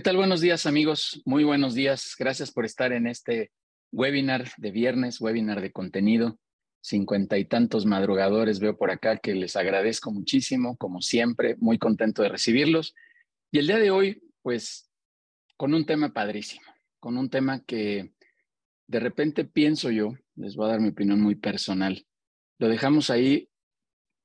¿Qué 0.00 0.04
tal? 0.04 0.16
Buenos 0.16 0.40
días 0.40 0.64
amigos, 0.64 1.20
muy 1.26 1.44
buenos 1.44 1.74
días. 1.74 2.16
Gracias 2.18 2.50
por 2.52 2.64
estar 2.64 2.90
en 2.94 3.06
este 3.06 3.50
webinar 3.92 4.50
de 4.56 4.70
viernes, 4.70 5.20
webinar 5.20 5.60
de 5.60 5.72
contenido. 5.72 6.38
Cincuenta 6.80 7.36
y 7.36 7.44
tantos 7.44 7.84
madrugadores 7.84 8.60
veo 8.60 8.78
por 8.78 8.90
acá 8.90 9.18
que 9.18 9.34
les 9.34 9.56
agradezco 9.56 10.10
muchísimo, 10.10 10.78
como 10.78 11.02
siempre, 11.02 11.56
muy 11.58 11.76
contento 11.76 12.22
de 12.22 12.30
recibirlos. 12.30 12.94
Y 13.52 13.58
el 13.58 13.66
día 13.66 13.76
de 13.76 13.90
hoy, 13.90 14.22
pues, 14.40 14.90
con 15.58 15.74
un 15.74 15.84
tema 15.84 16.14
padrísimo, 16.14 16.64
con 16.98 17.18
un 17.18 17.28
tema 17.28 17.62
que 17.62 18.14
de 18.86 19.00
repente 19.00 19.44
pienso 19.44 19.90
yo, 19.90 20.14
les 20.34 20.56
voy 20.56 20.64
a 20.64 20.70
dar 20.70 20.80
mi 20.80 20.88
opinión 20.88 21.20
muy 21.20 21.34
personal, 21.34 22.06
lo 22.58 22.70
dejamos 22.70 23.10
ahí 23.10 23.50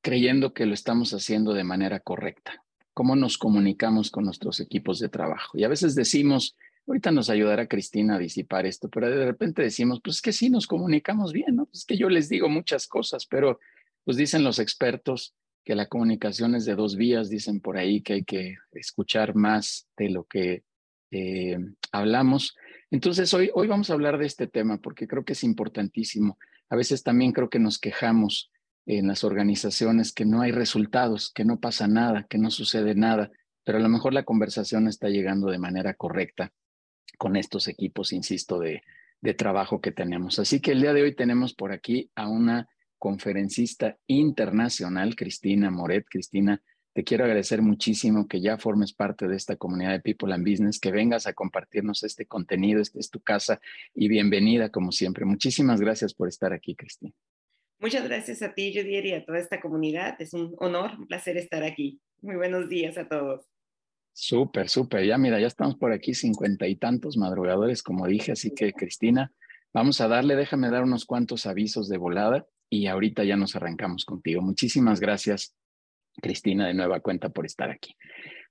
creyendo 0.01 0.53
que 0.53 0.67
lo 0.67 0.73
estamos 0.73 1.11
haciendo 1.13 1.53
de 1.53 1.65
manera 1.65 1.99
correcta 1.99 2.64
cómo 2.95 3.17
nos 3.17 3.37
comunicamos 3.37 4.09
con 4.09 4.23
nuestros 4.23 4.61
equipos 4.61 4.99
de 4.99 5.09
trabajo. 5.09 5.57
Y 5.57 5.65
a 5.65 5.67
veces 5.67 5.95
decimos, 5.95 6.55
ahorita 6.87 7.11
nos 7.11 7.29
ayudará 7.29 7.67
Cristina 7.67 8.15
a 8.15 8.19
disipar 8.19 8.65
esto, 8.65 8.89
pero 8.89 9.09
de 9.09 9.25
repente 9.25 9.61
decimos, 9.61 9.99
pues 10.01 10.15
es 10.15 10.21
que 10.21 10.31
sí 10.31 10.49
nos 10.49 10.65
comunicamos 10.65 11.33
bien, 11.33 11.57
¿no? 11.57 11.65
Pues 11.65 11.79
es 11.79 11.85
que 11.85 11.97
yo 11.97 12.07
les 12.07 12.29
digo 12.29 12.47
muchas 12.47 12.87
cosas, 12.87 13.25
pero 13.25 13.59
pues 14.05 14.15
dicen 14.15 14.45
los 14.45 14.59
expertos 14.59 15.35
que 15.65 15.75
la 15.75 15.87
comunicación 15.87 16.55
es 16.55 16.63
de 16.63 16.75
dos 16.75 16.95
vías, 16.95 17.29
dicen 17.29 17.59
por 17.59 17.77
ahí 17.77 18.01
que 18.01 18.13
hay 18.13 18.23
que 18.23 18.55
escuchar 18.71 19.35
más 19.35 19.89
de 19.97 20.09
lo 20.11 20.23
que 20.23 20.63
eh, 21.11 21.57
hablamos. 21.91 22.55
Entonces, 22.91 23.33
hoy, 23.33 23.51
hoy 23.53 23.67
vamos 23.67 23.89
a 23.89 23.93
hablar 23.93 24.17
de 24.17 24.25
este 24.25 24.47
tema 24.47 24.77
porque 24.77 25.05
creo 25.05 25.25
que 25.25 25.33
es 25.33 25.43
importantísimo. 25.43 26.37
A 26.69 26.77
veces 26.77 27.03
también 27.03 27.33
creo 27.33 27.49
que 27.49 27.59
nos 27.59 27.77
quejamos 27.77 28.51
en 28.85 29.07
las 29.07 29.23
organizaciones 29.23 30.13
que 30.13 30.25
no 30.25 30.41
hay 30.41 30.51
resultados, 30.51 31.31
que 31.33 31.45
no 31.45 31.59
pasa 31.59 31.87
nada, 31.87 32.25
que 32.29 32.37
no 32.37 32.51
sucede 32.51 32.95
nada, 32.95 33.31
pero 33.63 33.79
a 33.79 33.81
lo 33.81 33.89
mejor 33.89 34.13
la 34.13 34.23
conversación 34.23 34.87
está 34.87 35.09
llegando 35.09 35.47
de 35.49 35.57
manera 35.57 35.95
correcta 35.95 36.53
con 37.17 37.35
estos 37.35 37.67
equipos, 37.67 38.13
insisto, 38.13 38.59
de, 38.59 38.83
de 39.21 39.33
trabajo 39.33 39.81
que 39.81 39.91
tenemos. 39.91 40.39
Así 40.39 40.59
que 40.59 40.71
el 40.71 40.81
día 40.81 40.93
de 40.93 41.01
hoy 41.01 41.15
tenemos 41.15 41.53
por 41.53 41.71
aquí 41.71 42.11
a 42.15 42.29
una 42.29 42.69
conferencista 42.97 43.97
internacional, 44.07 45.15
Cristina 45.15 45.71
Moret. 45.71 46.05
Cristina, 46.09 46.61
te 46.93 47.03
quiero 47.03 47.25
agradecer 47.25 47.61
muchísimo 47.61 48.27
que 48.27 48.39
ya 48.39 48.57
formes 48.57 48.93
parte 48.93 49.27
de 49.27 49.35
esta 49.35 49.55
comunidad 49.57 49.91
de 49.91 49.99
People 49.99 50.33
and 50.33 50.47
Business, 50.47 50.79
que 50.79 50.91
vengas 50.91 51.27
a 51.27 51.33
compartirnos 51.33 52.03
este 52.03 52.25
contenido, 52.25 52.81
esta 52.81 52.99
es 52.99 53.09
tu 53.09 53.19
casa 53.19 53.59
y 53.93 54.07
bienvenida 54.07 54.69
como 54.69 54.91
siempre. 54.91 55.25
Muchísimas 55.25 55.81
gracias 55.81 56.13
por 56.13 56.27
estar 56.27 56.53
aquí, 56.53 56.75
Cristina. 56.75 57.13
Muchas 57.79 58.05
gracias 58.07 58.41
a 58.41 58.53
ti, 58.53 58.73
Judier, 58.73 59.05
y 59.05 59.13
a 59.13 59.25
toda 59.25 59.39
esta 59.39 59.59
comunidad. 59.59 60.15
Es 60.19 60.33
un 60.33 60.55
honor, 60.59 60.91
un 60.97 61.07
placer 61.07 61.37
estar 61.37 61.63
aquí. 61.63 61.99
Muy 62.21 62.35
buenos 62.35 62.69
días 62.69 62.97
a 62.97 63.07
todos. 63.07 63.45
Súper, 64.13 64.69
súper. 64.69 65.05
Ya 65.05 65.17
mira, 65.17 65.39
ya 65.41 65.47
estamos 65.47 65.75
por 65.75 65.91
aquí 65.91 66.13
cincuenta 66.13 66.67
y 66.67 66.77
tantos 66.77 67.17
madrugadores, 67.17 67.83
como 67.83 68.07
dije, 68.07 68.31
así 68.31 68.51
que 68.55 68.71
Cristina, 68.71 69.33
vamos 69.73 69.99
a 69.99 70.07
darle, 70.07 70.37
déjame 70.37 70.69
dar 70.69 70.83
unos 70.83 71.05
cuantos 71.05 71.45
avisos 71.45 71.89
de 71.89 71.97
volada 71.97 72.47
y 72.69 72.87
ahorita 72.87 73.25
ya 73.25 73.35
nos 73.35 73.57
arrancamos 73.57 74.05
contigo. 74.05 74.41
Muchísimas 74.41 75.01
gracias, 75.01 75.53
Cristina, 76.21 76.67
de 76.67 76.73
nueva 76.73 76.99
cuenta 76.99 77.29
por 77.29 77.45
estar 77.45 77.69
aquí. 77.69 77.95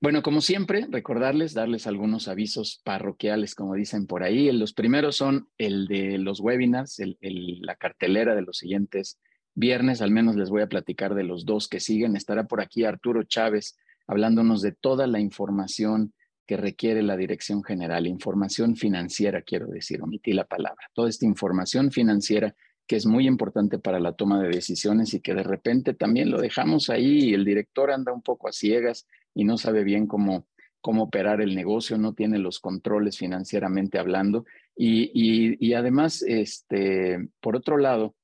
Bueno, 0.00 0.22
como 0.22 0.40
siempre, 0.40 0.86
recordarles, 0.90 1.54
darles 1.54 1.86
algunos 1.86 2.28
avisos 2.28 2.80
parroquiales, 2.84 3.54
como 3.54 3.74
dicen 3.74 4.06
por 4.06 4.22
ahí. 4.22 4.50
Los 4.52 4.74
primeros 4.74 5.16
son 5.16 5.48
el 5.56 5.86
de 5.86 6.18
los 6.18 6.40
webinars, 6.40 7.00
la 7.20 7.76
cartelera 7.76 8.34
de 8.34 8.42
los 8.42 8.58
siguientes 8.58 9.18
viernes, 9.54 10.02
al 10.02 10.10
menos 10.10 10.36
les 10.36 10.50
voy 10.50 10.62
a 10.62 10.68
platicar 10.68 11.14
de 11.14 11.24
los 11.24 11.46
dos 11.46 11.68
que 11.68 11.80
siguen. 11.80 12.16
Estará 12.16 12.44
por 12.44 12.60
aquí 12.60 12.84
Arturo 12.84 13.22
Chávez 13.22 13.78
hablándonos 14.06 14.60
de 14.60 14.72
toda 14.72 15.06
la 15.06 15.20
información 15.20 16.12
que 16.46 16.56
requiere 16.56 17.02
la 17.02 17.16
dirección 17.16 17.62
general, 17.62 18.06
información 18.06 18.76
financiera, 18.76 19.42
quiero 19.42 19.66
decir, 19.68 20.02
omití 20.02 20.32
la 20.32 20.44
palabra, 20.44 20.90
toda 20.92 21.08
esta 21.08 21.24
información 21.24 21.90
financiera 21.90 22.54
que 22.86 22.96
es 22.96 23.06
muy 23.06 23.26
importante 23.26 23.78
para 23.78 24.00
la 24.00 24.12
toma 24.12 24.42
de 24.42 24.48
decisiones 24.48 25.14
y 25.14 25.20
que 25.20 25.34
de 25.34 25.42
repente 25.42 25.94
también 25.94 26.30
lo 26.30 26.40
dejamos 26.40 26.90
ahí 26.90 27.30
y 27.30 27.34
el 27.34 27.44
director 27.44 27.90
anda 27.90 28.12
un 28.12 28.22
poco 28.22 28.48
a 28.48 28.52
ciegas 28.52 29.06
y 29.34 29.44
no 29.44 29.56
sabe 29.56 29.84
bien 29.84 30.06
cómo, 30.06 30.46
cómo 30.80 31.04
operar 31.04 31.40
el 31.40 31.54
negocio, 31.54 31.96
no 31.96 32.12
tiene 32.12 32.38
los 32.38 32.60
controles 32.60 33.16
financieramente 33.16 33.98
hablando. 33.98 34.44
Y, 34.76 35.72
además, 35.72 36.22
este, 36.22 37.28
por 37.40 37.56
otro 37.56 37.78
lado, 37.78 38.14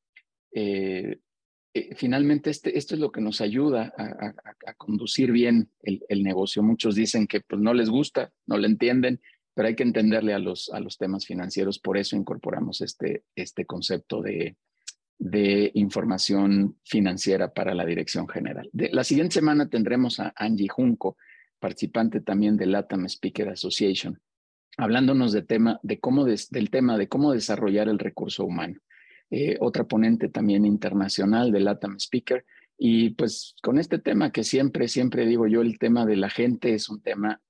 eh, 0.53 1.19
eh, 1.72 1.94
finalmente 1.94 2.50
este, 2.50 2.77
esto 2.77 2.94
es 2.94 3.00
lo 3.00 3.12
que 3.12 3.21
nos 3.21 3.41
ayuda 3.41 3.94
a, 3.97 4.75
conducir 4.75 5.32
bien 5.32 5.71
el, 5.82 6.22
negocio. 6.22 6.62
Muchos 6.62 6.94
dicen 6.94 7.27
que 7.27 7.41
pues, 7.41 7.60
no 7.62 7.72
les 7.72 7.88
gusta, 7.88 8.32
no 8.47 8.59
le 8.59 8.66
entienden, 8.66 9.21
pero 9.55 9.69
hay 9.69 9.75
que 9.75 9.83
entenderle 9.83 10.34
a 10.34 10.38
los, 10.38 10.71
a 10.72 10.81
los 10.81 10.97
temas 10.97 11.27
financieros. 11.27 11.78
Por 11.78 11.99
eso 11.99 12.16
incorporamos 12.16 12.81
este, 12.81 13.25
este 13.34 13.66
concepto 13.66 14.22
de, 14.22 14.56
de 15.21 15.71
información 15.75 16.78
financiera 16.83 17.53
para 17.53 17.75
la 17.75 17.84
dirección 17.84 18.27
general. 18.27 18.71
De, 18.72 18.89
la 18.91 19.05
siguiente 19.05 19.34
semana 19.34 19.69
tendremos 19.69 20.19
a 20.19 20.33
Angie 20.34 20.69
Junco, 20.69 21.19
participante 21.59 22.21
también 22.21 22.56
de 22.56 22.66
LATAM 22.66 23.05
Speaker 23.05 23.50
Association, 23.50 24.19
hablándonos 24.78 25.33
de 25.33 25.43
tema, 25.43 25.78
de 25.83 26.00
cómo 26.00 26.25
del 26.25 26.71
tema 26.71 26.97
de 26.97 27.09
cómo 27.09 27.33
desarrollar 27.33 27.89
el 27.89 27.99
recurso 27.99 28.47
humano. 28.47 28.81
Eh, 29.31 29.59
otra 29.60 29.84
ponente 29.84 30.28
también 30.28 30.65
internacional 30.65 31.53
de 31.53 31.60
LATAM 31.60 31.97
Speaker. 32.00 32.44
Y 32.78 33.10
pues 33.10 33.55
con 33.62 33.78
este 33.78 33.99
tema 33.99 34.33
que 34.33 34.43
siempre, 34.43 34.89
siempre 34.89 35.27
digo 35.27 35.47
yo, 35.47 35.60
el 35.60 35.78
tema 35.78 36.06
de 36.06 36.16
la 36.16 36.31
gente 36.31 36.72
es 36.72 36.89
un 36.89 37.03
tema 37.03 37.43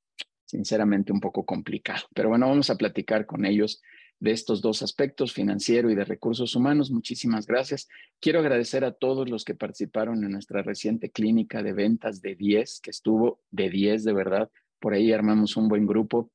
sinceramente 0.50 1.12
un 1.12 1.21
poco 1.21 1.44
complicado. 1.44 2.06
Pero 2.12 2.28
bueno, 2.28 2.49
vamos 2.49 2.71
a 2.71 2.77
platicar 2.77 3.25
con 3.25 3.44
ellos 3.44 3.81
de 4.19 4.33
estos 4.33 4.61
dos 4.61 4.83
aspectos, 4.83 5.33
financiero 5.33 5.91
y 5.91 5.94
de 5.94 6.05
recursos 6.05 6.56
humanos. 6.56 6.91
Muchísimas 6.91 7.47
gracias. 7.47 7.88
Quiero 8.21 8.41
agradecer 8.41 8.84
a 8.84 8.93
todos 8.93 9.31
los 9.31 9.44
que 9.44 9.55
participaron 9.55 10.25
en 10.25 10.33
nuestra 10.33 10.62
reciente 10.62 11.10
clínica 11.10 11.62
de 11.62 11.72
ventas 11.72 12.21
de 12.21 12.34
10, 12.34 12.81
que 12.81 12.91
estuvo 12.91 13.41
de 13.50 13.71
10 13.71 14.03
de 14.05 14.12
verdad. 14.12 14.50
Por 14.81 14.93
ahí 14.93 15.12
armamos 15.12 15.56
un 15.56 15.69
buen 15.69 15.87
grupo 15.87 16.31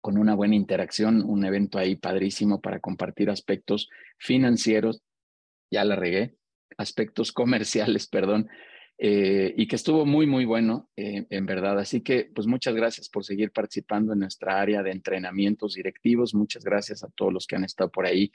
con 0.00 0.16
una 0.16 0.34
buena 0.34 0.56
interacción, 0.56 1.22
un 1.22 1.44
evento 1.44 1.78
ahí 1.78 1.94
padrísimo 1.94 2.60
para 2.60 2.80
compartir 2.80 3.28
aspectos 3.28 3.90
financieros. 4.18 5.02
Ya 5.70 5.84
la 5.84 5.94
regué, 5.94 6.36
aspectos 6.78 7.32
comerciales, 7.32 8.06
perdón, 8.08 8.48
eh, 9.04 9.52
y 9.56 9.66
que 9.66 9.74
estuvo 9.74 10.06
muy, 10.06 10.28
muy 10.28 10.44
bueno, 10.44 10.88
eh, 10.94 11.26
en 11.28 11.44
verdad. 11.44 11.76
Así 11.80 12.02
que, 12.02 12.30
pues 12.32 12.46
muchas 12.46 12.72
gracias 12.72 13.08
por 13.08 13.24
seguir 13.24 13.50
participando 13.50 14.12
en 14.12 14.20
nuestra 14.20 14.60
área 14.60 14.80
de 14.80 14.92
entrenamientos 14.92 15.74
directivos. 15.74 16.36
Muchas 16.36 16.62
gracias 16.62 17.02
a 17.02 17.08
todos 17.08 17.32
los 17.32 17.48
que 17.48 17.56
han 17.56 17.64
estado 17.64 17.90
por 17.90 18.06
ahí 18.06 18.30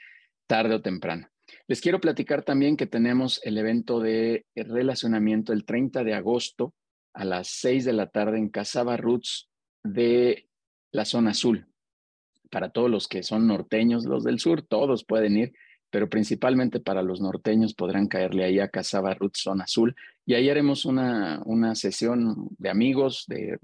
tarde 0.46 0.74
o 0.74 0.82
temprano. 0.82 1.30
Les 1.68 1.80
quiero 1.80 2.02
platicar 2.02 2.42
también 2.42 2.76
que 2.76 2.86
tenemos 2.86 3.40
el 3.44 3.56
evento 3.56 3.98
de 3.98 4.44
relacionamiento 4.54 5.54
el 5.54 5.64
30 5.64 6.04
de 6.04 6.12
agosto 6.12 6.74
a 7.14 7.24
las 7.24 7.48
6 7.48 7.86
de 7.86 7.94
la 7.94 8.08
tarde 8.08 8.36
en 8.36 8.50
Casaba 8.50 8.98
Roots 8.98 9.48
de 9.82 10.50
la 10.92 11.06
zona 11.06 11.30
azul. 11.30 11.66
Para 12.50 12.68
todos 12.68 12.90
los 12.90 13.08
que 13.08 13.22
son 13.22 13.46
norteños, 13.46 14.04
los 14.04 14.22
del 14.22 14.38
sur, 14.38 14.60
todos 14.60 15.06
pueden 15.06 15.38
ir 15.38 15.54
pero 15.90 16.08
principalmente 16.08 16.80
para 16.80 17.02
los 17.02 17.20
norteños 17.20 17.74
podrán 17.74 18.08
caerle 18.08 18.44
ahí 18.44 18.60
a 18.60 18.68
Casaba 18.68 19.14
Ruth 19.14 19.36
Zona 19.36 19.64
Azul 19.64 19.96
y 20.28 20.34
ahí 20.34 20.50
haremos 20.50 20.84
una, 20.84 21.40
una 21.46 21.74
sesión 21.74 22.50
de 22.58 22.68
amigos, 22.68 23.24
de, 23.28 23.58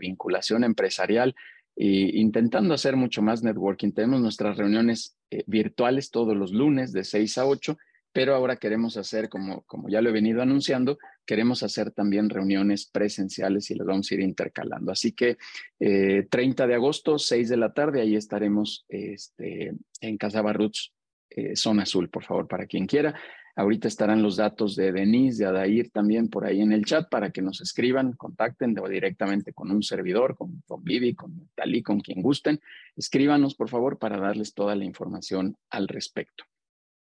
vinculación 0.00 0.64
empresarial 0.64 1.34
e 1.76 2.12
intentando 2.14 2.72
hacer 2.72 2.96
mucho 2.96 3.20
más 3.20 3.42
networking. 3.42 3.92
Tenemos 3.92 4.22
nuestras 4.22 4.56
reuniones 4.56 5.18
eh, 5.30 5.44
virtuales 5.46 6.10
todos 6.10 6.34
los 6.34 6.50
lunes 6.50 6.94
de 6.94 7.04
6 7.04 7.36
a 7.36 7.46
8, 7.46 7.76
pero 8.10 8.34
ahora 8.34 8.56
queremos 8.56 8.96
hacer, 8.96 9.28
como, 9.28 9.64
como 9.66 9.90
ya 9.90 10.00
lo 10.00 10.08
he 10.08 10.12
venido 10.14 10.40
anunciando, 10.40 10.96
queremos 11.26 11.62
hacer 11.62 11.90
también 11.90 12.30
reuniones 12.30 12.86
presenciales 12.86 13.70
y 13.70 13.74
las 13.74 13.86
vamos 13.86 14.10
a 14.10 14.14
ir 14.14 14.20
intercalando. 14.20 14.90
Así 14.90 15.12
que 15.12 15.36
30 15.78 16.64
eh, 16.64 16.66
de 16.66 16.74
agosto, 16.74 17.18
6 17.18 17.50
de 17.50 17.56
la 17.58 17.74
tarde, 17.74 18.00
ahí 18.00 18.16
estaremos 18.16 18.86
este, 18.88 19.74
en 20.00 20.16
Casaba 20.16 20.54
Roots 20.54 20.90
eh, 21.28 21.54
zona 21.54 21.82
azul, 21.82 22.08
por 22.08 22.24
favor, 22.24 22.48
para 22.48 22.66
quien 22.66 22.86
quiera. 22.86 23.14
Ahorita 23.58 23.88
estarán 23.88 24.22
los 24.22 24.36
datos 24.36 24.76
de 24.76 24.92
Denise, 24.92 25.42
de 25.42 25.48
Adair 25.50 25.90
también 25.90 26.28
por 26.28 26.44
ahí 26.44 26.60
en 26.60 26.70
el 26.70 26.84
chat 26.84 27.08
para 27.08 27.30
que 27.30 27.42
nos 27.42 27.60
escriban, 27.60 28.12
contacten 28.12 28.72
directamente 28.72 29.52
con 29.52 29.72
un 29.72 29.82
servidor, 29.82 30.36
con, 30.36 30.62
con 30.64 30.84
Vivi, 30.84 31.16
con 31.16 31.48
Talí, 31.56 31.82
con 31.82 31.98
quien 31.98 32.22
gusten. 32.22 32.60
Escríbanos, 32.94 33.56
por 33.56 33.68
favor, 33.68 33.98
para 33.98 34.20
darles 34.20 34.54
toda 34.54 34.76
la 34.76 34.84
información 34.84 35.56
al 35.70 35.88
respecto. 35.88 36.44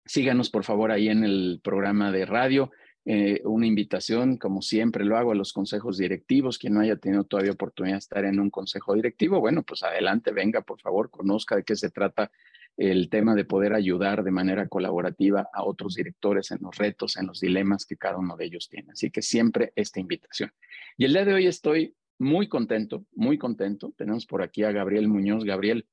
Síganos, 0.04 0.50
por 0.50 0.64
favor, 0.64 0.90
ahí 0.92 1.08
en 1.08 1.24
el 1.24 1.62
programa 1.64 2.12
de 2.12 2.26
radio. 2.26 2.70
Eh, 3.06 3.40
una 3.44 3.66
invitación, 3.66 4.36
como 4.36 4.60
siempre 4.60 5.06
lo 5.06 5.16
hago, 5.16 5.32
a 5.32 5.34
los 5.34 5.54
consejos 5.54 5.96
directivos. 5.96 6.58
Quien 6.58 6.74
no 6.74 6.80
haya 6.80 6.96
tenido 6.96 7.24
todavía 7.24 7.52
oportunidad 7.52 7.94
de 7.94 8.00
estar 8.00 8.24
en 8.26 8.38
un 8.38 8.50
consejo 8.50 8.92
directivo, 8.92 9.40
bueno, 9.40 9.62
pues 9.62 9.82
adelante, 9.82 10.30
venga, 10.30 10.60
por 10.60 10.78
favor, 10.78 11.08
conozca 11.08 11.56
de 11.56 11.64
qué 11.64 11.74
se 11.74 11.88
trata 11.88 12.30
el 12.76 13.08
tema 13.08 13.34
de 13.34 13.44
poder 13.44 13.72
ayudar 13.72 14.24
de 14.24 14.30
manera 14.30 14.68
colaborativa 14.68 15.48
a 15.52 15.64
otros 15.64 15.94
directores 15.94 16.50
en 16.50 16.58
los 16.62 16.76
retos, 16.76 17.16
en 17.16 17.26
los 17.26 17.40
dilemas 17.40 17.86
que 17.86 17.96
cada 17.96 18.18
uno 18.18 18.36
de 18.36 18.46
ellos 18.46 18.68
tiene. 18.68 18.92
Así 18.92 19.10
que 19.10 19.22
siempre 19.22 19.72
esta 19.76 20.00
invitación. 20.00 20.52
Y 20.96 21.04
el 21.04 21.12
día 21.12 21.24
de 21.24 21.34
hoy 21.34 21.46
estoy 21.46 21.94
muy 22.18 22.48
contento, 22.48 23.04
muy 23.12 23.38
contento. 23.38 23.92
Tenemos 23.96 24.26
por 24.26 24.42
aquí 24.42 24.64
a 24.64 24.72
Gabriel 24.72 25.08
Muñoz. 25.08 25.44
Gabriel, 25.44 25.86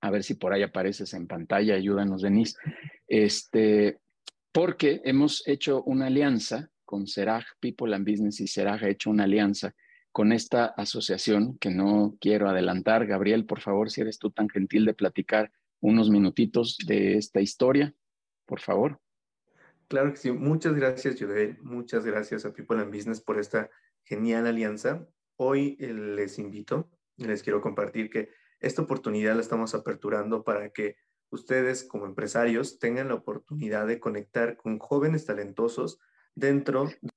a 0.00 0.10
ver 0.10 0.22
si 0.22 0.34
por 0.34 0.52
ahí 0.52 0.62
apareces 0.62 1.14
en 1.14 1.26
pantalla, 1.26 1.74
ayúdanos, 1.74 2.22
Denise. 2.22 2.56
Este, 3.06 3.98
porque 4.52 5.00
hemos 5.04 5.46
hecho 5.46 5.82
una 5.84 6.06
alianza 6.06 6.70
con 6.84 7.06
Serag 7.06 7.44
People 7.60 7.94
and 7.94 8.08
Business 8.08 8.40
y 8.40 8.46
Serag 8.46 8.84
ha 8.84 8.88
hecho 8.88 9.10
una 9.10 9.24
alianza 9.24 9.74
con 10.10 10.32
esta 10.32 10.66
asociación 10.66 11.58
que 11.58 11.70
no 11.70 12.16
quiero 12.20 12.48
adelantar. 12.48 13.06
Gabriel, 13.06 13.44
por 13.44 13.60
favor, 13.60 13.90
si 13.90 14.00
eres 14.00 14.18
tú 14.18 14.30
tan 14.30 14.48
gentil 14.48 14.84
de 14.84 14.94
platicar 14.94 15.52
unos 15.80 16.10
minutitos 16.10 16.76
de 16.86 17.16
esta 17.16 17.40
historia, 17.40 17.94
por 18.46 18.60
favor. 18.60 19.00
Claro 19.88 20.10
que 20.10 20.18
sí. 20.18 20.30
Muchas 20.30 20.74
gracias, 20.74 21.16
Joel. 21.18 21.58
Muchas 21.62 22.04
gracias 22.04 22.44
a 22.44 22.52
People 22.52 22.80
and 22.80 22.94
Business 22.94 23.20
por 23.20 23.38
esta 23.38 23.70
genial 24.04 24.46
alianza. 24.46 25.06
Hoy 25.36 25.76
eh, 25.80 25.92
les 25.92 26.38
invito, 26.38 26.90
les 27.16 27.42
quiero 27.42 27.60
compartir 27.60 28.10
que 28.10 28.30
esta 28.60 28.82
oportunidad 28.82 29.34
la 29.34 29.40
estamos 29.40 29.74
aperturando 29.74 30.44
para 30.44 30.70
que 30.70 30.96
ustedes 31.30 31.84
como 31.84 32.06
empresarios 32.06 32.78
tengan 32.78 33.08
la 33.08 33.14
oportunidad 33.14 33.86
de 33.86 34.00
conectar 34.00 34.56
con 34.56 34.78
jóvenes 34.78 35.26
talentosos 35.26 36.00
dentro 36.34 36.86
del 36.86 37.10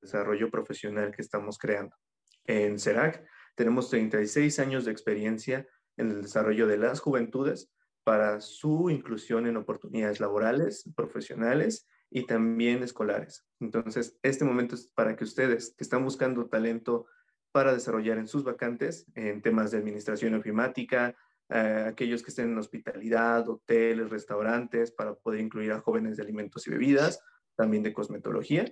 desarrollo 0.00 0.50
profesional 0.50 1.12
que 1.12 1.22
estamos 1.22 1.58
creando. 1.58 1.96
En 2.44 2.78
CERAC 2.78 3.24
tenemos 3.54 3.90
36 3.90 4.58
años 4.58 4.84
de 4.84 4.92
experiencia 4.92 5.66
en 6.02 6.10
el 6.10 6.22
desarrollo 6.22 6.66
de 6.66 6.78
las 6.78 7.00
juventudes 7.00 7.70
para 8.04 8.40
su 8.40 8.90
inclusión 8.90 9.46
en 9.46 9.56
oportunidades 9.56 10.20
laborales, 10.20 10.84
profesionales 10.94 11.86
y 12.10 12.26
también 12.26 12.82
escolares. 12.82 13.44
Entonces, 13.60 14.18
este 14.22 14.44
momento 14.44 14.74
es 14.74 14.88
para 14.88 15.16
que 15.16 15.24
ustedes 15.24 15.74
que 15.76 15.84
están 15.84 16.04
buscando 16.04 16.46
talento 16.46 17.06
para 17.52 17.72
desarrollar 17.72 18.18
en 18.18 18.26
sus 18.26 18.44
vacantes, 18.44 19.06
en 19.14 19.42
temas 19.42 19.70
de 19.70 19.78
administración 19.78 20.34
ofimática, 20.34 21.14
eh, 21.48 21.84
aquellos 21.86 22.22
que 22.22 22.30
estén 22.30 22.50
en 22.50 22.58
hospitalidad, 22.58 23.48
hoteles, 23.48 24.10
restaurantes, 24.10 24.90
para 24.90 25.14
poder 25.14 25.40
incluir 25.40 25.72
a 25.72 25.80
jóvenes 25.80 26.16
de 26.16 26.22
alimentos 26.22 26.66
y 26.66 26.70
bebidas, 26.70 27.20
también 27.54 27.82
de 27.82 27.92
cosmetología. 27.92 28.64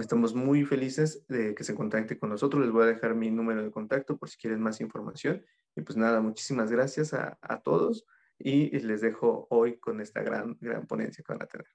Estamos 0.00 0.34
muy 0.34 0.64
felices 0.64 1.26
de 1.28 1.54
que 1.54 1.64
se 1.64 1.74
contacte 1.74 2.18
con 2.18 2.30
nosotros. 2.30 2.62
Les 2.62 2.72
voy 2.72 2.84
a 2.84 2.86
dejar 2.86 3.14
mi 3.14 3.30
número 3.30 3.62
de 3.62 3.70
contacto 3.70 4.16
por 4.16 4.28
si 4.28 4.38
quieren 4.38 4.60
más 4.60 4.80
información. 4.80 5.44
Y 5.76 5.82
pues 5.82 5.96
nada, 5.96 6.20
muchísimas 6.20 6.70
gracias 6.70 7.12
a, 7.12 7.38
a 7.42 7.60
todos 7.60 8.06
y 8.38 8.70
les 8.80 9.00
dejo 9.00 9.46
hoy 9.50 9.78
con 9.78 10.00
esta 10.00 10.22
gran, 10.22 10.56
gran 10.60 10.86
ponencia 10.86 11.22
que 11.26 11.32
van 11.32 11.42
a 11.42 11.46
tener. 11.46 11.66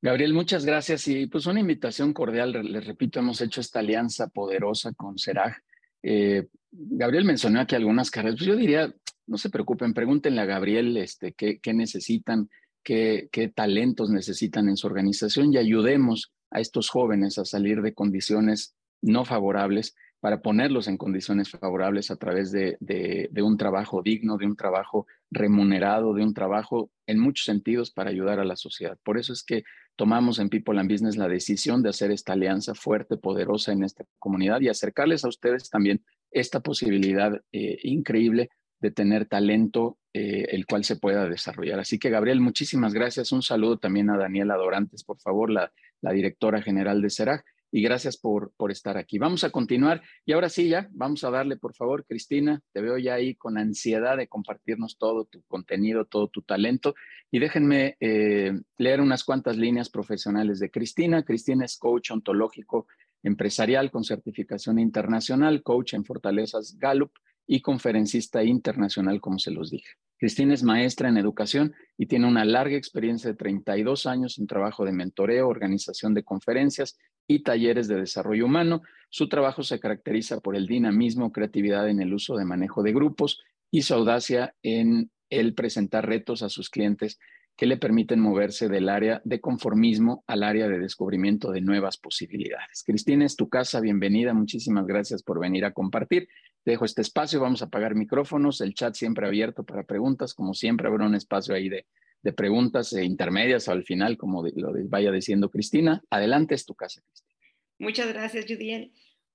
Gabriel, 0.00 0.34
muchas 0.34 0.64
gracias 0.64 1.08
y 1.08 1.26
pues 1.26 1.46
una 1.46 1.60
invitación 1.60 2.12
cordial. 2.12 2.52
Les 2.70 2.86
repito, 2.86 3.20
hemos 3.20 3.40
hecho 3.40 3.60
esta 3.60 3.80
alianza 3.80 4.28
poderosa 4.28 4.92
con 4.92 5.18
Serag. 5.18 5.56
Eh, 6.02 6.46
Gabriel 6.70 7.24
mencionó 7.24 7.60
aquí 7.60 7.74
algunas 7.74 8.10
carreras. 8.10 8.36
Pues 8.36 8.46
yo 8.46 8.56
diría, 8.56 8.94
no 9.26 9.38
se 9.38 9.50
preocupen, 9.50 9.94
pregúntenle 9.94 10.42
a 10.42 10.46
Gabriel 10.46 10.96
este, 10.98 11.32
qué, 11.32 11.58
qué 11.58 11.72
necesitan, 11.72 12.50
qué, 12.82 13.28
qué 13.32 13.48
talentos 13.48 14.10
necesitan 14.10 14.68
en 14.68 14.76
su 14.76 14.86
organización 14.86 15.52
y 15.52 15.56
ayudemos 15.56 16.32
a 16.54 16.60
estos 16.60 16.88
jóvenes 16.88 17.36
a 17.36 17.44
salir 17.44 17.82
de 17.82 17.92
condiciones 17.92 18.74
no 19.02 19.24
favorables 19.26 19.94
para 20.20 20.40
ponerlos 20.40 20.88
en 20.88 20.96
condiciones 20.96 21.50
favorables 21.50 22.10
a 22.10 22.16
través 22.16 22.50
de, 22.50 22.78
de, 22.80 23.42
un 23.42 23.58
trabajo 23.58 24.00
digno, 24.00 24.38
de 24.38 24.46
un 24.46 24.56
trabajo 24.56 25.06
remunerado, 25.30 26.14
de 26.14 26.22
un 26.22 26.32
trabajo 26.32 26.90
en 27.06 27.18
muchos 27.18 27.44
sentidos 27.44 27.90
para 27.90 28.08
ayudar 28.08 28.40
a 28.40 28.44
la 28.46 28.56
sociedad. 28.56 28.96
Por 29.04 29.18
eso 29.18 29.34
es 29.34 29.42
que 29.42 29.64
tomamos 29.96 30.38
en 30.38 30.48
People 30.48 30.80
and 30.80 30.90
Business 30.90 31.18
la 31.18 31.28
decisión 31.28 31.82
de 31.82 31.90
hacer 31.90 32.10
esta 32.10 32.32
alianza 32.32 32.74
fuerte, 32.74 33.18
poderosa 33.18 33.72
en 33.72 33.84
esta 33.84 34.06
comunidad 34.18 34.62
y 34.62 34.68
acercarles 34.68 35.26
a 35.26 35.28
ustedes 35.28 35.68
también 35.68 36.02
esta 36.30 36.60
posibilidad 36.60 37.38
eh, 37.52 37.78
increíble 37.82 38.48
de 38.80 38.90
tener 38.90 39.26
talento 39.26 39.98
eh, 40.14 40.46
el 40.52 40.64
cual 40.64 40.84
se 40.84 40.96
pueda 40.96 41.28
desarrollar. 41.28 41.80
Así 41.80 41.98
que, 41.98 42.08
Gabriel, 42.08 42.40
muchísimas 42.40 42.94
gracias. 42.94 43.32
Un 43.32 43.42
saludo 43.42 43.78
también 43.78 44.08
a 44.08 44.16
Daniela 44.16 44.56
Dorantes, 44.56 45.04
por 45.04 45.18
favor, 45.18 45.50
la, 45.50 45.72
la 46.04 46.12
directora 46.12 46.60
general 46.60 47.00
de 47.00 47.08
CERAG 47.08 47.42
y 47.72 47.82
gracias 47.82 48.16
por, 48.16 48.52
por 48.56 48.70
estar 48.70 48.96
aquí. 48.98 49.18
Vamos 49.18 49.42
a 49.42 49.50
continuar 49.50 50.02
y 50.24 50.32
ahora 50.32 50.48
sí 50.48 50.68
ya, 50.68 50.86
vamos 50.92 51.24
a 51.24 51.30
darle, 51.30 51.56
por 51.56 51.74
favor, 51.74 52.04
Cristina, 52.06 52.60
te 52.72 52.82
veo 52.82 52.98
ya 52.98 53.14
ahí 53.14 53.34
con 53.34 53.56
ansiedad 53.58 54.16
de 54.18 54.28
compartirnos 54.28 54.96
todo 54.98 55.24
tu 55.24 55.42
contenido, 55.48 56.04
todo 56.04 56.28
tu 56.28 56.42
talento 56.42 56.94
y 57.32 57.38
déjenme 57.40 57.96
eh, 58.00 58.52
leer 58.78 59.00
unas 59.00 59.24
cuantas 59.24 59.56
líneas 59.56 59.88
profesionales 59.88 60.60
de 60.60 60.70
Cristina. 60.70 61.24
Cristina 61.24 61.64
es 61.64 61.78
coach 61.78 62.10
ontológico 62.10 62.86
empresarial 63.22 63.90
con 63.90 64.04
certificación 64.04 64.78
internacional, 64.78 65.62
coach 65.62 65.94
en 65.94 66.04
Fortalezas 66.04 66.76
Gallup 66.78 67.12
y 67.46 67.60
conferencista 67.60 68.42
internacional, 68.42 69.20
como 69.20 69.38
se 69.38 69.50
los 69.50 69.70
dije. 69.70 69.90
Cristina 70.18 70.54
es 70.54 70.62
maestra 70.62 71.08
en 71.08 71.16
educación 71.16 71.74
y 71.98 72.06
tiene 72.06 72.26
una 72.26 72.44
larga 72.44 72.76
experiencia 72.76 73.30
de 73.30 73.36
32 73.36 74.06
años 74.06 74.38
en 74.38 74.46
trabajo 74.46 74.84
de 74.84 74.92
mentoreo, 74.92 75.48
organización 75.48 76.14
de 76.14 76.22
conferencias 76.22 76.96
y 77.26 77.42
talleres 77.42 77.88
de 77.88 77.96
desarrollo 77.96 78.46
humano. 78.46 78.82
Su 79.10 79.28
trabajo 79.28 79.62
se 79.62 79.80
caracteriza 79.80 80.40
por 80.40 80.56
el 80.56 80.66
dinamismo, 80.66 81.32
creatividad 81.32 81.88
en 81.88 82.00
el 82.00 82.14
uso 82.14 82.36
de 82.36 82.44
manejo 82.44 82.82
de 82.82 82.92
grupos 82.92 83.42
y 83.70 83.82
su 83.82 83.94
audacia 83.94 84.54
en 84.62 85.10
el 85.30 85.54
presentar 85.54 86.06
retos 86.06 86.42
a 86.42 86.48
sus 86.48 86.70
clientes 86.70 87.18
que 87.56 87.66
le 87.66 87.76
permiten 87.76 88.20
moverse 88.20 88.68
del 88.68 88.88
área 88.88 89.20
de 89.24 89.40
conformismo 89.40 90.24
al 90.26 90.42
área 90.42 90.68
de 90.68 90.78
descubrimiento 90.78 91.52
de 91.52 91.60
nuevas 91.60 91.98
posibilidades. 91.98 92.82
Cristina, 92.84 93.24
es 93.24 93.36
tu 93.36 93.48
casa, 93.48 93.80
bienvenida, 93.80 94.34
muchísimas 94.34 94.86
gracias 94.86 95.22
por 95.22 95.38
venir 95.38 95.64
a 95.64 95.72
compartir. 95.72 96.28
Dejo 96.64 96.86
este 96.86 97.02
espacio, 97.02 97.40
vamos 97.40 97.60
a 97.60 97.66
apagar 97.66 97.94
micrófonos, 97.94 98.60
el 98.62 98.74
chat 98.74 98.94
siempre 98.94 99.26
abierto 99.26 99.64
para 99.64 99.82
preguntas, 99.82 100.32
como 100.32 100.54
siempre 100.54 100.88
habrá 100.88 101.04
un 101.04 101.14
espacio 101.14 101.54
ahí 101.54 101.68
de, 101.68 101.86
preguntas 102.34 102.94
e 102.94 103.04
intermedias 103.04 103.68
al 103.68 103.84
final, 103.84 104.16
como 104.16 104.42
lo 104.42 104.72
vaya 104.88 105.12
diciendo 105.12 105.50
Cristina. 105.50 106.02
Adelante, 106.08 106.54
es 106.54 106.64
tu 106.64 106.74
casa, 106.74 107.02
Cristina. 107.02 107.34
Muchas 107.78 108.08
gracias, 108.08 108.46
Judiel. 108.48 108.92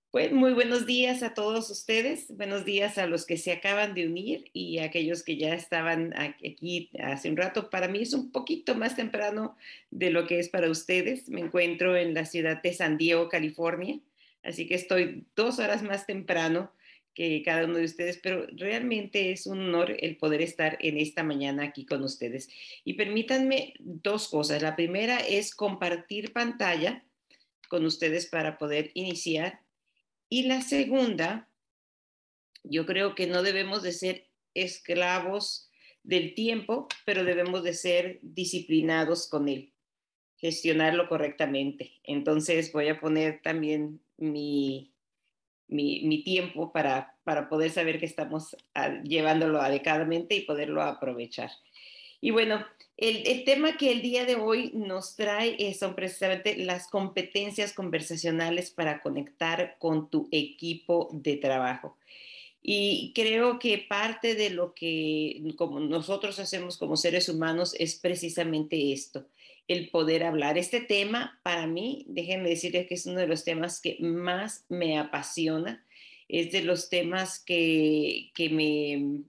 Pues 0.09 0.31
muy 0.31 0.53
buenos 0.53 0.87
días 0.87 1.21
a 1.21 1.35
todos 1.35 1.69
ustedes, 1.69 2.35
buenos 2.35 2.65
días 2.65 2.97
a 2.97 3.05
los 3.05 3.27
que 3.27 3.37
se 3.37 3.51
acaban 3.51 3.93
de 3.93 4.07
unir 4.07 4.49
y 4.53 4.79
a 4.79 4.85
aquellos 4.85 5.21
que 5.21 5.37
ya 5.37 5.53
estaban 5.53 6.15
aquí 6.17 6.89
hace 6.99 7.29
un 7.29 7.37
rato. 7.37 7.69
Para 7.69 7.87
mí 7.87 7.99
es 7.99 8.15
un 8.15 8.31
poquito 8.31 8.73
más 8.73 8.95
temprano 8.95 9.55
de 9.91 10.09
lo 10.09 10.25
que 10.25 10.39
es 10.39 10.49
para 10.49 10.71
ustedes. 10.71 11.29
Me 11.29 11.41
encuentro 11.41 11.95
en 11.95 12.15
la 12.15 12.25
ciudad 12.25 12.59
de 12.63 12.73
San 12.73 12.97
Diego, 12.97 13.29
California, 13.29 13.99
así 14.41 14.65
que 14.67 14.73
estoy 14.73 15.27
dos 15.35 15.59
horas 15.59 15.83
más 15.83 16.07
temprano 16.07 16.71
que 17.13 17.41
cada 17.43 17.65
uno 17.65 17.77
de 17.77 17.85
ustedes, 17.85 18.19
pero 18.21 18.47
realmente 18.51 19.31
es 19.31 19.45
un 19.45 19.59
honor 19.59 19.95
el 19.99 20.17
poder 20.17 20.41
estar 20.41 20.77
en 20.79 20.97
esta 20.97 21.23
mañana 21.23 21.63
aquí 21.63 21.85
con 21.85 22.03
ustedes. 22.03 22.49
Y 22.83 22.93
permítanme 22.93 23.73
dos 23.79 24.29
cosas. 24.29 24.61
La 24.61 24.75
primera 24.75 25.17
es 25.17 25.53
compartir 25.53 26.33
pantalla 26.33 27.03
con 27.67 27.85
ustedes 27.85 28.25
para 28.25 28.57
poder 28.57 28.91
iniciar 28.93 29.61
y 30.29 30.43
la 30.43 30.61
segunda, 30.61 31.49
yo 32.63 32.85
creo 32.85 33.15
que 33.15 33.25
no 33.25 33.41
debemos 33.41 33.81
de 33.81 33.91
ser 33.93 34.27
esclavos 34.53 35.71
del 36.03 36.35
tiempo, 36.35 36.87
pero 37.05 37.23
debemos 37.23 37.63
de 37.63 37.73
ser 37.73 38.19
disciplinados 38.21 39.27
con 39.27 39.49
él, 39.49 39.73
gestionarlo 40.37 41.09
correctamente. 41.09 41.99
Entonces 42.03 42.71
voy 42.71 42.89
a 42.89 42.99
poner 42.99 43.41
también 43.41 44.01
mi, 44.17 44.93
mi, 45.69 46.23
tiempo 46.23 46.71
para, 46.71 47.15
para 47.23 47.47
poder 47.49 47.71
saber 47.71 47.99
que 47.99 48.05
estamos 48.05 48.55
ah, 48.73 49.01
llevándolo 49.03 49.61
adecuadamente 49.61 50.35
y 50.35 50.41
poderlo 50.41 50.81
aprovechar. 50.81 51.51
Y 52.21 52.31
bueno, 52.31 52.65
el, 52.97 53.45
tema 53.45 53.77
que 53.77 53.91
el 53.91 54.01
día 54.01 54.25
de 54.25 54.35
hoy 54.35 54.71
nos 54.73 55.15
trae 55.15 55.55
eh, 55.57 55.73
son 55.73 55.95
precisamente 55.95 56.57
las 56.57 56.87
competencias 56.89 57.71
conversacionales 57.71 58.71
para 58.71 59.01
conectar 59.01 59.77
con 59.79 60.09
tu 60.09 60.27
equipo 60.31 61.09
de 61.13 61.37
trabajo. 61.37 61.97
Y 62.61 63.13
creo 63.15 63.57
que 63.57 63.77
parte 63.77 64.35
de 64.35 64.49
lo 64.49 64.73
que 64.73 65.41
como 65.55 65.79
nosotros 65.79 66.39
hacemos 66.39 66.77
como 66.77 66.97
seres 66.97 67.29
humanos 67.29 67.73
es 67.79 67.95
precisamente 67.95 68.91
esto, 68.91 69.25
el 69.69 69.89
poder 69.89 70.23
hablar. 70.23 70.57
Este 70.57 70.81
tema, 70.81 71.39
para 71.43 71.67
mí, 71.67 72.03
déjenme 72.09 72.49
decirles 72.49 72.87
que 72.87 72.95
es 72.95 73.05
uno 73.05 73.19
de 73.19 73.27
los 73.27 73.45
temas 73.45 73.79
que 73.79 73.97
más 74.01 74.65
me 74.67 74.97
apasiona 74.97 75.85
es 76.27 76.51
de 76.51 76.61
los 76.61 76.89
temas 76.89 77.39
que, 77.39 78.29
que 78.35 78.49
me, 78.49 79.23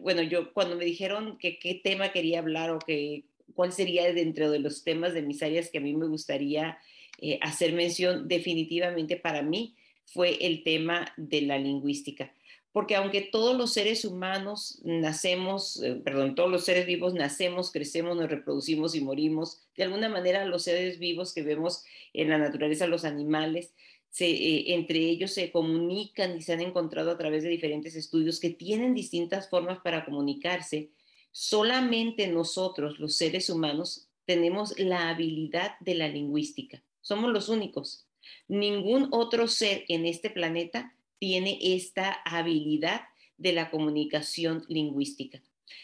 bueno, 0.00 0.22
yo 0.22 0.52
cuando 0.52 0.76
me 0.76 0.84
dijeron 0.84 1.36
que 1.38 1.58
qué 1.58 1.74
tema 1.74 2.12
quería 2.12 2.38
hablar 2.38 2.70
o 2.70 2.78
que 2.78 3.24
cuál 3.54 3.72
sería 3.72 4.12
dentro 4.12 4.50
de 4.50 4.60
los 4.60 4.84
temas 4.84 5.14
de 5.14 5.22
mis 5.22 5.42
áreas 5.42 5.68
que 5.68 5.78
a 5.78 5.80
mí 5.80 5.94
me 5.94 6.06
gustaría 6.06 6.78
eh, 7.20 7.40
hacer 7.42 7.72
mención, 7.72 8.28
definitivamente 8.28 9.16
para 9.16 9.42
mí 9.42 9.74
fue 10.06 10.38
el 10.46 10.62
tema 10.62 11.12
de 11.16 11.42
la 11.42 11.58
lingüística. 11.58 12.32
Porque 12.78 12.94
aunque 12.94 13.22
todos 13.22 13.56
los 13.56 13.72
seres 13.72 14.04
humanos 14.04 14.80
nacemos, 14.84 15.82
eh, 15.82 15.96
perdón, 15.96 16.36
todos 16.36 16.48
los 16.48 16.64
seres 16.64 16.86
vivos 16.86 17.12
nacemos, 17.12 17.72
crecemos, 17.72 18.16
nos 18.16 18.30
reproducimos 18.30 18.94
y 18.94 19.00
morimos, 19.00 19.58
de 19.76 19.82
alguna 19.82 20.08
manera 20.08 20.44
los 20.44 20.62
seres 20.62 21.00
vivos 21.00 21.34
que 21.34 21.42
vemos 21.42 21.82
en 22.12 22.28
la 22.28 22.38
naturaleza, 22.38 22.86
los 22.86 23.04
animales, 23.04 23.74
eh, 24.20 24.66
entre 24.68 25.00
ellos 25.00 25.32
se 25.32 25.50
comunican 25.50 26.36
y 26.36 26.42
se 26.42 26.52
han 26.52 26.60
encontrado 26.60 27.10
a 27.10 27.18
través 27.18 27.42
de 27.42 27.48
diferentes 27.48 27.96
estudios 27.96 28.38
que 28.38 28.50
tienen 28.50 28.94
distintas 28.94 29.50
formas 29.50 29.80
para 29.80 30.04
comunicarse. 30.04 30.90
Solamente 31.32 32.28
nosotros, 32.28 33.00
los 33.00 33.16
seres 33.16 33.50
humanos, 33.50 34.06
tenemos 34.24 34.78
la 34.78 35.08
habilidad 35.08 35.72
de 35.80 35.96
la 35.96 36.06
lingüística. 36.06 36.80
Somos 37.00 37.32
los 37.32 37.48
únicos. 37.48 38.06
Ningún 38.46 39.08
otro 39.10 39.48
ser 39.48 39.84
en 39.88 40.06
este 40.06 40.30
planeta 40.30 40.94
tiene 41.18 41.58
esta 41.60 42.20
habilidad 42.24 43.02
de 43.36 43.52
la 43.52 43.70
comunicación 43.70 44.64
lingüística. 44.68 45.40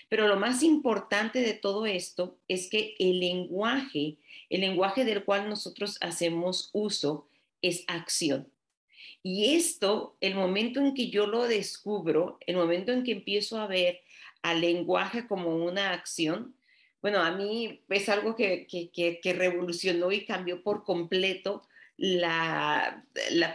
Pero 0.09 0.29
lo 0.29 0.37
más 0.37 0.63
importante 0.63 1.41
de 1.41 1.55
todo 1.55 1.87
esto 1.87 2.39
es 2.49 2.69
que 2.69 2.95
el 2.99 3.21
lenguaje, 3.21 4.17
el 4.51 4.61
lenguaje 4.61 5.05
del 5.05 5.25
cual 5.25 5.49
nosotros 5.49 5.99
hacemos 6.01 6.71
uso, 6.73 7.29
es 7.63 7.85
acción. 7.87 8.49
Y 9.23 9.55
esto, 9.55 10.17
el 10.21 10.35
momento 10.35 10.81
en 10.81 10.95
que 10.95 11.09
yo 11.09 11.27
lo 11.27 11.45
descubro, 11.45 12.39
el 12.47 12.57
momento 12.57 12.93
en 12.93 13.05
que 13.05 13.13
empiezo 13.13 13.59
a 13.59 13.67
ver 13.67 14.03
al 14.43 14.61
lenguaje 14.61 15.27
como 15.27 15.57
una 15.57 15.93
acción, 15.93 16.55
bueno, 17.01 17.21
a 17.21 17.33
mí 17.33 17.83
es 17.89 18.09
algo 18.09 18.35
que, 18.35 18.67
que, 18.67 19.33
revolucionó 19.35 20.13
y 20.13 20.25
cambió 20.25 20.63
por 20.63 20.85
completo 20.85 21.63
la, 21.97 23.07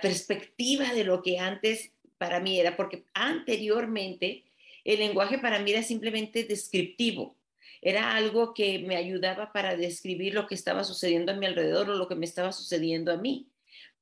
perspectiva 0.01 0.93
de 0.93 1.03
lo 1.03 1.21
que 1.21 1.39
antes 1.39 1.91
para 2.17 2.39
mí 2.39 2.59
era, 2.59 2.75
porque 2.75 3.05
anteriormente 3.13 4.43
el 4.83 4.99
lenguaje 4.99 5.37
para 5.37 5.59
mí 5.59 5.71
era 5.71 5.83
simplemente 5.83 6.43
descriptivo. 6.43 7.37
Era 7.81 8.15
algo 8.15 8.53
que 8.53 8.79
me 8.79 8.97
ayudaba 8.97 9.53
para 9.53 9.77
describir 9.77 10.33
lo 10.33 10.47
que 10.47 10.55
estaba 10.55 10.83
sucediendo 10.83 11.31
a 11.31 11.35
mi 11.35 11.45
alrededor 11.45 11.89
o 11.89 11.95
lo 11.95 12.07
que 12.07 12.15
me 12.15 12.25
estaba 12.25 12.51
sucediendo 12.51 13.11
a 13.11 13.17
mí. 13.17 13.47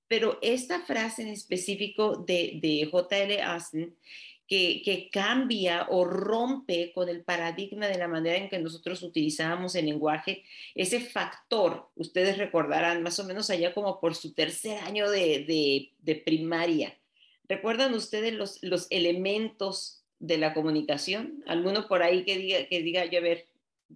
Pero 0.07 0.39
esta 0.41 0.81
frase 0.81 1.21
en 1.21 1.27
específico 1.27 2.23
de, 2.25 2.59
de 2.61 2.87
J.L. 2.89 3.41
Austin, 3.41 3.95
que, 4.47 5.09
cambia 5.11 5.87
o 5.89 6.05
rompe 6.05 6.91
con 6.93 7.09
el 7.09 7.23
paradigma 7.23 7.87
de 7.87 7.97
la 7.97 8.07
manera 8.07 8.37
en 8.37 8.49
que 8.49 8.59
nosotros 8.59 9.03
utilizábamos 9.03 9.75
el 9.75 9.85
lenguaje, 9.85 10.43
ese 10.73 10.99
factor, 11.01 11.89
ustedes 11.95 12.37
recordarán 12.37 13.03
más 13.03 13.19
o 13.19 13.25
menos 13.25 13.49
allá 13.49 13.73
como 13.73 13.99
por 13.99 14.15
su 14.15 14.33
tercer 14.33 14.79
año 14.79 15.09
de, 15.09 15.43
de, 15.45 15.91
de 15.99 16.15
primaria. 16.15 16.97
¿Recuerdan 17.49 17.93
ustedes 17.93 18.33
los, 18.33 18.63
los 18.63 18.87
elementos 18.89 20.03
de 20.19 20.37
la 20.37 20.53
comunicación? 20.53 21.43
¿Alguno 21.47 21.87
por 21.87 22.01
ahí 22.01 22.23
que 22.23 22.37
diga, 22.37 22.65
que 22.67 22.81
diga, 22.81 23.05
yo 23.05 23.19
a 23.19 23.21
ver, 23.21 23.47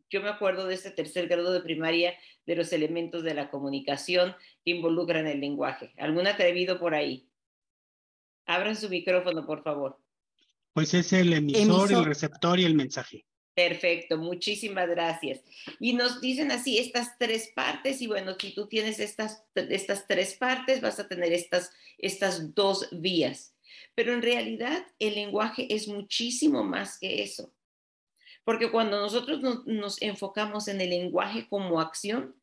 yo 0.09 0.21
me 0.21 0.29
acuerdo 0.29 0.67
de 0.67 0.75
este 0.75 0.91
tercer 0.91 1.27
grado 1.27 1.51
de 1.51 1.61
primaria 1.61 2.13
de 2.45 2.55
los 2.55 2.71
elementos 2.73 3.23
de 3.23 3.33
la 3.33 3.49
comunicación 3.49 4.35
que 4.63 4.71
involucran 4.71 5.27
el 5.27 5.39
lenguaje. 5.39 5.93
¿Algún 5.97 6.27
atrevido 6.27 6.79
por 6.79 6.95
ahí? 6.95 7.27
Abran 8.45 8.75
su 8.75 8.89
micrófono, 8.89 9.45
por 9.45 9.63
favor. 9.63 9.97
Pues 10.73 10.93
es 10.93 11.13
el 11.13 11.33
emisor, 11.33 11.91
el 11.91 12.05
receptor 12.05 12.59
y 12.59 12.65
el 12.65 12.75
mensaje. 12.75 13.25
Perfecto, 13.53 14.17
muchísimas 14.17 14.87
gracias. 14.87 15.41
Y 15.79 15.93
nos 15.93 16.21
dicen 16.21 16.51
así 16.51 16.77
estas 16.77 17.17
tres 17.17 17.51
partes 17.53 18.01
y 18.01 18.07
bueno, 18.07 18.35
si 18.39 18.55
tú 18.55 18.67
tienes 18.67 18.99
estas, 18.99 19.43
estas 19.55 20.07
tres 20.07 20.35
partes, 20.35 20.79
vas 20.79 20.99
a 20.99 21.07
tener 21.07 21.33
estas, 21.33 21.71
estas 21.97 22.55
dos 22.55 22.87
vías. 22.91 23.53
Pero 23.93 24.13
en 24.13 24.21
realidad 24.21 24.85
el 24.99 25.15
lenguaje 25.15 25.73
es 25.73 25.87
muchísimo 25.87 26.63
más 26.63 26.97
que 26.97 27.23
eso. 27.23 27.53
Porque 28.43 28.71
cuando 28.71 28.99
nosotros 28.99 29.41
nos, 29.65 30.01
enfocamos 30.01 30.67
en 30.67 30.81
el 30.81 30.89
lenguaje 30.89 31.47
como 31.47 31.79
acción, 31.79 32.35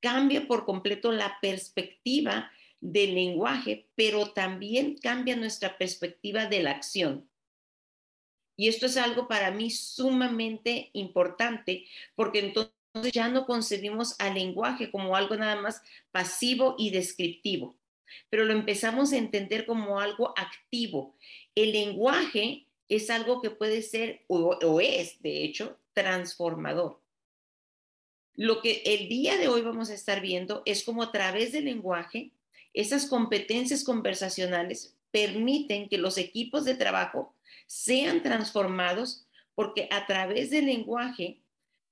cambia 0.00 0.46
por 0.46 0.66
completo 0.66 1.12
la 1.12 1.38
perspectiva 1.40 2.50
del 2.80 3.14
lenguaje, 3.14 3.88
pero 3.94 4.32
también 4.32 4.96
cambia 4.98 5.36
nuestra 5.36 5.78
perspectiva 5.78 6.46
de 6.46 6.62
la 6.62 6.72
acción. 6.72 7.28
Y 8.56 8.68
esto 8.68 8.86
es 8.86 8.96
algo 8.96 9.28
para 9.28 9.50
mí 9.50 9.70
sumamente 9.70 10.90
importante 10.94 11.86
porque 12.14 12.40
entonces 12.40 12.72
ya 13.12 13.28
no 13.28 13.46
concebimos 13.46 14.16
al 14.18 14.34
lenguaje 14.34 14.90
como 14.90 15.16
algo 15.16 15.36
nada 15.36 15.60
más 15.60 15.82
pasivo 16.10 16.74
y 16.78 16.90
descriptivo, 16.90 17.76
pero 18.30 18.44
lo 18.44 18.52
empezamos 18.52 19.12
a 19.12 19.18
entender 19.18 19.66
como 19.66 20.00
algo 20.00 20.32
activo. 20.36 21.14
El 21.54 21.72
lenguaje 21.72 22.66
es 22.88 23.10
algo 23.10 23.42
que 23.42 23.50
puede 23.50 23.82
ser 23.82 24.24
o, 24.28 24.80
es, 24.80 25.20
de 25.22 25.44
hecho, 25.44 25.78
transformador. 25.92 27.00
Lo 28.34 28.60
que 28.60 28.82
el 28.84 29.08
día 29.08 29.36
de 29.36 29.48
hoy 29.48 29.62
vamos 29.62 29.90
a 29.90 29.94
estar 29.94 30.20
viendo 30.20 30.62
es 30.66 30.84
cómo 30.84 31.02
a 31.02 31.12
través 31.12 31.52
del 31.52 31.64
lenguaje, 31.64 32.32
esas 32.74 33.06
competencias 33.06 33.82
conversacionales 33.82 34.94
permiten 35.10 35.88
que 35.88 35.96
los 35.96 36.18
equipos 36.18 36.64
de 36.66 36.74
trabajo 36.74 37.34
sean 37.66 38.22
transformados 38.22 39.26
porque 39.54 39.88
a 39.90 40.06
través 40.06 40.50
del 40.50 40.66
lenguaje 40.66 41.42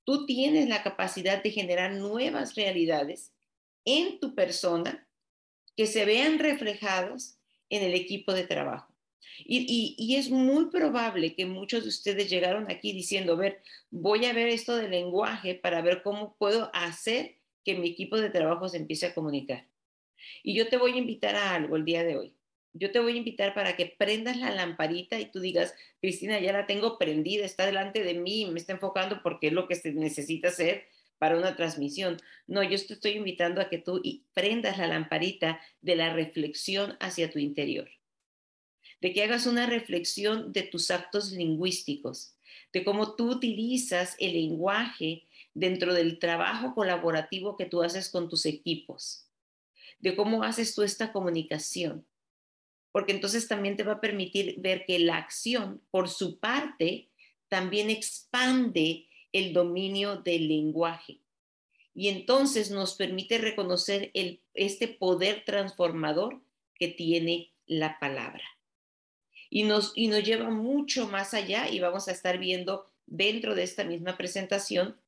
tú 0.04 0.26
tienes 0.26 0.68
la 0.68 0.82
capacidad 0.82 1.42
de 1.42 1.50
generar 1.50 1.92
nuevas 1.92 2.54
realidades 2.54 3.32
en 3.84 4.20
tu 4.20 4.34
persona 4.34 5.08
que 5.76 5.86
se 5.86 6.04
vean 6.04 6.38
reflejados 6.38 7.38
en 7.70 7.82
el 7.82 7.94
equipo 7.94 8.32
de 8.32 8.46
trabajo. 8.46 8.94
Y, 9.38 10.14
es 10.16 10.30
muy 10.30 10.66
probable 10.66 11.34
que 11.34 11.46
muchos 11.46 11.82
de 11.82 11.88
ustedes 11.88 12.30
llegaron 12.30 12.70
aquí 12.70 12.92
diciendo, 12.92 13.36
ver, 13.36 13.62
voy 13.90 14.26
a 14.26 14.32
ver 14.32 14.48
esto 14.48 14.76
del 14.76 14.90
lenguaje 14.90 15.54
para 15.54 15.82
ver 15.82 16.02
cómo 16.02 16.36
puedo 16.38 16.70
hacer 16.72 17.38
que 17.64 17.74
mi 17.74 17.88
equipo 17.88 18.16
de 18.18 18.30
trabajo 18.30 18.68
se 18.68 18.76
empiece 18.76 19.06
a 19.06 19.14
comunicar. 19.14 19.66
Y 20.42 20.54
yo 20.54 20.68
te 20.68 20.76
voy 20.76 20.92
a 20.92 20.98
invitar 20.98 21.34
a 21.34 21.54
algo 21.54 21.76
el 21.76 21.84
día 21.84 22.04
de 22.04 22.16
hoy. 22.16 22.36
Yo 22.74 22.92
te 22.92 23.00
voy 23.00 23.14
a 23.14 23.16
invitar 23.16 23.54
para 23.54 23.76
que 23.76 23.94
prendas 23.98 24.36
la 24.36 24.50
lamparita 24.50 25.18
y 25.18 25.30
tú 25.30 25.40
digas, 25.40 25.74
Cristina, 26.00 26.38
ya 26.40 26.52
la 26.52 26.66
tengo 26.66 26.98
prendida, 26.98 27.46
está 27.46 27.64
delante 27.64 28.02
de 28.02 28.14
mí, 28.14 28.46
me 28.46 28.58
está 28.58 28.72
enfocando 28.72 29.22
porque 29.22 29.46
es 29.46 29.52
lo 29.54 29.66
que 29.66 29.76
se 29.76 29.92
necesita 29.92 30.48
hacer 30.48 30.84
para 31.18 31.38
una 31.38 31.56
transmisión. 31.56 32.18
No, 32.46 32.62
yo 32.62 32.76
te 32.86 32.94
estoy 32.94 33.12
invitando 33.12 33.60
a 33.62 33.70
que 33.70 33.78
tú 33.78 34.02
prendas 34.34 34.76
la 34.76 34.88
lamparita 34.88 35.60
de 35.80 35.96
la 35.96 36.12
reflexión 36.12 36.96
hacia 37.00 37.30
tu 37.30 37.38
interior 37.38 37.88
de 39.04 39.12
que 39.12 39.22
hagas 39.22 39.46
una 39.46 39.66
reflexión 39.66 40.50
de 40.54 40.62
tus 40.62 40.90
actos 40.90 41.30
lingüísticos, 41.30 42.34
de 42.72 42.84
cómo 42.84 43.14
tú 43.16 43.32
utilizas 43.32 44.16
el 44.18 44.32
lenguaje 44.32 45.24
dentro 45.52 45.92
del 45.92 46.18
trabajo 46.18 46.74
colaborativo 46.74 47.58
que 47.58 47.66
tú 47.66 47.82
haces 47.82 48.08
con 48.08 48.30
tus 48.30 48.46
equipos, 48.46 49.28
de 49.98 50.16
cómo 50.16 50.42
haces 50.42 50.74
tú 50.74 50.82
esta 50.82 51.12
comunicación, 51.12 52.06
porque 52.94 53.10
entonces 53.10 53.48
también 53.48 53.76
te 53.76 53.82
va 53.82 53.94
a 53.94 54.00
permitir 54.00 54.54
ver 54.58 54.84
que 54.86 55.00
la 55.00 55.16
acción, 55.16 55.82
por 55.90 56.08
su 56.08 56.38
parte, 56.38 57.08
también 57.48 57.90
expande 57.90 59.08
el 59.32 59.52
dominio 59.52 60.18
del 60.18 60.46
lenguaje. 60.46 61.18
Y 61.92 62.06
entonces 62.06 62.70
nos 62.70 62.94
permite 62.94 63.38
reconocer 63.38 64.12
este 64.54 64.86
poder 64.86 65.42
transformador 65.44 66.40
que 66.78 66.86
tiene 66.86 67.52
la 67.66 67.98
palabra 67.98 68.44
y 69.50 69.64
nos, 69.64 69.90
y 69.96 70.06
nos 70.06 70.22
lleva 70.22 70.50
mucho 70.50 71.08
más 71.08 71.34
allá 71.34 71.68
y 71.68 71.80
vamos 71.80 72.06
a 72.06 72.12
estar 72.12 72.38
viendo 72.38 72.92
dentro 73.06 73.56
de 73.56 73.64
esta 73.64 73.82
misma 73.82 74.16
presentación 74.16 75.00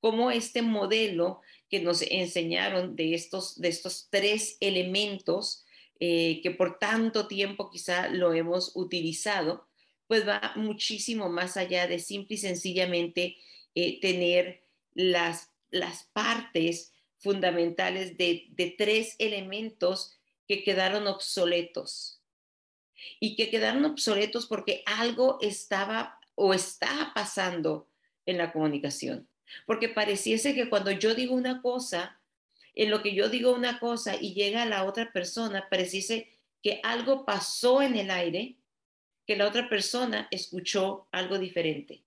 cómo 0.00 0.30
este 0.30 0.62
modelo 0.62 1.42
que 1.68 1.80
nos 1.80 2.00
enseñaron 2.00 2.96
de 2.96 3.12
estos, 3.12 3.60
de 3.60 3.68
estos 3.68 4.08
tres 4.08 4.56
elementos 4.60 5.63
eh, 6.00 6.40
que 6.42 6.50
por 6.50 6.78
tanto 6.78 7.28
tiempo 7.28 7.70
quizá 7.70 8.08
lo 8.08 8.32
hemos 8.32 8.72
utilizado, 8.74 9.68
pues 10.06 10.26
va 10.26 10.52
muchísimo 10.56 11.28
más 11.28 11.56
allá 11.56 11.86
de 11.86 11.98
simple 11.98 12.36
y 12.36 12.38
sencillamente 12.38 13.36
eh, 13.74 14.00
tener 14.00 14.64
las, 14.94 15.50
las 15.70 16.04
partes 16.12 16.92
fundamentales 17.18 18.16
de, 18.18 18.46
de 18.50 18.74
tres 18.76 19.16
elementos 19.18 20.12
que 20.46 20.62
quedaron 20.62 21.06
obsoletos 21.06 22.20
y 23.20 23.36
que 23.36 23.50
quedaron 23.50 23.84
obsoletos 23.84 24.46
porque 24.46 24.82
algo 24.86 25.38
estaba 25.40 26.18
o 26.34 26.52
está 26.52 27.12
pasando 27.14 27.88
en 28.26 28.38
la 28.38 28.52
comunicación. 28.52 29.28
Porque 29.66 29.88
pareciese 29.88 30.54
que 30.54 30.68
cuando 30.68 30.90
yo 30.90 31.14
digo 31.14 31.34
una 31.34 31.62
cosa, 31.62 32.20
en 32.74 32.90
lo 32.90 33.02
que 33.02 33.14
yo 33.14 33.28
digo 33.28 33.54
una 33.54 33.78
cosa 33.78 34.16
y 34.20 34.34
llega 34.34 34.62
a 34.62 34.66
la 34.66 34.84
otra 34.84 35.12
persona, 35.12 35.68
pareciese 35.70 36.28
que 36.62 36.80
algo 36.82 37.24
pasó 37.24 37.82
en 37.82 37.96
el 37.96 38.10
aire, 38.10 38.56
que 39.26 39.36
la 39.36 39.46
otra 39.46 39.68
persona 39.68 40.28
escuchó 40.30 41.08
algo 41.12 41.38
diferente. 41.38 42.04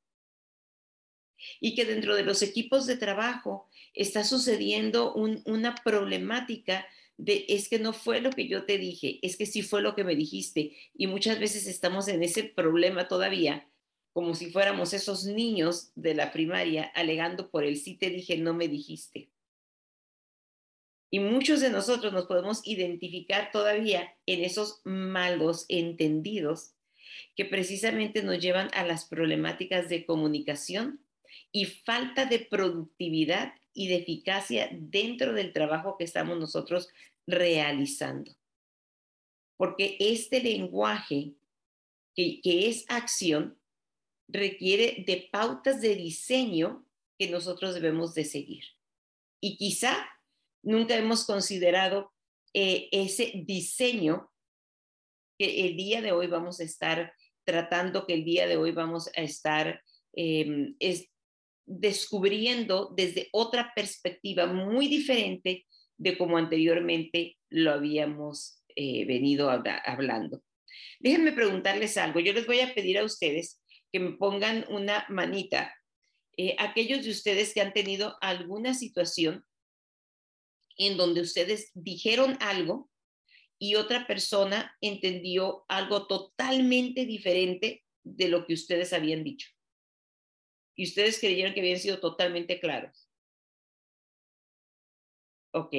Y 1.59 1.75
que 1.75 1.86
dentro 1.86 2.15
de 2.15 2.24
los 2.24 2.41
equipos 2.41 2.88
de 2.88 2.97
trabajo 2.97 3.69
está 3.93 4.24
sucediendo 4.24 5.13
una 5.13 5.75
problemática 5.75 6.88
de 7.17 7.45
es 7.50 7.69
que 7.69 7.79
no 7.79 7.93
fue 7.93 8.21
lo 8.21 8.31
que 8.31 8.47
yo 8.47 8.65
te 8.65 8.77
dije, 8.77 9.19
es 9.21 9.38
que 9.38 9.45
sí 9.45 9.62
fue 9.62 9.81
lo 9.81 9.95
que 9.95 10.03
me 10.03 10.15
dijiste. 10.15 10.75
Y 10.95 11.07
muchas 11.07 11.39
veces 11.39 11.67
estamos 11.67 12.07
en 12.07 12.24
ese 12.24 12.43
problema 12.43 13.07
todavía, 13.07 13.67
como 14.13 14.36
si 14.36 14.51
fuéramos 14.51 14.93
esos 14.93 15.25
niños 15.25 15.91
de 15.95 16.15
la 16.15 16.31
primaria 16.31 16.86
alegando 16.95 17.50
por 17.50 17.63
el 17.63 17.77
sí 17.77 17.95
te 17.95 18.09
dije, 18.09 18.38
no 18.38 18.53
me 18.53 18.67
dijiste. 18.67 19.29
Y 21.09 21.19
muchos 21.19 21.61
de 21.61 21.69
nosotros 21.69 22.11
nos 22.11 22.25
podemos 22.25 22.65
identificar 22.65 23.51
todavía 23.51 24.15
en 24.25 24.43
esos 24.43 24.81
malos 24.83 25.65
entendidos 25.69 26.73
que 27.35 27.45
precisamente 27.45 28.23
nos 28.23 28.39
llevan 28.39 28.69
a 28.73 28.83
las 28.83 29.05
problemáticas 29.05 29.89
de 29.89 30.05
comunicación 30.05 30.99
y 31.51 31.65
falta 31.65 32.25
de 32.25 32.39
productividad 32.39 33.53
y 33.73 33.87
de 33.87 33.97
eficacia 33.97 34.69
dentro 34.71 35.33
del 35.33 35.53
trabajo 35.53 35.97
que 35.97 36.03
estamos 36.03 36.37
nosotros 36.39 36.89
realizando. 37.25 38.35
Porque 39.55 39.97
este 39.99 40.41
lenguaje, 40.41 41.33
que, 42.15 42.41
es 42.43 42.85
acción, 42.89 43.59
requiere 44.27 45.03
de 45.05 45.29
pautas 45.31 45.79
de 45.81 45.95
diseño 45.95 46.85
que 47.17 47.29
nosotros 47.29 47.73
debemos 47.75 48.13
de 48.13 48.25
seguir. 48.25 48.63
Y 49.39 49.57
quizá 49.57 50.09
nunca 50.67 50.97
hemos 50.97 51.25
considerado 51.25 52.12
eh, 52.53 52.89
ese 52.91 53.31
diseño 53.45 54.29
que 55.39 55.65
el 55.65 55.77
día 55.77 56.01
de 56.01 56.12
hoy 56.12 56.27
vamos 56.27 56.59
a 56.59 56.65
estar 56.65 57.13
tratando, 57.45 58.05
que 58.05 58.13
el 58.13 58.25
día 58.25 58.47
de 58.47 58.57
hoy 58.57 58.71
vamos 58.71 59.09
a 59.15 59.21
estar 59.21 59.81
em, 60.13 60.75
descubriendo 61.65 62.93
desde 62.95 63.29
otra 63.31 63.71
perspectiva 63.74 64.45
muy 64.45 64.88
diferente 64.88 65.65
de 65.97 66.17
como 66.17 66.38
anteriormente 66.38 67.38
lo 67.50 67.71
habíamos 67.71 68.62
eh, 68.75 69.05
venido 69.05 69.50
hablando. 69.50 70.43
Déjenme 71.00 71.31
preguntarles 71.31 71.97
algo. 71.97 72.19
Yo 72.19 72.33
les 72.33 72.45
voy 72.45 72.59
a 72.59 72.74
pedir 72.74 72.97
a 72.97 73.05
ustedes 73.05 73.62
que 73.91 74.01
me 74.01 74.17
pongan 74.17 74.65
una 74.67 75.05
manita. 75.07 75.74
Eh, 76.36 76.55
aquellos 76.59 77.05
de 77.05 77.12
ustedes 77.12 77.53
que 77.53 77.62
han 77.62 77.74
tenido 77.74 78.17
alguna 78.19 78.74
situación 78.74 79.45
en 80.77 80.98
donde 80.98 81.22
ustedes 81.22 81.72
dijeron 81.74 82.38
algo 82.39 82.89
y 83.60 83.75
otra 83.75 84.05
persona 84.05 84.75
entendió 84.81 85.65
algo 85.67 86.07
totalmente 86.07 87.05
diferente 87.05 87.84
de 88.03 88.29
lo 88.29 88.46
que 88.46 88.53
ustedes 88.53 88.93
habían 88.93 89.24
dicho. 89.24 89.50
Y 90.75 90.86
ustedes 90.86 91.19
creyeron 91.19 91.53
que 91.53 91.62
habían 91.62 91.79
sido 91.79 92.00
totalmente 92.00 92.60
claros. 92.60 93.10
Ok. 95.51 95.74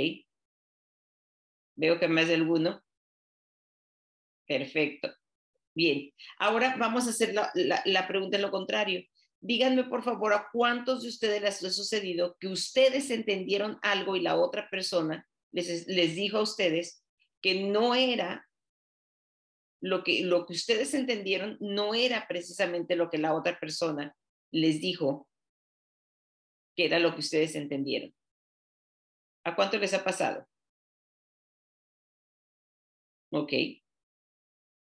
Veo 1.77 2.01
que 2.01 2.09
más 2.09 2.27
de 2.27 2.35
alguno. 2.35 2.83
Perfecto. 4.47 5.15
Bien. 5.75 6.13
Ahora 6.39 6.75
vamos 6.77 7.07
a 7.07 7.11
hacer 7.11 7.33
la, 7.33 7.53
la, 7.55 8.09
pregunta 8.09 8.37
en 8.37 8.43
lo 8.43 8.51
contrario. 8.51 9.05
Díganme, 9.41 9.85
por 9.85 10.03
favor, 10.03 10.33
a 10.33 10.49
cuántos 10.53 11.03
de 11.03 11.09
ustedes 11.09 11.43
les 11.43 11.65
ha 11.65 11.71
sucedido 11.71 12.37
que 12.41 12.49
ustedes 12.49 13.11
entendieron 13.11 13.79
algo 13.83 14.17
y 14.17 14.21
la 14.21 14.37
otra 14.37 14.69
persona 14.69 15.27
les, 15.53 15.87
les 15.87 16.15
dijo 16.15 16.39
a 16.39 16.43
ustedes 16.43 17.05
que 17.41 17.63
no 17.63 17.95
era 17.95 18.49
lo 19.81 20.03
que, 20.03 20.25
lo 20.25 20.45
que 20.45 20.55
ustedes 20.55 20.93
entendieron, 20.95 21.57
no 21.61 21.95
era 21.95 22.27
precisamente 22.27 22.97
lo 22.97 23.11
que 23.11 23.19
la 23.19 23.35
otra 23.35 23.59
persona 23.61 24.17
les 24.51 24.81
dijo 24.81 25.29
que 26.77 26.87
era 26.87 26.99
lo 26.99 27.15
que 27.15 27.21
ustedes 27.21 27.55
entendieron. 27.55 28.13
¿A 29.45 29.55
cuánto 29.55 29.79
les 29.79 29.95
ha 29.95 30.03
pasado? 30.03 30.49
Ok. 33.31 33.53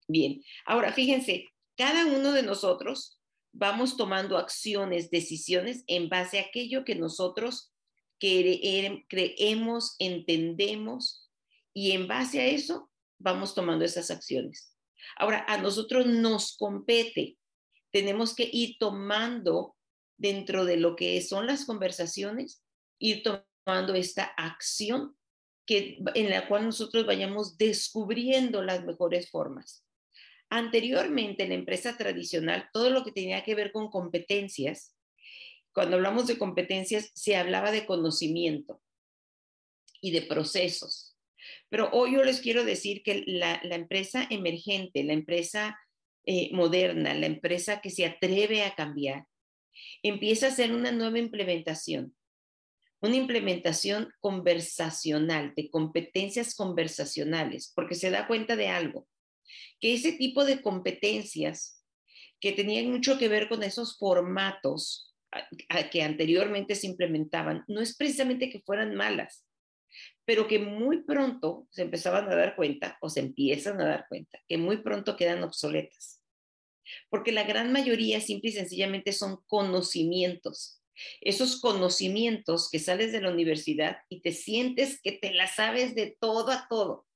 Bien. 0.07 0.41
Ahora, 0.65 0.91
fíjense, 0.93 1.45
cada 1.75 2.05
uno 2.05 2.31
de 2.31 2.43
nosotros 2.43 3.16
vamos 3.57 3.97
tomando 3.97 4.37
acciones, 4.37 5.09
decisiones 5.09 5.83
en 5.87 6.09
base 6.09 6.39
a 6.39 6.43
aquello 6.43 6.85
que 6.85 6.95
nosotros 6.95 7.73
creemos, 8.19 9.95
entendemos 9.99 11.29
y 11.73 11.91
en 11.91 12.07
base 12.07 12.39
a 12.39 12.45
eso 12.45 12.89
vamos 13.19 13.55
tomando 13.55 13.83
esas 13.83 14.11
acciones. 14.11 14.75
Ahora, 15.17 15.43
a 15.47 15.57
nosotros 15.57 16.05
nos 16.05 16.55
compete, 16.57 17.37
tenemos 17.91 18.35
que 18.35 18.49
ir 18.51 18.77
tomando 18.79 19.75
dentro 20.17 20.65
de 20.65 20.77
lo 20.77 20.95
que 20.95 21.19
son 21.21 21.47
las 21.47 21.65
conversaciones, 21.65 22.63
ir 22.99 23.23
tomando 23.23 23.95
esta 23.95 24.25
acción 24.37 25.15
que, 25.65 25.99
en 26.13 26.29
la 26.29 26.47
cual 26.47 26.65
nosotros 26.65 27.05
vayamos 27.05 27.57
descubriendo 27.57 28.61
las 28.61 28.83
mejores 28.85 29.29
formas. 29.29 29.83
Anteriormente, 30.49 31.43
en 31.43 31.49
la 31.49 31.55
empresa 31.55 31.97
tradicional, 31.97 32.69
todo 32.71 32.89
lo 32.89 33.03
que 33.03 33.11
tenía 33.11 33.43
que 33.43 33.55
ver 33.55 33.71
con 33.71 33.89
competencias, 33.89 34.95
cuando 35.73 35.97
hablamos 35.97 36.25
de 36.27 36.37
competencias, 36.37 37.11
se 37.13 37.35
hablaba 37.35 37.71
de 37.71 37.85
conocimiento 37.85 38.81
y 40.01 40.11
de 40.11 40.21
procesos. 40.21 41.17
Pero 41.69 41.89
hoy 41.91 42.13
yo 42.13 42.23
les 42.23 42.39
quiero 42.39 42.63
decir 42.63 43.03
que 43.03 43.23
la, 43.27 43.59
empresa 43.63 44.25
emergente, 44.29 45.03
la 45.03 45.13
empresa 45.13 45.77
eh, 46.25 46.49
moderna, 46.53 47.13
la 47.13 47.25
empresa 47.25 47.81
que 47.81 47.89
se 47.89 48.05
atreve 48.05 48.63
a 48.63 48.73
cambiar, 48.73 49.25
empieza 50.01 50.47
a 50.47 50.49
hacer 50.49 50.73
una 50.73 50.91
nueva 50.91 51.19
implementación, 51.19 52.15
una 53.01 53.15
implementación 53.15 54.11
conversacional, 54.19 55.53
de 55.55 55.69
competencias 55.69 56.55
conversacionales, 56.55 57.71
porque 57.75 57.95
se 57.95 58.09
da 58.09 58.27
cuenta 58.27 58.55
de 58.55 58.69
algo, 58.69 59.07
que 59.79 59.93
ese 59.93 60.13
tipo 60.13 60.45
de 60.45 60.61
competencias 60.61 61.83
que 62.39 62.51
tenían 62.51 62.91
mucho 62.91 63.17
que 63.17 63.27
ver 63.27 63.49
con 63.49 63.63
esos 63.63 63.97
formatos 63.97 65.15
que 65.91 66.03
anteriormente 66.03 66.75
se 66.75 66.87
implementaban, 66.87 67.63
no 67.67 67.81
es 67.81 67.95
precisamente 67.95 68.49
que 68.49 68.61
fueran 68.61 68.95
malas, 68.95 69.45
pero 70.25 70.47
que 70.47 70.59
muy 70.59 71.03
pronto 71.03 71.67
se 71.71 71.83
empezaban 71.83 72.29
a 72.29 72.35
dar 72.35 72.55
cuenta 72.55 72.97
o 73.01 73.09
se 73.09 73.21
empiezan 73.21 73.81
a 73.81 73.85
dar 73.85 74.05
cuenta 74.07 74.39
que 74.47 74.57
muy 74.57 74.77
pronto 74.77 75.15
quedan 75.15 75.43
obsoletas. 75.43 76.21
Porque 77.09 77.31
la 77.31 77.43
gran 77.43 77.71
mayoría 77.71 78.21
simple 78.21 78.49
y 78.49 78.53
sencillamente 78.53 79.11
son 79.11 79.41
conocimientos. 79.47 80.81
Esos 81.21 81.59
conocimientos 81.59 82.69
que 82.71 82.79
sales 82.79 83.11
de 83.11 83.21
la 83.21 83.31
universidad 83.31 83.97
y 84.09 84.21
te 84.21 84.31
sientes 84.31 85.01
que 85.01 85.11
te 85.11 85.33
la 85.33 85.47
sabes 85.47 85.95
de 85.95 86.15
todo 86.19 86.51
a 86.51 86.67
todo, 86.69 87.06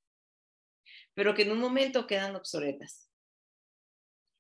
pero 1.14 1.34
que 1.34 1.44
en 1.44 1.52
un 1.52 1.60
momento 1.60 2.08
quedan 2.08 2.36
obsoletas. 2.36 3.10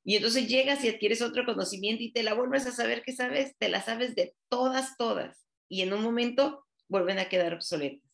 Y 0.03 0.15
entonces 0.15 0.47
llegas 0.47 0.83
y 0.83 0.89
adquieres 0.89 1.21
otro 1.21 1.45
conocimiento 1.45 2.03
y 2.03 2.11
te 2.11 2.23
la 2.23 2.33
vuelves 2.33 2.65
a 2.65 2.71
saber 2.71 3.03
que 3.03 3.13
sabes, 3.13 3.55
te 3.57 3.69
la 3.69 3.81
sabes 3.81 4.15
de 4.15 4.35
todas, 4.49 4.97
todas. 4.97 5.45
Y 5.69 5.81
en 5.81 5.93
un 5.93 6.01
momento 6.01 6.65
vuelven 6.87 7.19
a 7.19 7.29
quedar 7.29 7.53
obsoletas. 7.53 8.09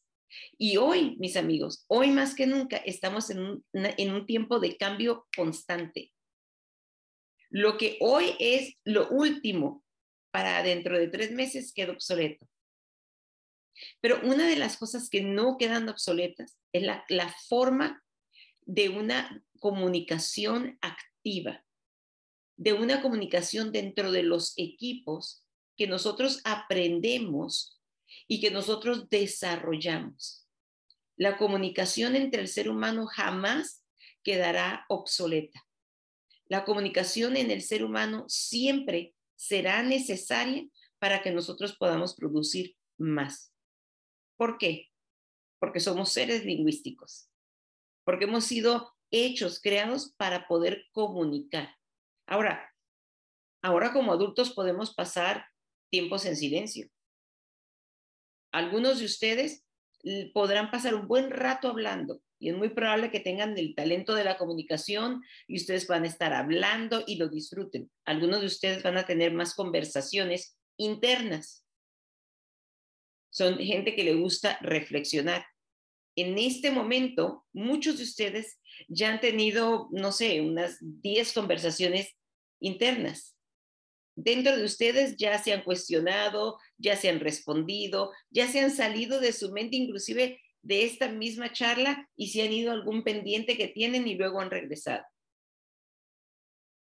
Y 0.57 0.77
hoy, 0.77 1.15
mis 1.19 1.37
amigos, 1.37 1.85
hoy 1.87 2.11
más 2.11 2.35
que 2.35 2.47
nunca 2.47 2.77
estamos 2.77 3.29
en 3.29 3.39
un, 3.39 3.65
en 3.73 4.13
un 4.13 4.25
tiempo 4.25 4.59
de 4.59 4.75
cambio 4.75 5.25
constante. 5.35 6.11
Lo 7.49 7.77
que 7.77 7.97
hoy 8.01 8.35
es 8.39 8.75
lo 8.83 9.07
último 9.09 9.85
para 10.31 10.61
dentro 10.63 10.99
de 10.99 11.07
tres 11.07 11.31
meses 11.31 11.71
queda 11.73 11.93
obsoleto. 11.93 12.45
Pero 14.01 14.19
una 14.23 14.47
de 14.47 14.57
las 14.57 14.77
cosas 14.77 15.09
que 15.09 15.21
no 15.21 15.57
quedan 15.57 15.87
obsoletas 15.87 16.57
es 16.73 16.83
la, 16.83 17.05
la 17.07 17.33
forma 17.47 18.03
de 18.67 18.89
una 18.89 19.43
comunicación 19.60 20.77
activa, 20.82 21.65
de 22.58 22.73
una 22.73 23.01
comunicación 23.01 23.71
dentro 23.71 24.12
de 24.12 24.23
los 24.23 24.53
equipos 24.58 25.45
que 25.77 25.88
nosotros 25.88 26.41
aprendemos 26.43 27.82
y 28.27 28.41
que 28.41 28.51
nosotros 28.51 29.10
desarrollamos. 29.10 30.47
La 31.15 31.38
comunicación 31.38 32.15
entre 32.15 32.41
el 32.41 32.47
ser 32.47 32.69
humano 32.69 33.08
jamás 33.08 33.84
quedará 34.21 34.86
obsoleta. 34.89 35.65
La 36.47 36.65
comunicación 36.65 37.38
en 37.38 37.51
el 37.51 37.62
ser 37.62 37.84
humano 37.84 38.25
siempre 38.27 39.15
será 39.36 39.82
necesaria 39.82 40.67
para 40.99 41.21
que 41.21 41.32
nosotros 41.32 41.77
podamos 41.77 42.15
producir 42.15 42.75
más. 42.97 43.53
¿Por 44.36 44.58
qué? 44.58 44.89
Porque 45.60 45.80
somos 45.80 46.12
seres 46.12 46.43
lingüísticos, 46.43 47.30
porque 48.07 48.23
hemos 48.23 48.45
sido 48.45 48.95
hechos, 49.11 49.59
creados 49.61 50.13
para 50.15 50.47
poder 50.47 50.85
comunicar. 50.93 51.75
Ahora, 52.25 52.73
ahora 53.61 53.91
como 53.91 54.13
adultos 54.13 54.51
podemos 54.53 54.95
pasar 54.95 55.45
tiempos 55.91 56.25
en 56.25 56.37
silencio, 56.37 56.87
algunos 58.53 58.99
de 58.99 59.05
ustedes 59.05 59.65
podrán 60.33 60.71
pasar 60.71 60.95
un 60.95 61.09
buen 61.09 61.31
rato 61.31 61.67
hablando 61.67 62.21
y 62.39 62.47
es 62.49 62.55
muy 62.55 62.69
probable 62.69 63.11
que 63.11 63.19
tengan 63.19 63.57
el 63.57 63.75
talento 63.75 64.15
de 64.15 64.23
la 64.23 64.37
comunicación 64.37 65.21
y 65.45 65.57
ustedes 65.57 65.85
van 65.85 66.05
a 66.05 66.07
estar 66.07 66.31
hablando 66.31 67.03
y 67.05 67.17
lo 67.17 67.27
disfruten. 67.27 67.91
Algunos 68.05 68.39
de 68.39 68.47
ustedes 68.47 68.83
van 68.83 68.95
a 68.95 69.05
tener 69.05 69.33
más 69.33 69.53
conversaciones 69.53 70.57
internas. 70.77 71.65
Son 73.31 73.57
gente 73.57 73.97
que 73.97 74.05
le 74.05 74.15
gusta 74.15 74.57
reflexionar. 74.61 75.45
En 76.17 76.38
este 76.38 76.71
momento, 76.71 77.45
muchos 77.53 77.97
de 77.97 78.03
ustedes 78.03 78.60
ya 78.89 79.13
han 79.13 79.21
tenido, 79.21 79.88
no 79.91 80.12
sé, 80.12 80.41
unas 80.41 80.77
10 80.82 81.32
conversaciones 81.32 82.17
internas 82.60 83.38
dentro 84.17 84.58
de 84.58 84.65
ustedes 84.65 85.15
ya 85.15 85.38
se 85.38 85.53
han 85.53 85.63
cuestionado, 85.63 86.60
ya 86.77 86.97
se 86.97 87.08
han 87.08 87.19
respondido, 87.19 88.12
ya 88.32 88.47
se 88.47 88.60
han 88.60 88.71
salido 88.71 89.19
de 89.19 89.32
su 89.32 89.51
mente 89.51 89.77
inclusive 89.77 90.41
de 90.63 90.84
esta 90.84 91.08
misma 91.08 91.53
charla 91.53 92.10
y 92.17 92.30
si 92.30 92.41
han 92.41 92.51
ido 92.51 92.71
a 92.71 92.73
algún 92.73 93.03
pendiente 93.03 93.56
que 93.56 93.67
tienen 93.67 94.08
y 94.08 94.15
luego 94.15 94.41
han 94.41 94.49
regresado. 94.49 95.06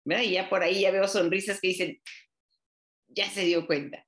Y 0.05 0.31
ya 0.31 0.49
por 0.49 0.63
ahí 0.63 0.81
ya 0.81 0.91
veo 0.91 1.07
sonrisas 1.07 1.59
que 1.59 1.67
dicen, 1.67 2.01
ya 3.09 3.29
se 3.29 3.43
dio 3.43 3.67
cuenta. 3.67 4.07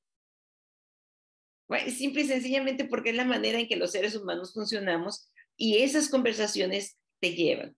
Simple 1.90 2.22
y 2.22 2.28
sencillamente 2.28 2.86
porque 2.86 3.12
es 3.12 3.16
la 3.16 3.26
manera 3.26 3.60
en 3.60 3.68
que 3.68 3.76
los 3.76 3.92
seres 3.92 4.16
humanos 4.16 4.54
funcionamos 4.54 5.30
y 5.58 5.78
esas 5.78 6.10
conversaciones 6.10 6.98
te 7.20 7.34
llevan. 7.34 7.76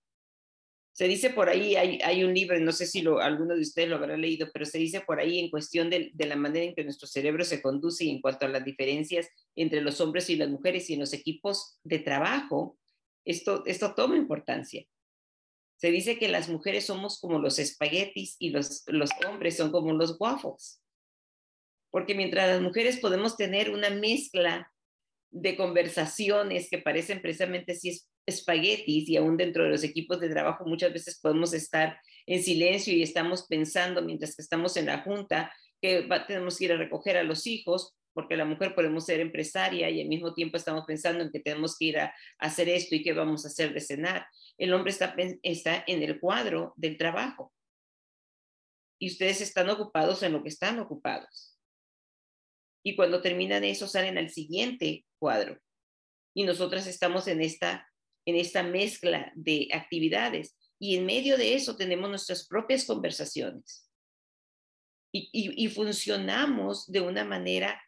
Se 0.93 1.07
dice 1.07 1.31
por 1.31 1.49
ahí, 1.49 1.75
hay, 1.75 2.23
un 2.23 2.35
libro, 2.35 2.59
no 2.59 2.71
sé 2.71 2.85
si 2.85 3.01
lo, 3.01 3.19
alguno 3.19 3.55
de 3.55 3.61
ustedes 3.61 3.89
lo 3.89 3.95
habrá 3.95 4.15
leído, 4.15 4.47
pero 4.53 4.65
se 4.65 4.77
dice 4.77 5.01
por 5.01 5.19
ahí 5.19 5.39
en 5.39 5.49
cuestión 5.49 5.89
de, 5.89 6.11
de, 6.13 6.25
la 6.27 6.35
manera 6.35 6.65
en 6.65 6.75
que 6.75 6.83
nuestro 6.83 7.07
cerebro 7.07 7.43
se 7.43 7.63
conduce 7.63 8.05
y 8.05 8.11
en 8.11 8.21
cuanto 8.21 8.45
a 8.45 8.49
las 8.49 8.63
diferencias 8.63 9.27
entre 9.55 9.81
los 9.81 9.99
hombres 10.01 10.29
y 10.29 10.35
las 10.35 10.49
mujeres 10.49 10.87
y 10.89 10.93
en 10.93 10.99
los 10.99 11.13
equipos 11.13 11.79
de 11.83 11.97
trabajo, 11.97 12.77
esto, 13.25 13.63
esto 13.65 13.95
toma 13.95 14.17
importancia. 14.17 14.85
Se 15.77 15.89
dice 15.89 16.19
que 16.19 16.27
las 16.27 16.47
mujeres 16.47 16.85
somos 16.85 17.19
como 17.19 17.39
los 17.39 17.57
espaguetis 17.57 18.35
y 18.37 18.51
los, 18.51 18.83
los 18.85 19.09
hombres 19.27 19.57
son 19.57 19.71
como 19.71 19.93
los 19.93 20.17
waffles. 20.19 20.82
Porque 21.93 22.15
mientras 22.15 22.49
las 22.49 22.59
mujeres 22.59 22.97
podemos 22.97 23.37
tener 23.37 23.69
una 23.69 23.91
mezcla 23.91 24.67
de 25.29 25.55
conversaciones 25.55 26.67
que 26.67 26.79
parecen 26.79 27.21
precisamente 27.21 27.73
es 27.73 28.09
espaguetis 28.25 29.07
y 29.09 29.15
aún 29.15 29.37
dentro 29.37 29.63
de 29.63 29.69
los 29.69 29.83
equipos 29.83 30.19
de 30.19 30.29
trabajo 30.29 30.65
muchas 30.65 30.91
veces 30.91 31.19
podemos 31.19 31.53
estar 31.53 31.99
en 32.25 32.41
silencio 32.41 32.93
y 32.95 33.03
estamos 33.03 33.45
pensando 33.47 34.01
mientras 34.01 34.35
que 34.35 34.41
estamos 34.41 34.75
en 34.75 34.87
la 34.87 35.03
junta 35.03 35.53
que 35.79 36.07
tenemos 36.27 36.57
que 36.57 36.65
ir 36.65 36.71
a 36.71 36.77
recoger 36.77 37.17
a 37.17 37.23
los 37.23 37.45
hijos 37.45 37.93
porque 38.13 38.37
la 38.37 38.45
mujer 38.45 38.73
podemos 38.73 39.05
ser 39.05 39.19
empresaria 39.19 39.87
y 39.91 40.01
al 40.01 40.07
mismo 40.07 40.33
tiempo 40.33 40.57
estamos 40.57 40.85
pensando 40.85 41.23
en 41.23 41.31
que 41.31 41.41
tenemos 41.41 41.77
que 41.77 41.85
ir 41.85 41.99
a, 41.99 42.15
hacer 42.39 42.69
esto 42.69 42.95
y 42.95 43.03
qué 43.03 43.13
vamos 43.13 43.45
a 43.45 43.49
hacer 43.49 43.71
de 43.71 43.81
cenar. 43.81 44.25
El 44.57 44.73
hombre 44.73 44.91
está, 44.91 45.15
está 45.43 45.83
en 45.85 46.01
el 46.01 46.19
cuadro 46.19 46.73
del 46.75 46.97
trabajo 46.97 47.53
y 48.99 49.11
ustedes 49.11 49.41
están 49.41 49.69
ocupados 49.69 50.23
en 50.23 50.31
lo 50.33 50.41
que 50.41 50.49
están 50.49 50.79
ocupados. 50.79 51.52
Y 52.83 52.95
cuando 52.95 53.21
terminan 53.21 53.63
eso 53.63 53.87
salen 53.87 54.17
al 54.17 54.29
siguiente 54.29 55.05
cuadro 55.19 55.57
y 56.33 56.43
nosotras 56.43 56.87
estamos 56.87 57.27
en 57.27 57.41
esta 57.41 57.87
en 58.25 58.35
esta 58.35 58.63
mezcla 58.63 59.31
de 59.35 59.69
actividades. 59.73 60.55
Y 60.79 60.95
en 60.95 61.05
medio 61.05 61.37
de 61.37 61.55
eso 61.55 61.75
tenemos 61.75 62.09
nuestras 62.09 62.47
propias 62.47 62.85
conversaciones. 62.85 63.89
Y, 65.11 65.67
funcionamos 65.67 66.91
de 66.91 67.01
una 67.01 67.23
manera 67.23 67.79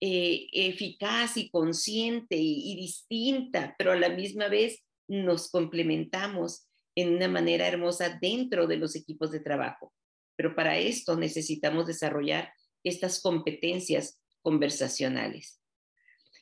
eh, 0.00 0.48
eficaz 0.52 1.36
y 1.36 1.48
consciente 1.48 2.36
y, 2.36 2.74
distinta, 2.74 3.76
pero 3.78 3.92
a 3.92 3.96
la 3.96 4.08
misma 4.08 4.48
vez 4.48 4.82
nos 5.06 5.48
complementamos 5.48 6.66
en 6.96 7.14
una 7.14 7.28
manera 7.28 7.68
hermosa 7.68 8.18
dentro 8.20 8.66
de 8.66 8.78
los 8.78 8.96
equipos 8.96 9.30
de 9.30 9.40
trabajo. 9.40 9.92
Pero 10.36 10.56
para 10.56 10.76
esto 10.76 11.16
necesitamos 11.16 11.86
desarrollar 11.86 12.52
estas 12.82 13.22
competencias 13.22 14.20
conversacionales. 14.42 15.60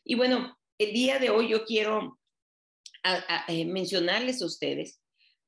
Y 0.04 0.14
bueno, 0.14 0.58
el 0.78 0.92
día 0.92 1.18
de 1.18 1.30
hoy 1.30 1.48
yo 1.48 1.64
quiero 1.64 2.18
a, 3.02 3.44
eh, 3.48 3.64
mencionarles 3.64 4.42
a 4.42 4.46
ustedes, 4.46 5.00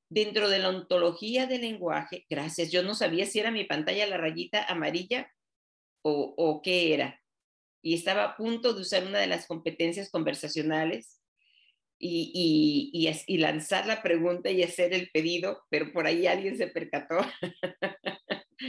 dentro 0.09 0.49
de 0.49 0.59
la 0.59 0.69
ontología 0.69 1.47
del 1.47 1.63
lenguaje, 1.63 2.27
gracias, 2.29 2.71
yo 2.71 2.83
no 2.83 2.95
sabía 2.95 3.27
si 3.27 3.41
era 3.41 3.51
mi 3.51 3.65
pantalla 3.65 4.07
la 4.07 4.19
rayita 4.19 4.65
amarilla 4.65 5.31
o, 6.03 6.35
o 6.37 6.61
qué 6.63 6.93
era. 6.95 7.21
Y 7.83 7.95
estaba 7.95 8.25
a 8.25 8.37
punto 8.37 8.75
de 8.75 8.83
usar 8.83 9.05
una 9.07 9.19
de 9.19 9.27
las 9.27 9.47
competencias 9.47 10.11
conversacionales 10.11 11.21
y, 11.99 12.91
y, 12.93 13.09
y, 13.09 13.13
y, 13.27 13.39
lanzar 13.39 13.87
la 13.87 14.03
pregunta 14.03 14.51
y 14.51 14.63
hacer 14.63 14.93
el 14.93 15.11
pedido, 15.11 15.63
pero 15.71 15.93
por 15.93 16.07
ahí 16.07 16.27
alguien 16.27 16.57
se 16.57 16.67
percató. 16.67 17.17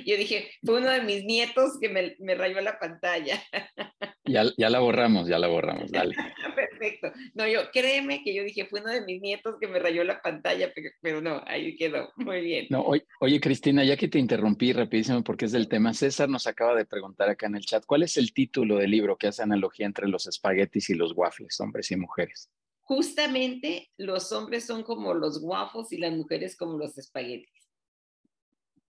Yo 0.05 0.17
dije, 0.17 0.49
fue 0.63 0.79
uno 0.79 0.91
de 0.91 1.01
mis 1.01 1.23
nietos 1.23 1.77
que 1.79 1.89
me, 1.89 2.15
me 2.19 2.35
rayó 2.35 2.61
la 2.61 2.79
pantalla. 2.79 3.41
Ya, 4.25 4.45
ya, 4.57 4.69
la 4.69 4.79
borramos, 4.79 5.27
ya 5.27 5.37
la 5.37 5.47
borramos, 5.47 5.91
dale. 5.91 6.15
Perfecto. 6.55 7.11
No, 7.33 7.45
yo, 7.45 7.59
créeme 7.73 8.23
que 8.23 8.33
yo 8.33 8.43
dije, 8.43 8.65
fue 8.67 8.79
uno 8.79 8.89
de 8.89 9.01
mis 9.01 9.21
nietos 9.21 9.57
que 9.59 9.67
me 9.67 9.79
rayó 9.79 10.05
la 10.05 10.21
pantalla, 10.21 10.71
pero, 10.73 10.89
pero 11.01 11.21
no, 11.21 11.43
ahí 11.45 11.75
quedó. 11.75 12.09
Muy 12.15 12.39
bien. 12.39 12.67
No, 12.69 12.83
oye, 12.83 13.05
oye, 13.19 13.41
Cristina, 13.41 13.83
ya 13.83 13.97
que 13.97 14.07
te 14.07 14.19
interrumpí 14.19 14.71
rapidísimo 14.71 15.23
porque 15.25 15.43
es 15.43 15.51
del 15.51 15.67
tema, 15.67 15.93
César 15.93 16.29
nos 16.29 16.47
acaba 16.47 16.73
de 16.73 16.85
preguntar 16.85 17.29
acá 17.29 17.47
en 17.47 17.55
el 17.55 17.65
chat, 17.65 17.85
¿cuál 17.85 18.03
es 18.03 18.15
el 18.15 18.33
título 18.33 18.77
del 18.77 18.91
libro 18.91 19.17
que 19.17 19.27
hace 19.27 19.43
analogía 19.43 19.85
entre 19.85 20.07
los 20.07 20.25
espaguetis 20.25 20.89
y 20.89 20.93
los 20.93 21.11
waffles, 21.17 21.59
hombres 21.59 21.91
y 21.91 21.97
mujeres? 21.97 22.49
Justamente 22.83 23.89
los 23.97 24.31
hombres 24.31 24.65
son 24.65 24.83
como 24.83 25.13
los 25.13 25.39
waffles 25.41 25.91
y 25.91 25.97
las 25.97 26.13
mujeres 26.13 26.55
como 26.55 26.77
los 26.77 26.97
espaguetis. 26.97 27.69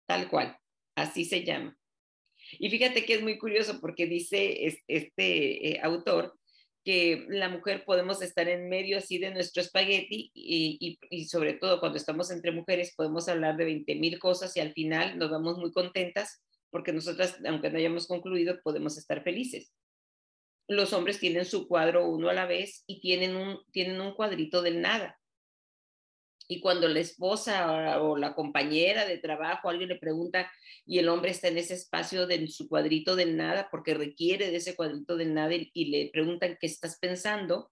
Tal 0.06 0.28
cual. 0.28 0.56
Así 1.00 1.24
se 1.24 1.44
llama. 1.44 1.76
Y 2.58 2.68
fíjate 2.68 3.06
que 3.06 3.14
es 3.14 3.22
muy 3.22 3.38
curioso 3.38 3.80
porque 3.80 4.06
dice 4.06 4.78
este 4.86 5.68
eh, 5.68 5.80
autor 5.82 6.36
que 6.84 7.26
la 7.28 7.48
mujer 7.48 7.84
podemos 7.84 8.20
estar 8.22 8.48
en 8.48 8.68
medio 8.68 8.98
así 8.98 9.18
de 9.18 9.30
nuestro 9.30 9.62
espagueti 9.62 10.30
y, 10.34 10.98
y, 11.10 11.24
sobre 11.26 11.54
todo 11.54 11.80
cuando 11.80 11.98
estamos 11.98 12.30
entre 12.30 12.52
mujeres 12.52 12.94
podemos 12.96 13.28
hablar 13.28 13.56
de 13.56 13.66
20 13.66 13.94
mil 13.96 14.18
cosas 14.18 14.56
y 14.56 14.60
al 14.60 14.72
final 14.72 15.18
nos 15.18 15.30
vamos 15.30 15.58
muy 15.58 15.72
contentas 15.72 16.42
porque 16.70 16.92
nosotras, 16.92 17.36
aunque 17.46 17.70
no 17.70 17.78
hayamos 17.78 18.06
concluido, 18.06 18.60
podemos 18.62 18.96
estar 18.96 19.22
felices. 19.22 19.72
Los 20.68 20.92
hombres 20.92 21.18
tienen 21.18 21.44
su 21.44 21.66
cuadro 21.66 22.08
uno 22.08 22.28
a 22.28 22.34
la 22.34 22.46
vez 22.46 22.84
y 22.86 23.00
tienen 23.00 23.36
un, 23.36 23.58
tienen 23.72 24.00
un 24.00 24.14
cuadrito 24.14 24.62
del 24.62 24.80
nada. 24.80 25.19
Y 26.50 26.60
cuando 26.60 26.88
la 26.88 26.98
esposa 26.98 28.02
o 28.02 28.16
la 28.16 28.34
compañera 28.34 29.06
de 29.06 29.18
trabajo, 29.18 29.68
alguien 29.68 29.88
le 29.88 30.00
pregunta 30.00 30.50
y 30.84 30.98
el 30.98 31.08
hombre 31.08 31.30
está 31.30 31.46
en 31.46 31.58
ese 31.58 31.74
espacio 31.74 32.26
de 32.26 32.48
su 32.48 32.68
cuadrito 32.68 33.14
del 33.14 33.36
nada 33.36 33.68
porque 33.70 33.94
requiere 33.94 34.50
de 34.50 34.56
ese 34.56 34.74
cuadrito 34.74 35.16
del 35.16 35.32
nada 35.32 35.54
y, 35.54 35.84
le 35.84 36.10
preguntan 36.12 36.58
qué 36.60 36.66
estás 36.66 36.98
pensando 36.98 37.70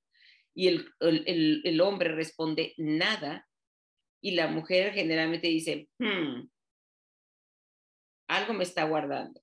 y 0.54 0.68
el, 0.68 0.88
el, 1.00 1.60
el, 1.64 1.80
hombre 1.80 2.14
responde 2.14 2.74
nada 2.76 3.48
y 4.20 4.36
la 4.36 4.46
mujer 4.46 4.92
generalmente 4.92 5.48
dice, 5.48 5.88
hmm, 5.98 6.48
algo 8.28 8.54
me 8.54 8.62
está 8.62 8.84
guardando. 8.84 9.40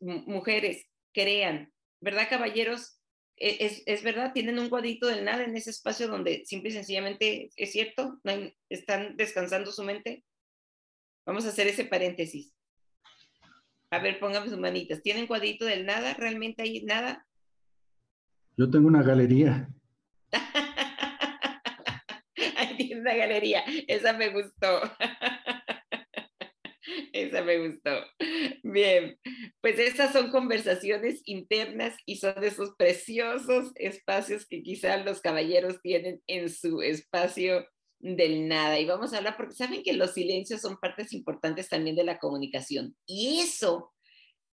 Mujeres, 0.00 0.88
crean, 1.12 1.72
¿verdad, 2.00 2.28
caballeros? 2.28 3.00
E, 3.36 3.82
es, 3.86 4.02
verdad, 4.02 4.32
tienen 4.32 4.58
un 4.58 4.68
cuadrito 4.68 5.06
del 5.06 5.24
nada 5.24 5.44
en 5.44 5.56
ese 5.56 5.70
espacio 5.70 6.08
donde 6.08 6.44
simple 6.44 6.70
y 6.70 6.72
sencillamente 6.72 7.50
es 7.56 7.72
cierto, 7.72 8.20
están 8.68 9.16
descansando 9.16 9.72
su 9.72 9.82
mente. 9.82 10.24
Vamos 11.26 11.44
a 11.46 11.48
hacer 11.48 11.66
ese 11.66 11.84
paréntesis. 11.84 12.52
A 13.90 13.98
ver, 13.98 14.18
póngame 14.18 14.48
sus 14.48 14.58
manitas. 14.58 15.02
¿Tienen 15.02 15.26
cuadrito 15.26 15.64
del 15.64 15.86
nada? 15.86 16.14
¿Realmente 16.14 16.62
hay 16.62 16.82
nada? 16.82 17.26
Yo 18.56 18.70
tengo 18.70 18.88
una 18.88 19.02
galería. 19.02 19.68
Ahí 22.56 22.76
tiene 22.76 23.00
una 23.00 23.14
galería. 23.14 23.64
Esa 23.88 24.12
me 24.12 24.28
gustó. 24.28 24.80
Esa 27.14 27.42
me 27.44 27.68
gustó. 27.68 27.92
Bien, 28.64 29.16
pues 29.60 29.78
esas 29.78 30.12
son 30.12 30.32
conversaciones 30.32 31.22
internas 31.26 31.96
y 32.06 32.16
son 32.16 32.42
esos 32.42 32.74
preciosos 32.76 33.70
espacios 33.76 34.46
que 34.46 34.64
quizás 34.64 35.04
los 35.04 35.20
caballeros 35.20 35.80
tienen 35.80 36.20
en 36.26 36.50
su 36.50 36.82
espacio 36.82 37.64
del 38.00 38.48
nada. 38.48 38.80
Y 38.80 38.86
vamos 38.86 39.14
a 39.14 39.18
hablar 39.18 39.36
porque 39.36 39.54
saben 39.54 39.84
que 39.84 39.92
los 39.92 40.14
silencios 40.14 40.60
son 40.60 40.76
partes 40.80 41.12
importantes 41.12 41.68
también 41.68 41.94
de 41.94 42.02
la 42.02 42.18
comunicación. 42.18 42.96
Y 43.06 43.38
eso, 43.38 43.92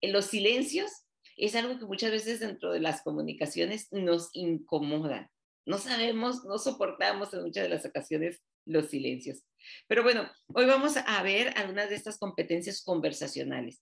los 0.03 0.25
silencios, 0.25 0.91
es 1.37 1.55
algo 1.55 1.79
que 1.79 1.85
muchas 1.85 2.11
veces 2.11 2.41
dentro 2.41 2.71
de 2.71 2.79
las 2.79 3.01
comunicaciones 3.01 3.87
nos 3.89 4.29
incomoda. 4.33 5.31
No 5.65 5.79
sabemos, 5.79 6.45
no 6.45 6.59
soportamos 6.59 7.33
en 7.33 7.41
muchas 7.41 7.63
de 7.63 7.69
las 7.69 7.85
ocasiones 7.87 8.39
los 8.65 8.89
silencios. 8.89 9.43
Pero 9.87 10.03
bueno, 10.03 10.29
hoy 10.47 10.65
vamos 10.65 10.97
a 10.97 11.23
ver 11.23 11.53
algunas 11.57 11.89
de 11.89 11.95
estas 11.95 12.17
competencias 12.17 12.83
conversacionales. 12.83 13.81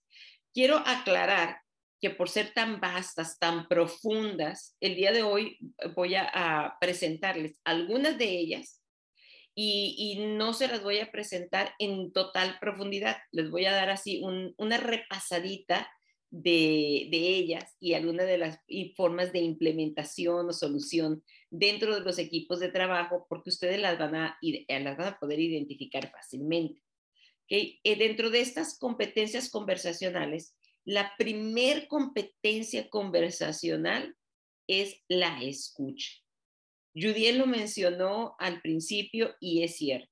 Quiero 0.52 0.78
aclarar 0.78 1.58
que 2.00 2.10
por 2.10 2.28
ser 2.28 2.52
tan 2.54 2.80
vastas, 2.80 3.38
tan 3.38 3.68
profundas, 3.68 4.76
el 4.80 4.96
día 4.96 5.12
de 5.12 5.22
hoy 5.22 5.58
voy 5.94 6.14
a, 6.14 6.76
presentarles 6.80 7.58
algunas 7.64 8.16
de 8.16 8.24
ellas 8.24 8.82
y, 9.54 10.18
no 10.38 10.54
se 10.54 10.68
las 10.68 10.82
voy 10.82 11.00
a 11.00 11.10
presentar 11.10 11.74
en 11.78 12.12
total 12.12 12.58
profundidad. 12.60 13.18
Les 13.32 13.50
voy 13.50 13.66
a 13.66 13.72
dar 13.72 13.90
así 13.90 14.22
una 14.56 14.78
repasadita 14.78 15.90
de, 16.30 17.08
ellas 17.12 17.76
y 17.80 17.94
algunas 17.94 18.26
de 18.26 18.38
las 18.38 18.60
formas 18.96 19.32
de 19.32 19.40
implementación 19.40 20.48
o 20.48 20.52
solución 20.52 21.22
dentro 21.50 21.94
de 21.94 22.00
los 22.00 22.18
equipos 22.18 22.60
de 22.60 22.68
trabajo, 22.68 23.26
porque 23.28 23.50
ustedes 23.50 23.80
las 23.80 23.98
van 23.98 24.14
a, 24.14 24.38
eh, 24.42 24.66
poder 25.20 25.40
identificar 25.40 26.10
fácilmente. 26.10 26.80
¿Okay? 27.44 27.80
Eh, 27.82 27.96
dentro 27.96 28.30
de 28.30 28.40
estas 28.40 28.78
competencias 28.78 29.50
conversacionales, 29.50 30.56
la 30.84 31.12
primer 31.18 31.88
competencia 31.88 32.88
conversacional 32.88 34.16
es 34.66 35.02
la 35.08 35.42
escucha. 35.42 36.10
Judiel 36.94 37.38
lo 37.38 37.46
mencionó 37.46 38.34
al 38.38 38.60
principio 38.60 39.34
y 39.40 39.62
es 39.62 39.76
cierto. 39.76 40.09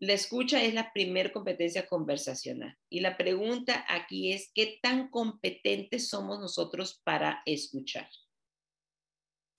La 0.00 0.14
escucha 0.14 0.62
es 0.62 0.72
la 0.72 0.94
primer 0.94 1.30
competencia 1.30 1.86
conversacional 1.86 2.74
y 2.88 3.00
la 3.00 3.18
pregunta 3.18 3.84
aquí 3.86 4.32
es, 4.32 4.50
¿qué 4.54 4.78
tan 4.80 5.10
competentes 5.10 6.08
somos 6.08 6.40
nosotros 6.40 7.02
para 7.04 7.42
escuchar? 7.44 8.08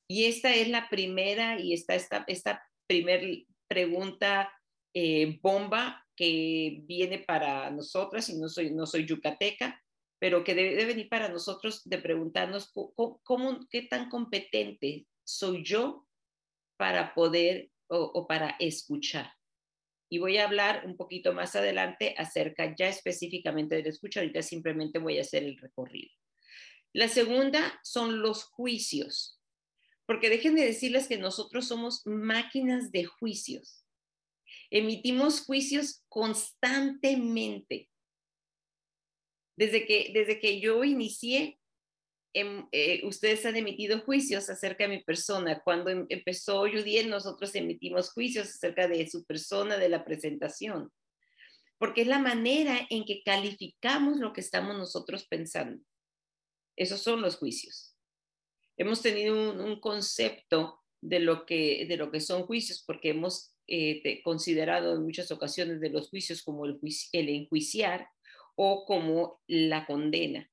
Y 0.10 0.26
esta 0.26 0.56
es 0.56 0.68
la 0.68 0.90
primera 0.90 1.60
y 1.60 1.74
esta, 1.74 1.94
esta, 1.94 2.24
esta 2.26 2.68
primera 2.88 3.24
pregunta 3.68 4.52
eh, 4.96 5.40
bomba 5.44 6.08
que 6.16 6.82
viene 6.86 7.20
para 7.20 7.70
nosotras, 7.70 8.28
y 8.30 8.38
no 8.40 8.50
soy, 8.50 8.72
no 8.72 8.88
soy 8.88 9.06
yucateca, 9.06 9.80
pero 10.20 10.44
que 10.44 10.56
debe, 10.56 10.86
venir 10.86 11.08
para 11.08 11.30
nosotros 11.30 11.88
de 11.88 12.00
preguntarnos 12.00 12.72
¿cómo, 12.74 13.60
qué 13.70 13.84
tan 13.84 14.10
competente 14.10 15.06
soy 15.24 15.64
yo 15.64 16.08
para 16.78 17.14
poder 17.14 17.70
o 17.88 18.26
para 18.26 18.56
escuchar. 18.60 19.32
Y 20.14 20.20
voy 20.20 20.38
a 20.38 20.44
hablar 20.44 20.84
un 20.86 20.98
poquito 20.98 21.32
más 21.32 21.56
adelante 21.56 22.16
acerca 22.18 22.76
ya 22.76 22.90
específicamente 22.90 23.76
del 23.76 23.88
escucha. 23.88 24.20
Ahorita 24.20 24.42
simplemente 24.42 25.00
voy 25.00 25.18
a 25.18 25.22
hacer 25.22 25.44
el 25.44 25.58
recorrido. 25.58 26.12
La 26.92 27.08
segunda 27.08 27.80
son 27.82 28.22
los 28.22 28.44
juicios. 28.44 29.40
Porque 30.06 30.30
dejen 30.30 30.56
de 30.56 30.66
decirles 30.66 31.08
que 31.08 31.18
nosotros 31.18 31.66
somos 31.66 32.02
máquinas 32.06 32.92
de 32.92 33.06
juicios. 33.06 33.86
Emitimos 34.70 35.46
juicios 35.46 36.04
constantemente. 36.10 37.90
Desde 39.56 39.86
que, 39.86 40.12
desde 40.14 40.42
que 40.42 40.60
yo 40.60 40.84
inicié, 40.84 41.58
Em, 42.34 42.66
eh, 42.72 43.02
ustedes 43.06 43.46
han 43.46 43.58
emitido 43.58 44.00
juicios 44.00 44.50
acerca 44.50 44.86
de 44.86 44.98
mi 44.98 45.04
persona. 45.04 45.62
Cuando 45.64 45.90
em, 45.90 46.06
empezó 46.10 46.62
Judiel, 46.62 47.10
nosotros 47.10 47.54
emitimos 47.56 48.12
juicios 48.14 48.48
acerca 48.48 48.88
de 48.88 49.10
su 49.10 49.26
persona, 49.26 49.78
de 49.78 49.90
la 49.90 50.06
presentación, 50.06 50.92
porque 51.78 52.02
es 52.02 52.08
la 52.08 52.20
manera 52.20 52.88
en 52.90 53.04
que 53.04 53.22
calificamos 53.24 54.18
lo 54.18 54.32
que 54.32 54.42
estamos 54.42 54.78
nosotros 54.78 55.28
pensando. 55.28 55.84
Esos 56.78 57.02
son 57.02 57.22
los 57.22 57.36
juicios. 57.36 57.96
Hemos 58.78 59.02
tenido 59.02 59.36
un, 59.52 59.80
concepto 59.82 60.82
de 61.02 61.20
lo, 61.20 61.46
que, 61.46 61.86
de 61.86 61.98
lo 61.98 62.12
que 62.12 62.22
son 62.22 62.44
juicios, 62.44 62.82
porque 62.88 63.10
hemos 63.10 63.54
eh, 63.68 64.22
considerado 64.24 64.96
en 64.96 65.04
muchas 65.04 65.32
ocasiones 65.32 65.82
de 65.82 65.90
los 65.90 66.10
juicios 66.10 66.42
como 66.44 66.66
el, 66.66 66.80
el 67.12 67.30
enjuiciar 67.30 68.08
o 68.56 68.86
como 68.86 69.42
la 69.48 69.86
condena 69.86 70.51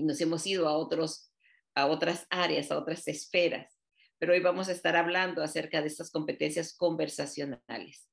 y 0.00 0.04
nos 0.04 0.20
hemos 0.20 0.46
ido 0.46 0.66
a, 0.66 0.76
otros, 0.76 1.30
a 1.74 1.86
otras 1.86 2.26
áreas, 2.30 2.70
a 2.70 2.78
otras 2.78 3.06
esferas. 3.06 3.78
Pero 4.18 4.32
hoy 4.32 4.40
vamos 4.40 4.68
a 4.68 4.72
estar 4.72 4.96
hablando 4.96 5.42
acerca 5.42 5.80
de 5.80 5.88
estas 5.88 6.10
competencias 6.10 6.74
conversacionales. 6.74 8.08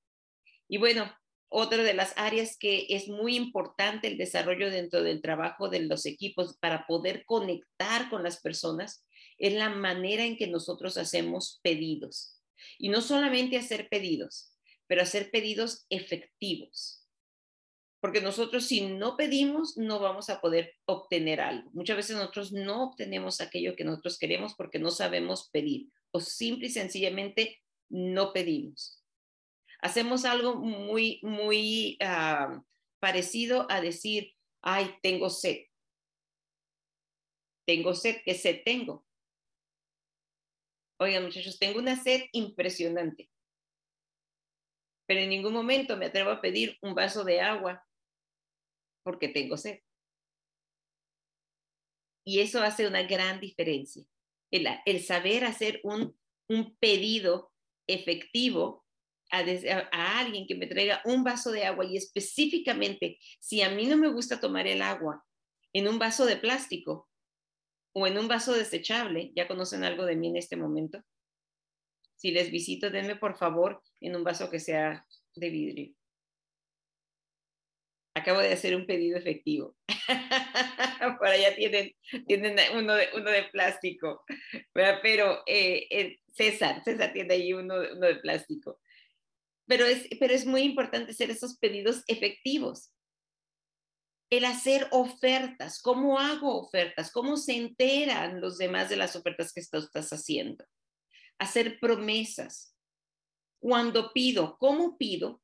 Y 0.67 0.78
bueno, 0.78 1.10
otra 1.50 1.84
de 1.84 1.93
las 1.93 2.13
áreas 2.17 2.58
que 2.60 2.88
es 2.89 3.08
muy 3.08 3.36
importante 3.36 4.08
el 4.08 4.17
desarrollo 4.17 4.69
dentro 4.69 5.02
del 5.02 5.21
trabajo 5.21 5.69
de 5.69 5.80
los 5.80 6.06
equipos 6.06 6.58
para 6.60 6.86
poder 6.88 7.23
conectar 7.26 8.10
con 8.10 8.21
las 8.21 8.41
personas 8.41 9.06
es 9.38 9.54
la 9.54 9.69
manera 9.69 10.26
en 10.26 10.36
que 10.36 10.47
nosotros 10.47 10.97
hacemos 10.97 11.60
pedidos. 11.63 12.41
Y 12.78 12.89
no 12.89 13.02
solamente 13.02 13.58
hacer 13.58 13.88
pedidos, 13.88 14.54
pero 14.88 15.04
hacer 15.04 15.32
pedidos 15.32 15.86
efectivos 15.89 17.07
porque 18.08 18.22
nosotros 18.22 18.65
si 18.65 18.88
no 18.88 19.17
pedimos 19.17 19.76
no 19.76 20.00
vamos 20.00 20.30
a 20.30 20.39
poder 20.39 20.78
obtener 20.86 21.41
algo. 21.41 21.70
Muchas 21.74 21.98
veces 21.98 22.15
nosotros 22.15 22.54
no 22.54 22.86
obtenemos 22.86 23.41
aquello 23.41 23.76
que 23.76 23.84
nosotros 23.84 24.17
queremos 24.17 24.56
porque 24.56 24.80
no 24.80 24.91
sabemos 24.91 25.50
pedir 25.50 25.89
o 26.12 26.22
simple 26.22 26.67
y 26.67 26.70
sencillamente 26.70 27.62
no 27.89 28.32
pedimos. 28.32 29.04
Hacemos 29.82 30.24
algo 30.24 30.56
muy, 30.56 31.20
muy 31.22 31.98
ah, 32.00 32.63
parecido 33.02 33.70
a 33.70 33.82
decir, 33.82 34.32
ay, 34.62 34.96
tengo 35.04 35.30
sed. 35.30 35.65
Tengo 37.65 37.93
sed, 37.93 38.22
¿qué 38.24 38.36
sed 38.36 38.62
tengo? 38.63 39.06
Oigan 40.98 41.24
muchachos, 41.24 41.60
tengo 41.60 41.80
una 41.80 42.02
sed 42.02 42.22
impresionante 42.32 43.30
pero 45.08 45.22
en 45.22 45.30
ningún 45.30 45.54
momento 45.54 45.96
me 45.96 46.08
atrevo 46.08 46.32
a 46.32 46.41
pedir 46.41 46.78
un 46.82 46.93
vaso 46.93 47.24
de 47.24 47.39
agua 47.39 47.87
porque 49.08 49.30
tengo 49.30 49.56
sed. 49.56 49.80
Y 52.26 52.41
eso 52.41 52.62
hace 52.62 52.86
una 52.86 53.04
gran 53.04 53.39
diferencia. 53.39 54.04
El, 54.52 54.67
el 54.86 55.02
saber 55.02 55.46
hacer 55.46 55.80
un, 55.86 56.13
un 56.50 56.76
pedido 56.76 57.54
efectivo 57.88 58.86
a, 59.32 59.46
a, 59.93 60.20
alguien 60.20 60.46
que 60.46 60.56
me 60.56 60.67
traiga 60.67 61.02
un 61.06 61.24
vaso 61.24 61.52
de 61.52 61.63
agua 61.63 61.86
y 61.86 61.96
específicamente, 61.96 63.17
si 63.39 63.62
a 63.62 63.70
mí 63.70 63.86
no 63.86 63.96
me 63.96 64.10
gusta 64.10 64.41
tomar 64.41 64.67
el 64.67 64.82
agua 64.82 65.26
en 65.72 65.88
un 65.88 66.00
vaso 66.00 66.26
de 66.26 66.36
plástico 66.36 67.10
o 67.93 68.08
en 68.08 68.17
un 68.17 68.28
vaso 68.28 68.52
desechable, 68.52 69.32
ya 69.38 69.48
conocen 69.48 69.86
algo 69.86 70.04
de 70.04 70.17
mí 70.17 70.28
en 70.28 70.36
este 70.36 70.58
momento. 70.58 71.02
Si 72.17 72.32
les 72.32 72.52
visito, 72.52 72.89
denme 72.89 73.15
por 73.15 73.38
favor 73.38 73.82
en 74.02 74.17
un 74.17 74.26
vaso 74.26 74.50
que 74.50 74.60
sea 74.60 75.08
de 75.34 75.50
vidrio 75.50 75.97
acabo 78.28 78.42
de 78.42 78.52
hacer 78.52 78.76
un 78.76 78.86
pedido 78.86 79.18
efectivo. 79.18 79.78
Por 81.18 81.28
allá 81.28 81.56
tienen, 81.56 81.96
tienen 82.28 82.58
uno, 82.76 82.94
de, 82.94 83.08
uno 83.16 83.32
de 83.32 83.46
plástico, 83.46 84.26
pero 84.74 85.44
eh, 85.46 86.18
César, 86.34 86.84
César 86.84 87.13
tiene 87.13 87.36
ahí 87.36 87.54
uno, 87.54 87.76
uno 87.96 88.06
de 88.06 88.18
plástico. 88.18 88.82
Pero 89.66 89.86
es, 89.86 90.08
pero 90.20 90.34
es 90.34 90.46
muy 90.46 90.63
importante 90.63 91.12
hacer 91.12 91.32
esos 91.32 91.58
pedidos 91.58 92.04
efectivos. 92.08 92.92
El 94.30 94.44
hacer 94.44 94.88
ofertas, 94.92 95.82
¿cómo 95.82 96.20
hago 96.20 96.60
ofertas? 96.60 97.13
¿Cómo 97.13 97.38
se 97.38 97.56
enteran 97.56 98.42
los 98.42 98.58
demás 98.58 98.90
de 98.90 98.98
las 98.98 99.16
ofertas 99.16 99.54
que 99.54 99.62
tú 99.72 99.78
estás 99.78 100.12
haciendo? 100.12 100.66
Hacer 101.40 101.80
promesas. 101.80 102.76
Cuando 103.60 104.12
pido, 104.12 104.58
¿cómo 104.60 104.98
pido? 104.98 105.42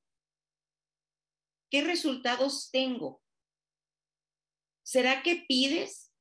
¿Qué 1.74 1.82
resultados 1.82 2.70
tengo? 2.72 3.20
¿Será 4.84 5.24
que 5.24 5.44
pides? 5.48 6.14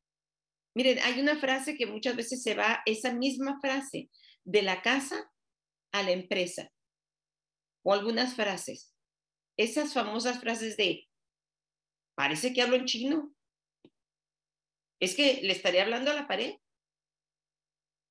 Miren, 0.75 0.99
hay 1.01 1.21
una 1.21 1.37
frase 1.37 1.77
que 1.77 1.85
muchas 1.85 2.17
veces 2.17 2.43
se 2.43 2.55
va, 2.55 2.81
esa 2.87 3.13
misma 3.13 3.61
frase, 3.61 4.09
de 4.45 4.63
la 4.63 4.81
casa 4.81 5.31
a 5.93 6.03
la 6.03 6.13
empresa. 6.13 6.73
O 7.85 7.93
algunas 7.93 8.35
frases. 8.35 8.97
Esas 9.59 9.93
famosas 9.93 10.41
frases 10.41 10.79
de, 10.79 11.07
parece 12.15 12.55
que 12.55 12.63
hablo 12.63 12.77
en 12.77 12.87
chino. 12.87 13.35
Es 15.01 15.15
que 15.15 15.43
le 15.43 15.53
estaré 15.53 15.83
hablando 15.83 16.11
a 16.13 16.15
la 16.15 16.27
pared. 16.27 16.57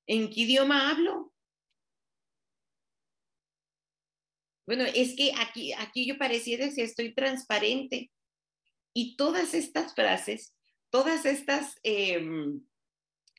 ¿En 0.06 0.30
qué 0.30 0.42
idioma 0.42 0.92
hablo? 0.92 1.31
Bueno, 4.66 4.84
es 4.84 5.16
que 5.16 5.32
aquí, 5.38 5.72
aquí 5.72 6.06
yo 6.06 6.18
pareciera 6.18 6.68
que 6.70 6.82
estoy 6.82 7.14
transparente. 7.14 8.10
Y 8.94 9.16
todas 9.16 9.54
estas 9.54 9.94
frases, 9.94 10.54
todas 10.90 11.24
estas, 11.24 11.76
em, 11.82 12.62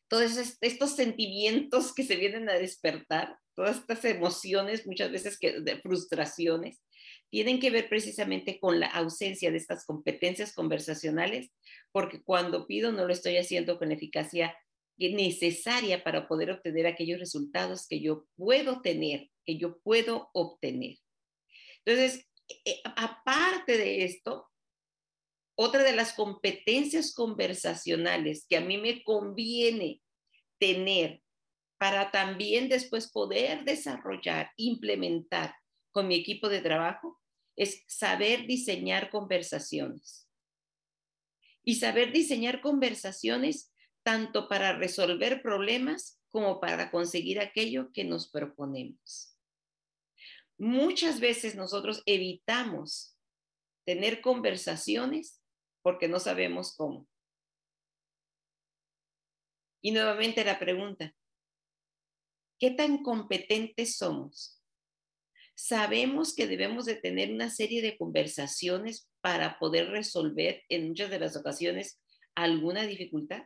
todos 0.08 0.58
estos 0.62 0.96
sentimientos 0.96 1.94
que 1.94 2.04
se 2.04 2.16
vienen 2.16 2.50
a 2.50 2.54
despertar, 2.54 3.38
todas 3.56 3.78
estas 3.78 4.04
emociones, 4.06 4.88
muchas 4.88 5.12
veces 5.12 5.38
que, 5.40 5.62
de 5.62 5.80
frustraciones, 5.80 6.82
tienen 7.30 7.60
que 7.60 7.72
ver 7.72 7.90
precisamente 7.90 8.60
con 8.60 8.80
la 8.80 8.88
ausencia 8.88 9.52
de 9.52 9.58
estas 9.58 9.86
competencias 9.86 10.54
conversacionales, 10.54 11.52
porque 11.92 12.22
cuando 12.22 12.68
pido 12.68 12.92
no 12.92 13.06
lo 13.08 13.14
estoy 13.14 13.38
haciendo 13.38 13.78
con 13.78 13.90
la 13.90 13.96
eficacia 13.96 14.56
necesaria 14.98 16.04
para 16.04 16.28
poder 16.28 16.52
obtener 16.52 16.86
aquellos 16.86 17.20
resultados 17.20 17.88
que 17.88 18.00
yo 18.02 18.28
puedo 18.36 18.82
tener, 18.82 19.30
que 19.46 19.58
yo 19.58 19.80
puedo 19.80 20.30
obtener. 20.34 20.98
Entonces, 21.86 22.26
eh, 22.66 22.82
aparte 22.96 23.78
de 23.78 24.06
esto, 24.06 24.50
otra 25.56 25.84
de 25.84 25.96
las 25.96 26.14
competencias 26.14 27.14
conversacionales 27.14 28.46
que 28.48 28.58
a 28.58 28.62
mí 28.62 28.78
me 28.78 29.04
conviene 29.04 30.02
tener 30.60 31.22
para 31.78 32.12
también 32.12 32.70
después 32.70 33.12
poder 33.12 33.66
desarrollar, 33.66 34.52
implementar 34.56 35.56
con 35.92 36.08
mi 36.08 36.16
equipo 36.16 36.50
de 36.50 36.62
trabajo, 36.62 37.20
es 37.56 37.84
saber 37.88 38.48
diseñar 38.48 39.10
conversaciones. 39.10 40.28
Y 41.64 41.76
saber 41.76 42.12
diseñar 42.12 42.62
conversaciones 42.62 43.72
tanto 44.04 44.48
para 44.48 44.78
resolver 44.78 45.42
problemas 45.42 46.20
como 46.30 46.60
para 46.60 46.90
conseguir 46.90 47.40
aquello 47.40 47.92
que 47.94 48.04
nos 48.04 48.30
proponemos. 48.30 49.33
Muchas 50.58 51.20
veces 51.20 51.56
nosotros 51.56 52.04
evitamos 52.06 53.18
tener 53.86 54.22
conversaciones 54.22 55.42
porque 55.82 56.08
no 56.08 56.20
sabemos 56.20 56.76
cómo. 56.76 57.08
Y 59.82 59.92
nuevamente 59.92 60.46
la 60.46 60.60
pregunta, 60.60 61.14
¿Qué 62.64 62.72
tan 62.72 63.04
competentes 63.04 63.98
somos? 63.98 64.64
Sabemos 65.54 66.34
que 66.34 66.48
debemos 66.48 66.86
de 66.86 66.96
tener 66.96 67.30
una 67.30 67.50
serie 67.50 67.82
de 67.82 67.98
conversaciones 67.98 69.10
para 69.20 69.60
poder 69.60 69.90
resolver 69.90 70.64
en 70.70 70.88
muchas 70.88 71.10
de 71.10 71.20
las 71.20 71.36
ocasiones 71.36 72.02
alguna 72.36 72.84
dificultad. 72.84 73.44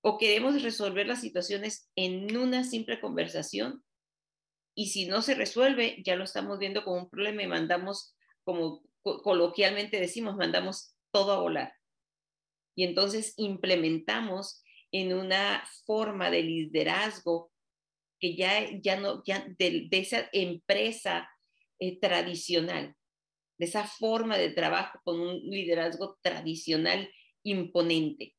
O 0.00 0.16
queremos 0.16 0.62
resolver 0.62 1.08
las 1.08 1.22
situaciones 1.22 1.90
en 1.96 2.36
una 2.36 2.62
simple 2.62 3.00
conversación 3.00 3.82
y 4.74 4.88
si 4.88 5.06
no 5.06 5.22
se 5.22 5.34
resuelve, 5.34 6.02
ya 6.04 6.16
lo 6.16 6.24
estamos 6.24 6.58
viendo 6.58 6.84
como 6.84 7.02
un 7.02 7.10
problema 7.10 7.42
y 7.42 7.46
mandamos, 7.46 8.14
como 8.44 8.82
coloquialmente 9.02 9.98
decimos, 9.98 10.36
mandamos 10.36 10.94
todo 11.10 11.32
a 11.32 11.40
volar. 11.40 11.74
Y 12.76 12.84
entonces 12.84 13.34
implementamos 13.36 14.62
en 14.92 15.12
una 15.12 15.64
forma 15.84 16.30
de 16.30 16.42
liderazgo 16.42 17.50
que 18.20 18.36
ya, 18.36 18.68
ya 18.80 19.00
no, 19.00 19.22
ya 19.24 19.46
de, 19.58 19.88
esa 19.90 20.28
empresa 20.32 21.28
eh, 21.78 21.98
tradicional, 21.98 22.94
de 23.58 23.66
esa 23.66 23.86
forma 23.86 24.36
de 24.36 24.50
trabajo 24.50 25.00
con 25.04 25.20
un 25.20 25.40
liderazgo 25.40 26.18
tradicional 26.22 27.10
imponente. 27.42 28.36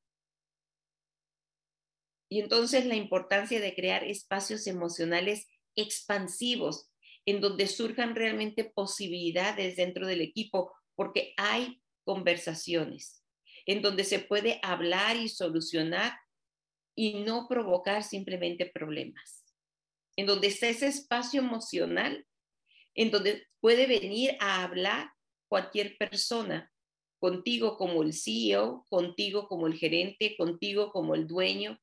Y 2.30 2.40
entonces 2.40 2.86
la 2.86 2.96
importancia 2.96 3.60
de 3.60 3.76
crear 3.76 4.04
espacios 4.04 4.66
emocionales 4.68 5.48
expansivos 5.76 6.92
en 7.26 7.42
donde 7.42 7.68
surjan 7.68 8.16
realmente 8.16 8.64
posibilidades 8.64 9.76
dentro 9.76 10.08
del 10.08 10.22
equipo, 10.22 10.74
porque 10.96 11.34
hay 11.38 11.82
conversaciones 12.04 13.24
en 13.66 13.82
donde 13.82 14.04
se 14.04 14.20
puede 14.20 14.60
hablar 14.64 15.16
y 15.18 15.30
solucionar 15.30 16.18
y 16.96 17.24
no 17.24 17.48
provocar 17.48 18.04
simplemente 18.04 18.66
problemas, 18.66 19.46
en 20.16 20.26
donde 20.26 20.48
está 20.48 20.68
ese 20.68 20.88
espacio 20.88 21.42
emocional, 21.42 22.26
en 22.96 23.12
donde 23.12 23.48
puede 23.60 23.88
venir 23.88 24.36
a 24.40 24.64
hablar 24.64 25.12
cualquier 25.48 25.98
persona, 25.98 26.72
contigo 27.20 27.78
como 27.78 28.02
el 28.02 28.14
CEO, 28.14 28.86
contigo 28.90 29.48
como 29.48 29.68
el 29.68 29.76
gerente, 29.76 30.36
contigo 30.36 30.92
como 30.92 31.14
el 31.14 31.28
dueño, 31.28 31.80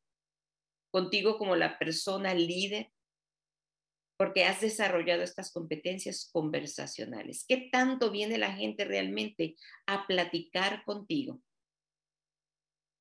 contigo 0.90 1.38
como 1.38 1.54
la 1.54 1.78
persona 1.78 2.34
líder, 2.34 2.90
porque 4.18 4.44
has 4.44 4.60
desarrollado 4.60 5.22
estas 5.22 5.52
competencias 5.52 6.28
conversacionales. 6.32 7.44
¿Qué 7.46 7.68
tanto 7.70 8.10
viene 8.10 8.36
la 8.36 8.52
gente 8.52 8.84
realmente 8.84 9.54
a 9.86 10.06
platicar 10.08 10.84
contigo? 10.84 11.40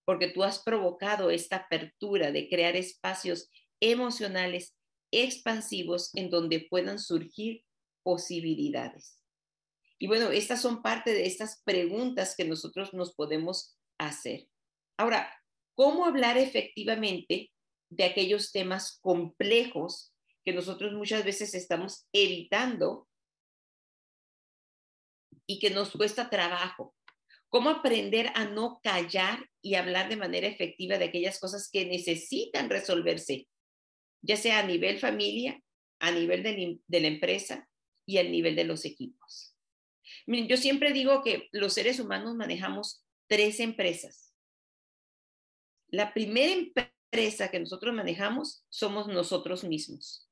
Porque 0.06 0.30
tú 0.30 0.44
has 0.44 0.60
provocado 0.64 1.32
esta 1.32 1.58
apertura 1.58 2.32
de 2.32 2.48
crear 2.48 2.76
espacios 2.76 3.50
emocionales 3.82 4.76
expansivos 5.12 6.14
en 6.16 6.30
donde 6.30 6.68
puedan 6.70 7.00
surgir 7.00 7.64
posibilidades. 8.04 9.20
Y 10.00 10.06
bueno, 10.06 10.30
estas 10.30 10.62
son 10.62 10.84
parte 10.84 11.14
de 11.14 11.26
estas 11.26 11.64
preguntas 11.66 12.36
que 12.38 12.46
nosotros 12.46 12.94
nos 12.94 13.16
podemos 13.16 13.76
hacer. 13.98 14.48
Ahora, 14.98 15.34
¿cómo 15.76 16.06
hablar 16.06 16.38
efectivamente 16.38 17.52
de 17.90 18.04
aquellos 18.04 18.52
temas 18.52 19.00
complejos 19.02 20.14
que 20.48 20.54
nosotros 20.54 20.94
muchas 20.94 21.26
veces 21.26 21.54
estamos 21.56 22.08
evitando 22.14 23.06
y 25.46 25.60
que 25.60 25.72
nos 25.72 25.92
cuesta 25.92 26.30
trabajo. 26.30 26.96
¿Cómo 27.50 27.70
aprender 27.70 28.32
a 28.34 28.46
no 28.46 28.80
callar 28.82 29.46
y 29.62 29.76
hablar 29.76 30.08
de 30.08 30.16
manera 30.16 30.48
efectiva 30.48 30.98
de 30.98 31.04
aquellas 31.04 31.42
cosas 31.42 31.70
que 31.70 31.86
necesitan 31.86 32.70
resolverse, 32.70 33.50
ya 34.22 34.38
sea 34.38 34.60
a 34.60 34.66
nivel 34.66 35.00
familia, 35.00 35.62
a 36.00 36.12
nivel 36.12 36.44
de, 36.44 36.80
de 36.88 37.00
la 37.02 37.08
empresa 37.08 37.68
y 38.06 38.18
al 38.18 38.32
nivel 38.32 38.56
de 38.56 38.64
los 38.64 38.86
equipos? 38.86 39.54
Miren, 40.28 40.48
yo 40.48 40.56
siempre 40.56 40.94
digo 40.94 41.24
que 41.26 41.50
los 41.52 41.74
seres 41.74 42.00
humanos 42.00 42.36
manejamos 42.36 43.04
tres 43.28 43.60
empresas. 43.60 44.34
La 45.90 46.14
primera 46.14 46.54
empresa 46.54 47.52
que 47.52 47.60
nosotros 47.60 47.94
manejamos 47.94 48.64
somos 48.70 49.08
nosotros 49.08 49.66
mismos. 49.66 50.27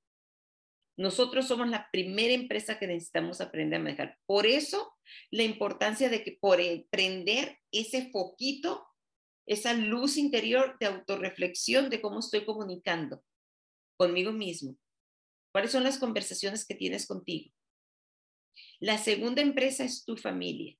Nosotros 0.97 1.47
somos 1.47 1.67
la 1.69 1.89
primera 1.91 2.33
empresa 2.33 2.79
que 2.79 2.87
necesitamos 2.87 3.41
aprender 3.41 3.79
a 3.79 3.83
manejar. 3.83 4.17
Por 4.25 4.45
eso, 4.45 4.95
la 5.29 5.43
importancia 5.43 6.09
de 6.09 6.23
que 6.23 6.37
por 6.39 6.59
prender 6.89 7.59
ese 7.71 8.09
foquito, 8.11 8.87
esa 9.45 9.73
luz 9.73 10.17
interior 10.17 10.77
de 10.79 10.87
autorreflexión 10.87 11.89
de 11.89 12.01
cómo 12.01 12.19
estoy 12.19 12.45
comunicando 12.45 13.23
conmigo 13.97 14.31
mismo. 14.31 14.77
¿Cuáles 15.51 15.71
son 15.71 15.83
las 15.83 15.99
conversaciones 15.99 16.65
que 16.65 16.75
tienes 16.75 17.05
contigo? 17.05 17.53
La 18.79 18.97
segunda 18.97 19.41
empresa 19.41 19.83
es 19.83 20.05
tu 20.05 20.17
familia. 20.17 20.77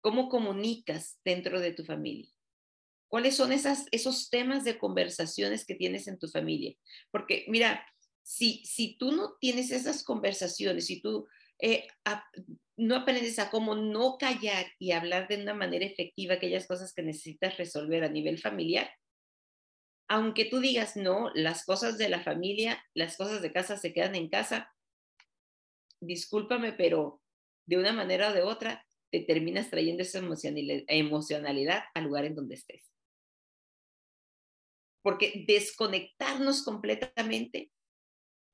¿Cómo 0.00 0.28
comunicas 0.28 1.18
dentro 1.24 1.60
de 1.60 1.72
tu 1.72 1.84
familia? 1.84 2.30
¿Cuáles 3.08 3.36
son 3.36 3.52
esos 3.52 4.30
temas 4.30 4.64
de 4.64 4.78
conversaciones 4.78 5.64
que 5.64 5.74
tienes 5.76 6.08
en 6.08 6.18
tu 6.18 6.28
familia? 6.28 6.74
Porque 7.10 7.44
mira, 7.48 7.84
si, 8.26 8.96
tú 8.98 9.12
no 9.12 9.36
tienes 9.40 9.70
esas 9.70 10.02
conversaciones, 10.02 10.86
si 10.86 11.00
tú 11.00 11.28
eh, 11.60 11.86
no 12.76 12.96
aprendes 12.96 13.38
a 13.38 13.50
cómo 13.50 13.76
no 13.76 14.18
callar 14.18 14.66
y 14.80 14.90
hablar 14.90 15.28
de 15.28 15.40
una 15.40 15.54
manera 15.54 15.86
efectiva 15.86 16.34
aquellas 16.34 16.66
cosas 16.66 16.92
que 16.92 17.02
necesitas 17.02 17.56
resolver 17.56 18.02
a 18.02 18.08
nivel 18.08 18.38
familiar, 18.38 18.90
aunque 20.08 20.44
tú 20.44 20.58
digas, 20.58 20.96
no, 20.96 21.30
las 21.34 21.64
cosas 21.64 21.98
de 21.98 22.08
la 22.08 22.20
familia, 22.20 22.84
las 22.94 23.16
cosas 23.16 23.42
de 23.42 23.52
casa 23.52 23.76
se 23.76 23.92
quedan 23.92 24.16
en 24.16 24.28
casa, 24.28 24.74
discúlpame, 26.00 26.72
pero 26.72 27.22
de 27.64 27.78
una 27.78 27.92
manera 27.92 28.30
o 28.30 28.32
de 28.32 28.42
otra 28.42 28.84
te 29.12 29.20
terminas 29.20 29.70
trayendo 29.70 30.02
esa 30.02 30.18
emocionalidad 30.18 31.84
al 31.94 32.04
lugar 32.04 32.24
en 32.24 32.34
donde 32.34 32.56
estés. 32.56 32.90
Porque 35.02 35.44
desconectarnos 35.46 36.64
completamente 36.64 37.70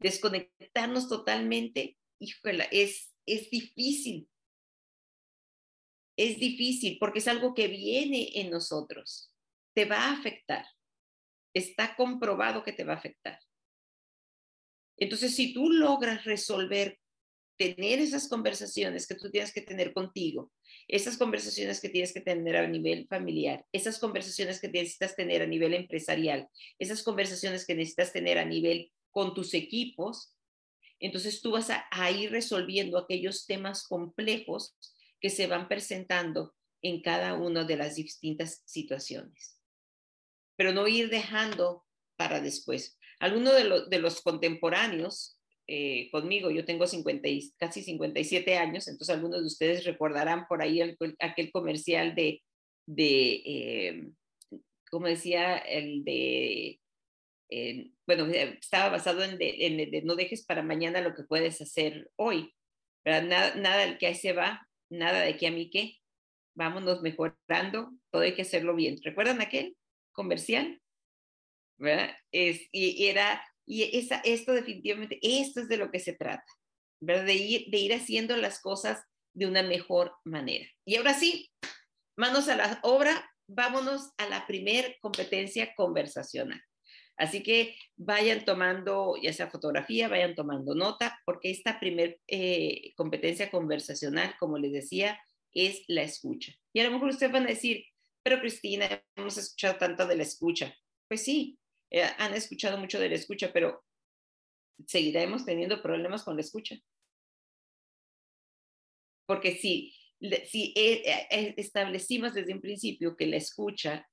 desconectarnos 0.03 1.09
totalmente, 1.09 1.97
híjole, 2.19 2.69
es, 2.71 3.13
es 3.27 3.51
difícil. 3.51 4.29
Es 6.17 6.39
difícil 6.39 6.99
porque 6.99 7.21
es 7.21 7.29
algo 7.29 7.55
que 7.55 7.69
viene 7.69 8.41
en 8.41 8.51
nosotros. 8.51 9.33
Te 9.75 9.85
va 9.85 10.09
a 10.09 10.13
afectar. 10.13 10.67
Está 11.55 11.97
comprobado 11.97 12.63
que 12.63 12.73
te 12.73 12.85
va 12.85 12.95
a 12.95 12.97
afectar. 12.97 13.39
Entonces, 14.99 15.35
si 15.35 15.55
tú 15.55 15.71
logras 15.71 16.25
resolver, 16.25 16.99
tener 17.57 17.99
esas 17.99 18.29
conversaciones 18.29 19.07
que 19.07 19.15
tú 19.15 19.31
tienes 19.31 19.53
que 19.53 19.63
tener 19.63 19.93
contigo, 19.93 20.53
esas 20.89 21.17
conversaciones 21.17 21.81
que 21.81 21.89
tienes 21.89 22.13
que 22.13 22.21
tener 22.21 22.57
a 22.57 22.67
nivel 22.67 23.07
familiar, 23.09 23.65
esas 23.73 23.99
conversaciones 23.99 24.61
que 24.61 24.69
necesitas 24.69 25.17
tener 25.17 25.43
a 25.43 25.47
nivel 25.47 25.75
empresarial, 25.75 26.49
esas 26.79 27.03
conversaciones 27.03 27.67
que 27.67 27.75
necesitas 27.75 28.13
tener 28.13 28.39
a 28.39 28.45
nivel 28.45 28.91
con 29.13 29.35
tus 29.35 29.55
equipos, 29.55 30.35
entonces 30.99 31.43
tú 31.43 31.53
vas 31.53 31.69
a, 31.71 32.11
ir 32.11 32.31
resolviendo 32.31 32.99
aquellos 32.99 33.47
temas 33.47 33.87
complejos 33.87 34.77
que 35.21 35.31
se 35.31 35.47
van 35.47 35.69
presentando 35.69 36.55
en 36.81 37.03
cada 37.03 37.35
una 37.35 37.65
de 37.65 37.77
las 37.77 37.97
distintas 37.97 38.63
situaciones. 38.65 39.61
Pero 40.57 40.73
no 40.73 40.87
ir 40.89 41.11
dejando 41.11 41.85
para 42.17 42.41
después. 42.41 42.99
Algunos 43.21 43.55
de, 43.89 43.99
los 43.99 44.21
contemporáneos 44.23 45.39
eh, 45.67 46.11
conmigo, 46.11 46.51
yo 46.51 46.65
tengo 46.65 46.87
50 46.87 47.29
casi 47.57 47.83
57 47.83 48.57
años, 48.57 48.89
entonces 48.89 49.15
algunos 49.15 49.41
de 49.41 49.47
ustedes 49.47 49.85
recordarán 49.85 50.47
por 50.49 50.63
ahí 50.63 50.81
aquel 51.21 51.53
comercial 51.53 52.15
de, 52.15 52.43
de 52.87 53.43
eh, 53.45 54.13
como 54.93 55.07
decía, 55.07 55.57
el 55.57 56.05
de 56.05 56.82
bueno, 58.07 58.27
eh, 58.29 58.59
estaba 58.61 58.91
basado 58.91 59.23
en, 59.23 60.07
no 60.07 60.15
dejes 60.15 60.45
para 60.45 60.63
mañana 60.63 61.01
lo 61.01 61.15
que 61.15 61.25
puedes 61.25 61.61
hacer 61.61 62.11
hoy. 62.17 62.55
Nada, 63.05 63.55
nada 63.57 63.79
del 63.79 63.99
que 63.99 64.07
ahí 64.07 64.15
se 64.15 64.33
va, 64.33 64.67
nada 64.91 65.21
de 65.21 65.37
que 65.37 65.47
a 65.47 65.51
mí 65.51 65.71
qué. 65.71 65.99
Vámonos 66.55 67.03
mejorando, 67.03 67.91
todo 68.11 68.23
hay 68.23 68.35
que 68.35 68.43
hacerlo 68.43 68.75
bien. 68.75 68.99
¿Recuerdan 69.03 69.41
aquel 69.41 69.77
comercial? 70.13 70.81
¿Verdad? 71.79 72.15
Es, 72.31 72.69
y, 72.71 73.07
era, 73.07 73.43
y 73.67 73.83
esto 74.25 74.53
definitivamente, 74.53 75.19
esto 75.23 75.61
es 75.61 75.69
de 75.69 75.79
lo 75.79 75.91
que 75.91 75.99
se 75.99 76.13
trata, 76.13 76.45
¿verdad? 77.01 77.25
De 77.25 77.35
ir, 77.35 77.71
de 77.71 77.79
ir 77.79 77.95
haciendo 77.95 78.37
las 78.37 78.61
cosas 78.61 79.03
de 79.35 79.47
una 79.47 79.63
mejor 79.63 80.13
manera. 80.25 80.69
Y 80.85 80.97
ahora 80.97 81.15
sí, 81.15 81.51
manos 82.17 82.49
a 82.49 82.57
la 82.57 82.81
obra, 82.83 83.31
vámonos 83.49 84.11
a 84.19 84.29
la 84.29 84.47
primer 84.47 84.97
competencia 85.01 85.75
conversacional. 85.75 86.63
Así 87.23 87.45
que 87.45 87.77
vayan 87.97 88.45
tomando, 88.45 89.15
ya 89.23 89.33
sea 89.33 89.49
fotografía, 89.49 90.09
vayan 90.09 90.35
tomando 90.35 90.75
nota, 90.75 91.21
porque 91.25 91.53
esta 91.53 91.79
primer 91.79 92.21
eh, 92.27 92.93
competencia 92.97 93.49
conversacional, 93.49 94.35
como 94.41 94.59
les 94.59 94.73
decía, 94.73 95.21
es 95.53 95.85
la 95.87 96.03
escucha. 96.03 96.53
Y 96.73 96.81
a 96.81 96.85
lo 96.85 96.91
mejor 96.91 97.11
ustedes 97.11 97.31
van 97.31 97.45
a 97.45 97.51
decir, 97.51 97.85
pero 98.25 98.41
Cristina, 98.41 99.05
hemos 99.15 99.39
escuchado 99.39 99.79
tanto 99.79 100.05
de 100.09 100.17
la 100.17 100.25
escucha. 100.25 100.75
Pues 101.07 101.23
sí, 101.23 101.61
eh, 101.93 102.03
han 102.19 102.35
escuchado 102.35 102.77
mucho 102.77 102.99
de 102.99 103.09
la 103.09 103.15
escucha, 103.15 103.53
pero 103.53 103.85
seguiremos 104.89 105.45
teniendo 105.45 105.81
problemas 105.81 106.25
con 106.25 106.35
la 106.35 106.43
escucha. 106.43 106.75
Porque 109.27 109.55
si, 109.55 109.95
si 110.51 110.75
eh, 110.75 111.05
eh, 111.31 111.55
establecimos 111.57 112.35
desde 112.35 112.53
un 112.53 112.61
principio 112.61 113.17
que 113.17 113.29
la 113.29 113.37
escucha 113.37 114.09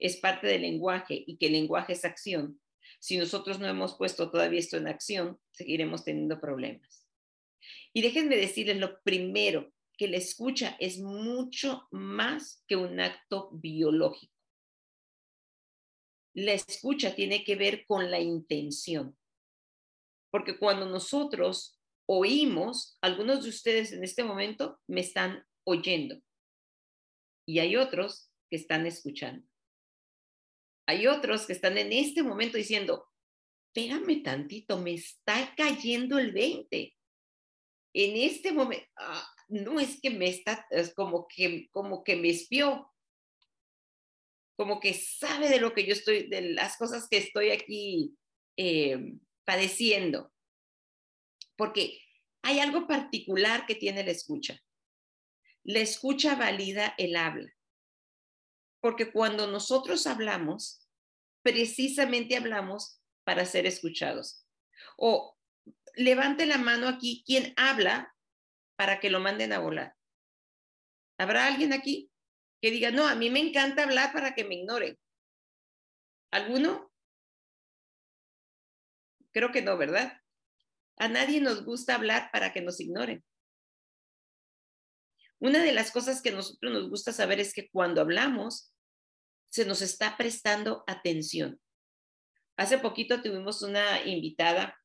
es 0.00 0.16
parte 0.16 0.46
del 0.46 0.62
lenguaje 0.62 1.22
y 1.26 1.36
que 1.36 1.46
el 1.46 1.52
lenguaje 1.52 1.92
es 1.92 2.04
acción, 2.04 2.60
si 3.00 3.16
nosotros 3.16 3.58
no 3.58 3.66
hemos 3.66 3.96
puesto 3.96 4.30
todavía 4.30 4.60
esto 4.60 4.76
en 4.76 4.88
acción, 4.88 5.40
seguiremos 5.52 6.04
teniendo 6.04 6.40
problemas. 6.40 7.06
Y 7.92 8.02
déjenme 8.02 8.36
decirles 8.36 8.78
lo 8.78 9.00
primero, 9.02 9.72
que 9.96 10.08
la 10.08 10.16
escucha 10.16 10.76
es 10.80 10.98
mucho 10.98 11.86
más 11.90 12.64
que 12.66 12.76
un 12.76 13.00
acto 13.00 13.50
biológico. 13.52 14.34
La 16.34 16.52
escucha 16.52 17.14
tiene 17.14 17.44
que 17.44 17.56
ver 17.56 17.84
con 17.86 18.10
la 18.10 18.18
intención. 18.18 19.16
Porque 20.30 20.58
cuando 20.58 20.86
nosotros 20.86 21.78
oímos, 22.06 22.96
algunos 23.02 23.42
de 23.42 23.50
ustedes 23.50 23.92
en 23.92 24.04
este 24.04 24.24
momento 24.24 24.78
me 24.86 25.00
están 25.00 25.44
oyendo 25.64 26.20
y 27.46 27.58
hay 27.58 27.76
otros 27.76 28.30
que 28.48 28.56
están 28.56 28.86
escuchando. 28.86 29.49
Hay 30.90 31.06
otros 31.06 31.46
que 31.46 31.52
están 31.52 31.78
en 31.78 31.92
este 31.92 32.20
momento 32.20 32.56
diciendo, 32.56 33.06
espérame 33.68 34.24
tantito, 34.24 34.76
me 34.76 34.94
está 34.94 35.54
cayendo 35.54 36.18
el 36.18 36.32
20. 36.32 36.96
En 37.94 38.16
este 38.16 38.50
momento, 38.50 38.84
ah, 38.96 39.24
no 39.46 39.78
es 39.78 40.00
que 40.00 40.10
me 40.10 40.28
está, 40.28 40.66
es 40.70 40.92
como 40.92 41.28
que, 41.28 41.68
como 41.70 42.02
que 42.02 42.16
me 42.16 42.30
espió, 42.30 42.92
como 44.56 44.80
que 44.80 44.92
sabe 44.94 45.48
de 45.48 45.60
lo 45.60 45.74
que 45.74 45.86
yo 45.86 45.92
estoy, 45.92 46.28
de 46.28 46.54
las 46.54 46.76
cosas 46.76 47.06
que 47.08 47.18
estoy 47.18 47.50
aquí 47.50 48.16
eh, 48.56 49.14
padeciendo. 49.44 50.32
Porque 51.54 52.00
hay 52.42 52.58
algo 52.58 52.88
particular 52.88 53.64
que 53.64 53.76
tiene 53.76 54.02
la 54.02 54.10
escucha. 54.10 54.60
La 55.62 55.78
escucha 55.78 56.34
valida 56.34 56.96
el 56.98 57.14
habla. 57.14 57.54
Porque 58.80 59.12
cuando 59.12 59.46
nosotros 59.46 60.08
hablamos, 60.08 60.79
precisamente 61.42 62.36
hablamos 62.36 63.00
para 63.24 63.44
ser 63.44 63.66
escuchados. 63.66 64.46
O 64.96 65.36
levante 65.94 66.46
la 66.46 66.58
mano 66.58 66.88
aquí 66.88 67.22
quien 67.26 67.54
habla 67.56 68.14
para 68.76 69.00
que 69.00 69.10
lo 69.10 69.20
manden 69.20 69.52
a 69.52 69.58
volar. 69.58 69.94
¿Habrá 71.18 71.46
alguien 71.46 71.72
aquí 71.72 72.10
que 72.62 72.70
diga, 72.70 72.90
no, 72.90 73.06
a 73.06 73.14
mí 73.14 73.30
me 73.30 73.40
encanta 73.40 73.82
hablar 73.82 74.12
para 74.12 74.34
que 74.34 74.44
me 74.44 74.56
ignoren? 74.56 74.98
¿Alguno? 76.30 76.90
Creo 79.32 79.52
que 79.52 79.62
no, 79.62 79.76
¿verdad? 79.76 80.20
A 80.96 81.08
nadie 81.08 81.40
nos 81.40 81.64
gusta 81.64 81.94
hablar 81.94 82.30
para 82.32 82.52
que 82.52 82.60
nos 82.60 82.80
ignoren. 82.80 83.24
Una 85.38 85.62
de 85.62 85.72
las 85.72 85.90
cosas 85.90 86.20
que 86.20 86.30
nosotros 86.30 86.72
nos 86.72 86.90
gusta 86.90 87.12
saber 87.12 87.40
es 87.40 87.54
que 87.54 87.70
cuando 87.70 88.02
hablamos, 88.02 88.74
se 89.50 89.66
nos 89.66 89.82
está 89.82 90.16
prestando 90.16 90.84
atención. 90.86 91.60
Hace 92.56 92.78
poquito 92.78 93.20
tuvimos 93.22 93.62
una 93.62 94.06
invitada 94.06 94.76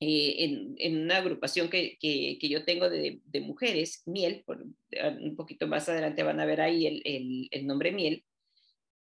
eh, 0.00 0.76
en, 0.78 1.02
una 1.02 1.16
agrupación 1.16 1.68
que, 1.68 2.38
yo 2.40 2.64
tengo 2.64 2.88
de, 2.88 3.20
mujeres, 3.40 4.02
Miel, 4.06 4.44
por, 4.46 4.62
un 4.62 5.36
poquito 5.36 5.66
más 5.66 5.88
adelante 5.88 6.22
van 6.22 6.40
a 6.40 6.46
ver 6.46 6.60
ahí 6.60 6.86
el, 6.86 7.48
el 7.50 7.66
nombre 7.66 7.92
Miel, 7.92 8.24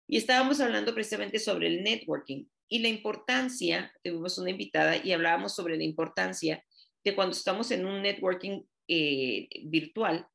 y 0.08 0.18
estábamos 0.18 0.62
hablando 0.62 0.94
precisamente 0.94 1.40
sobre 1.40 1.68
el 1.68 1.84
networking 1.84 2.46
y 2.70 2.80
la 2.80 2.88
importancia, 2.88 3.92
tuvimos 4.04 4.38
una 4.38 4.52
invitada 4.52 4.98
y 4.98 5.12
hablábamos 5.12 5.56
sobre 5.56 5.78
la 5.78 5.84
importancia 5.84 6.64
de 7.04 7.16
cuando 7.16 7.36
estamos 7.36 7.72
en 7.72 7.86
un 7.86 8.02
networking 8.02 8.64
eh, 8.88 9.48
virtual, 9.66 10.28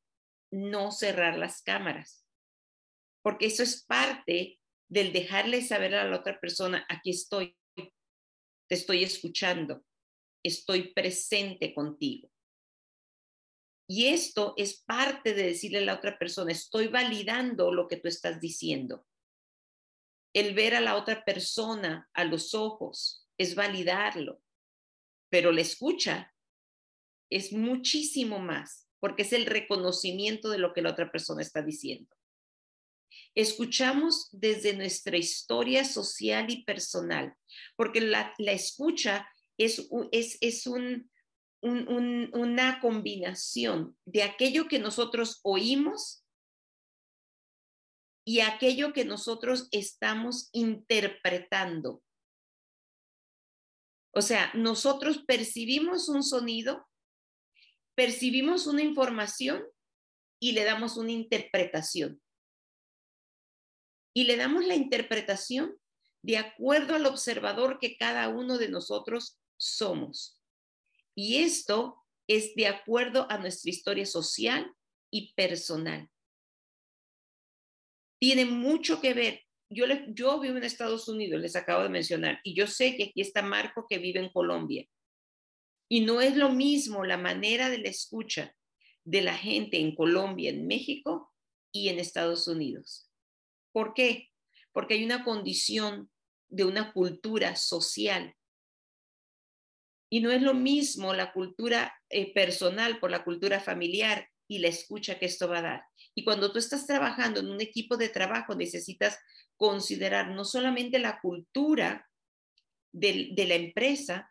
no 0.51 0.91
cerrar 0.91 1.37
las 1.37 1.61
cámaras 1.61 2.20
porque 3.21 3.47
eso 3.47 3.63
es 3.63 3.83
parte 3.83 4.59
del 4.89 5.13
dejarle 5.13 5.61
saber 5.61 5.95
a 5.95 6.07
la 6.07 6.17
otra 6.17 6.39
persona, 6.39 6.85
aquí 6.89 7.11
estoy, 7.11 7.57
te 7.75 8.75
estoy 8.75 9.03
escuchando, 9.03 9.85
estoy 10.43 10.93
presente 10.93 11.73
contigo. 11.73 12.29
Y 13.87 14.07
esto 14.07 14.53
es 14.57 14.81
parte 14.83 15.33
de 15.33 15.43
decirle 15.43 15.79
a 15.79 15.85
la 15.85 15.95
otra 15.95 16.17
persona, 16.17 16.51
estoy 16.51 16.87
validando 16.87 17.73
lo 17.73 17.87
que 17.87 17.97
tú 17.97 18.07
estás 18.07 18.39
diciendo. 18.39 19.05
El 20.33 20.53
ver 20.53 20.75
a 20.75 20.81
la 20.81 20.95
otra 20.95 21.25
persona 21.25 22.09
a 22.13 22.23
los 22.23 22.53
ojos 22.53 23.27
es 23.37 23.53
validarlo, 23.55 24.41
pero 25.29 25.51
la 25.51 25.61
escucha 25.61 26.33
es 27.29 27.51
muchísimo 27.51 28.39
más, 28.39 28.87
porque 28.99 29.23
es 29.23 29.33
el 29.33 29.45
reconocimiento 29.45 30.49
de 30.49 30.57
lo 30.57 30.73
que 30.73 30.81
la 30.81 30.91
otra 30.91 31.11
persona 31.11 31.41
está 31.41 31.61
diciendo. 31.61 32.15
Escuchamos 33.35 34.29
desde 34.31 34.73
nuestra 34.73 35.17
historia 35.17 35.85
social 35.85 36.49
y 36.49 36.63
personal, 36.63 37.35
porque 37.75 38.01
la, 38.01 38.33
escucha 38.37 39.27
es, 39.57 39.87
es, 40.11 40.37
es 40.41 40.67
un, 40.67 41.09
una 41.61 42.79
combinación 42.79 43.95
de 44.05 44.23
aquello 44.23 44.67
que 44.67 44.79
nosotros 44.79 45.39
oímos 45.43 46.25
y 48.25 48.39
aquello 48.39 48.93
que 48.93 49.05
nosotros 49.05 49.67
estamos 49.71 50.49
interpretando. 50.51 52.03
O 54.13 54.21
sea, 54.21 54.51
nosotros 54.53 55.23
percibimos 55.25 56.09
un 56.09 56.23
sonido, 56.23 56.87
percibimos 57.95 58.67
una 58.67 58.81
información 58.81 59.63
y 60.39 60.51
le 60.51 60.63
damos 60.63 60.97
una 60.97 61.11
interpretación 61.11 62.20
y 64.13 64.25
le 64.25 64.35
damos 64.35 64.65
la 64.65 64.75
interpretación 64.75 65.77
de 66.23 66.37
acuerdo 66.37 66.95
al 66.95 67.05
observador 67.05 67.79
que 67.79 67.97
cada 67.97 68.29
uno 68.29 68.57
de 68.57 68.69
nosotros 68.69 69.39
somos. 69.57 70.39
Y 71.15 71.37
esto 71.37 71.97
es 72.27 72.55
de 72.55 72.67
acuerdo 72.67 73.27
a 73.29 73.37
nuestra 73.37 73.69
historia 73.69 74.05
social 74.05 74.71
y 75.09 75.33
personal. 75.33 76.09
Tiene 78.19 78.45
mucho 78.45 79.01
que 79.01 79.13
ver. 79.13 79.41
Yo, 79.69 79.85
yo 80.09 80.39
vivo 80.39 80.57
en 80.57 80.63
Estados 80.63 81.07
Unidos, 81.07 81.41
les 81.41 81.55
acabo 81.55 81.83
de 81.83 81.89
mencionar, 81.89 82.39
y 82.43 82.53
yo 82.53 82.67
sé 82.67 82.97
que 82.97 83.03
aquí 83.05 83.21
está 83.21 83.41
Marco 83.41 83.85
que 83.89 83.99
vive 83.99 84.19
en 84.19 84.29
Colombia. 84.29 84.85
Y 85.89 86.01
no 86.01 86.21
es 86.21 86.35
lo 86.35 86.49
mismo 86.49 87.05
la 87.05 87.17
manera 87.17 87.69
de 87.69 87.79
la 87.79 87.89
escucha 87.89 88.55
de 89.03 89.21
la 89.21 89.35
gente 89.35 89.79
en 89.79 89.95
Colombia, 89.95 90.49
en 90.49 90.67
México 90.67 91.33
y 91.71 91.89
en 91.89 91.99
Estados 91.99 92.47
Unidos. 92.47 93.10
¿Por 93.71 93.93
qué? 93.93 94.29
Porque 94.71 94.95
hay 94.95 95.05
una 95.05 95.23
condición 95.23 96.09
de 96.49 96.65
una 96.65 96.91
cultura 96.93 97.55
social. 97.55 98.35
Y 100.09 100.19
no 100.19 100.31
es 100.31 100.41
lo 100.41 100.53
mismo 100.53 101.13
la 101.13 101.31
cultura 101.31 101.93
eh, 102.09 102.33
personal 102.33 102.99
por 102.99 103.11
la 103.11 103.23
cultura 103.23 103.61
familiar 103.61 104.29
y 104.47 104.59
la 104.59 104.67
escucha 104.67 105.17
que 105.17 105.25
esto 105.25 105.47
va 105.47 105.59
a 105.59 105.61
dar. 105.61 105.85
Y 106.13 106.25
cuando 106.25 106.51
tú 106.51 106.59
estás 106.59 106.85
trabajando 106.85 107.39
en 107.39 107.49
un 107.49 107.61
equipo 107.61 107.95
de 107.95 108.09
trabajo, 108.09 108.53
necesitas 108.53 109.17
considerar 109.55 110.31
no 110.31 110.43
solamente 110.43 110.99
la 110.99 111.21
cultura 111.21 112.09
de 112.91 113.45
la 113.47 113.55
empresa, 113.55 114.29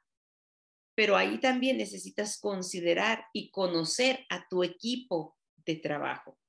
pero 0.94 1.16
ahí 1.16 1.40
también 1.40 1.78
necesitas 1.78 2.38
considerar 2.38 3.24
y 3.32 3.50
conocer 3.50 4.26
a 4.28 4.46
tu 4.50 4.62
equipo 4.62 5.38
de 5.64 5.76
trabajo 5.76 6.39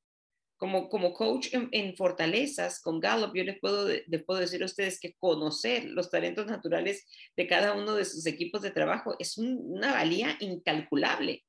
como, 0.62 0.90
como 0.90 1.12
coach 1.12 1.48
en, 1.54 1.96
fortalezas 1.96 2.84
con 2.84 3.00
Gallup, 3.00 3.36
yo 3.36 3.44
les 3.44 3.60
puedo, 3.60 3.90
puedo 4.28 4.40
decir 4.40 4.62
a 4.62 4.68
ustedes 4.68 5.00
que 5.00 5.16
conocer 5.16 5.86
los 5.86 6.12
talentos 6.12 6.46
naturales 6.46 7.04
de 7.36 7.48
cada 7.48 7.74
uno 7.74 7.96
de 7.96 8.06
sus 8.06 8.28
equipos 8.28 8.62
de 8.62 8.70
trabajo 8.70 9.16
es 9.18 9.40
una 9.40 9.92
valía 9.92 10.38
incalculable, 10.40 11.44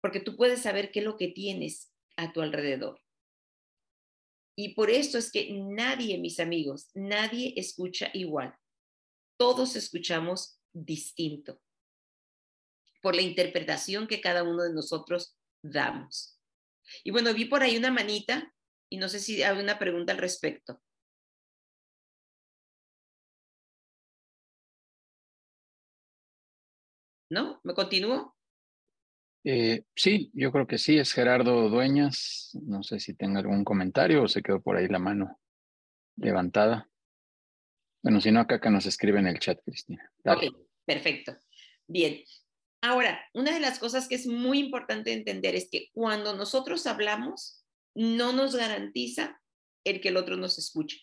porque 0.00 0.20
tú 0.20 0.36
puedes 0.36 0.62
saber 0.62 0.92
qué 0.92 1.00
es 1.00 1.06
lo 1.06 1.16
que 1.16 1.26
tienes 1.26 1.92
a 2.16 2.32
tu 2.32 2.40
alrededor. 2.40 3.00
Y 4.56 4.74
por 4.74 4.90
esto 4.90 5.18
es 5.18 5.32
que 5.32 5.50
nadie, 5.52 6.16
mis 6.18 6.38
amigos, 6.38 6.88
nadie 6.94 7.54
escucha 7.56 8.10
igual. 8.14 8.54
Todos 9.40 9.74
escuchamos 9.74 10.60
distinto 10.72 11.60
por 13.02 13.16
la 13.16 13.22
interpretación 13.22 14.06
que 14.06 14.20
cada 14.20 14.44
uno 14.44 14.62
de 14.62 14.72
nosotros 14.72 15.36
damos. 15.64 16.39
Y 17.04 17.10
bueno, 17.10 17.32
vi 17.34 17.46
por 17.46 17.62
ahí 17.62 17.76
una 17.76 17.90
manita 17.90 18.52
y 18.88 18.98
no 18.98 19.08
sé 19.08 19.20
si 19.20 19.42
hay 19.42 19.58
una 19.58 19.78
pregunta 19.78 20.12
al 20.12 20.18
respecto. 20.18 20.80
¿No? 27.30 27.60
¿Me 27.62 27.74
continúo? 27.74 28.36
Eh, 29.44 29.84
sí, 29.94 30.30
yo 30.34 30.52
creo 30.52 30.66
que 30.66 30.78
sí, 30.78 30.98
es 30.98 31.12
Gerardo 31.12 31.68
Dueñas. 31.70 32.50
No 32.62 32.82
sé 32.82 33.00
si 33.00 33.14
tenga 33.14 33.40
algún 33.40 33.64
comentario 33.64 34.24
o 34.24 34.28
se 34.28 34.42
quedó 34.42 34.60
por 34.60 34.76
ahí 34.76 34.88
la 34.88 34.98
mano 34.98 35.40
levantada. 36.16 36.88
Bueno, 38.02 38.20
si 38.20 38.30
no, 38.32 38.40
acá, 38.40 38.56
acá 38.56 38.70
nos 38.70 38.86
escribe 38.86 39.20
en 39.20 39.26
el 39.26 39.38
chat, 39.38 39.60
Cristina. 39.64 40.10
Ok, 40.24 40.44
perfecto. 40.84 41.36
Bien. 41.86 42.22
Ahora, 42.82 43.22
una 43.34 43.52
de 43.52 43.60
las 43.60 43.78
cosas 43.78 44.08
que 44.08 44.14
es 44.14 44.26
muy 44.26 44.58
importante 44.58 45.12
entender 45.12 45.54
es 45.54 45.68
que 45.70 45.90
cuando 45.92 46.34
nosotros 46.34 46.86
hablamos, 46.86 47.64
no 47.94 48.32
nos 48.32 48.56
garantiza 48.56 49.40
el 49.84 50.00
que 50.00 50.08
el 50.08 50.16
otro 50.16 50.36
nos 50.36 50.58
escuche. 50.58 51.00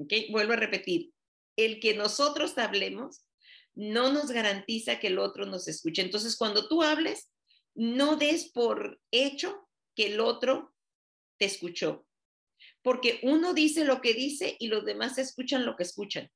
¿Ok? 0.00 0.12
Vuelvo 0.30 0.52
a 0.52 0.56
repetir, 0.56 1.12
el 1.56 1.80
que 1.80 1.94
nosotros 1.94 2.56
hablemos 2.56 3.26
no 3.74 4.12
nos 4.12 4.30
garantiza 4.30 4.98
que 4.98 5.08
el 5.08 5.18
otro 5.18 5.44
nos 5.46 5.68
escuche. 5.68 6.02
Entonces, 6.02 6.36
cuando 6.36 6.68
tú 6.68 6.82
hables, 6.82 7.30
no 7.74 8.16
des 8.16 8.50
por 8.50 9.00
hecho 9.10 9.68
que 9.94 10.06
el 10.06 10.20
otro 10.20 10.74
te 11.38 11.44
escuchó, 11.44 12.06
porque 12.82 13.20
uno 13.22 13.54
dice 13.54 13.84
lo 13.84 14.00
que 14.00 14.14
dice 14.14 14.56
y 14.58 14.68
los 14.68 14.84
demás 14.84 15.18
escuchan 15.18 15.64
lo 15.64 15.76
que 15.76 15.84
escuchan. 15.84 16.30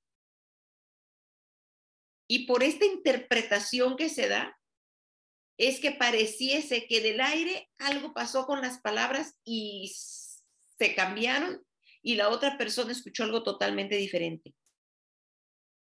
Y 2.33 2.47
por 2.47 2.63
esta 2.63 2.87
interpretación 2.87 3.95
que 3.95 4.09
se 4.09 4.27
da, 4.27 4.59
es 5.59 5.81
que 5.81 5.93
pareciese 5.93 6.87
que 6.87 7.03
del 7.03 7.21
aire 7.21 7.69
algo 7.77 8.15
pasó 8.15 8.47
con 8.47 8.63
las 8.63 8.81
palabras 8.81 9.35
y 9.45 9.93
se 10.79 10.95
cambiaron 10.95 11.63
y 12.01 12.15
la 12.15 12.31
otra 12.31 12.57
persona 12.57 12.91
escuchó 12.91 13.25
algo 13.25 13.43
totalmente 13.43 13.97
diferente. 13.97 14.55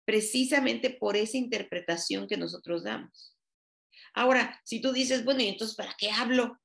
Precisamente 0.07 0.89
por 0.89 1.15
esa 1.15 1.37
interpretación 1.37 2.27
que 2.27 2.39
nosotros 2.39 2.85
damos. 2.85 3.37
Ahora, 4.15 4.59
si 4.65 4.81
tú 4.81 4.95
dices, 4.95 5.27
bueno, 5.27 5.43
¿y 5.43 5.49
entonces 5.49 5.77
para 5.77 5.95
qué 5.99 6.11
hablo? 6.11 6.59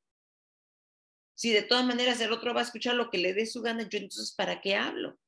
Si 1.34 1.51
de 1.51 1.63
todas 1.63 1.86
maneras 1.86 2.21
el 2.21 2.32
otro 2.32 2.53
va 2.53 2.61
a 2.61 2.63
escuchar 2.63 2.95
lo 2.95 3.09
que 3.09 3.17
le 3.17 3.34
dé 3.34 3.45
su 3.45 3.61
gana, 3.61 3.89
yo 3.89 3.97
entonces 3.97 4.34
¿para 4.38 4.61
qué 4.61 4.78
hablo? 4.78 5.19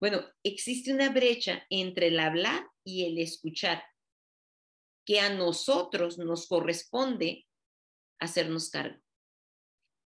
Bueno, 0.00 0.20
existe 0.42 0.92
una 0.92 1.10
brecha 1.10 1.64
entre 1.70 2.08
el 2.08 2.18
hablar 2.18 2.71
y 2.84 3.04
el 3.04 3.18
escuchar, 3.18 3.82
que 5.04 5.20
a 5.20 5.30
nosotros 5.30 6.18
nos 6.18 6.46
corresponde 6.46 7.46
hacernos 8.20 8.70
cargo. 8.70 9.00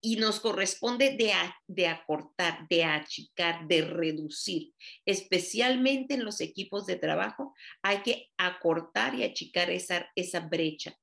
Y 0.03 0.17
nos 0.17 0.41
corresponde 0.41 1.17
de, 1.17 1.33
de 1.67 1.89
acortar, 1.89 2.67
de 2.69 2.85
achicar, 2.85 3.67
de 3.67 3.83
reducir. 3.83 4.73
Especialmente 5.05 6.15
en 6.15 6.25
los 6.25 6.41
equipos 6.41 6.87
de 6.87 6.97
trabajo, 6.97 7.55
hay 7.83 8.03
que 8.03 8.31
acortar 8.37 9.15
y 9.15 9.25
achicar 9.25 9.71
esa, 9.71 10.09
esa 10.15 10.41
brecha 10.41 10.97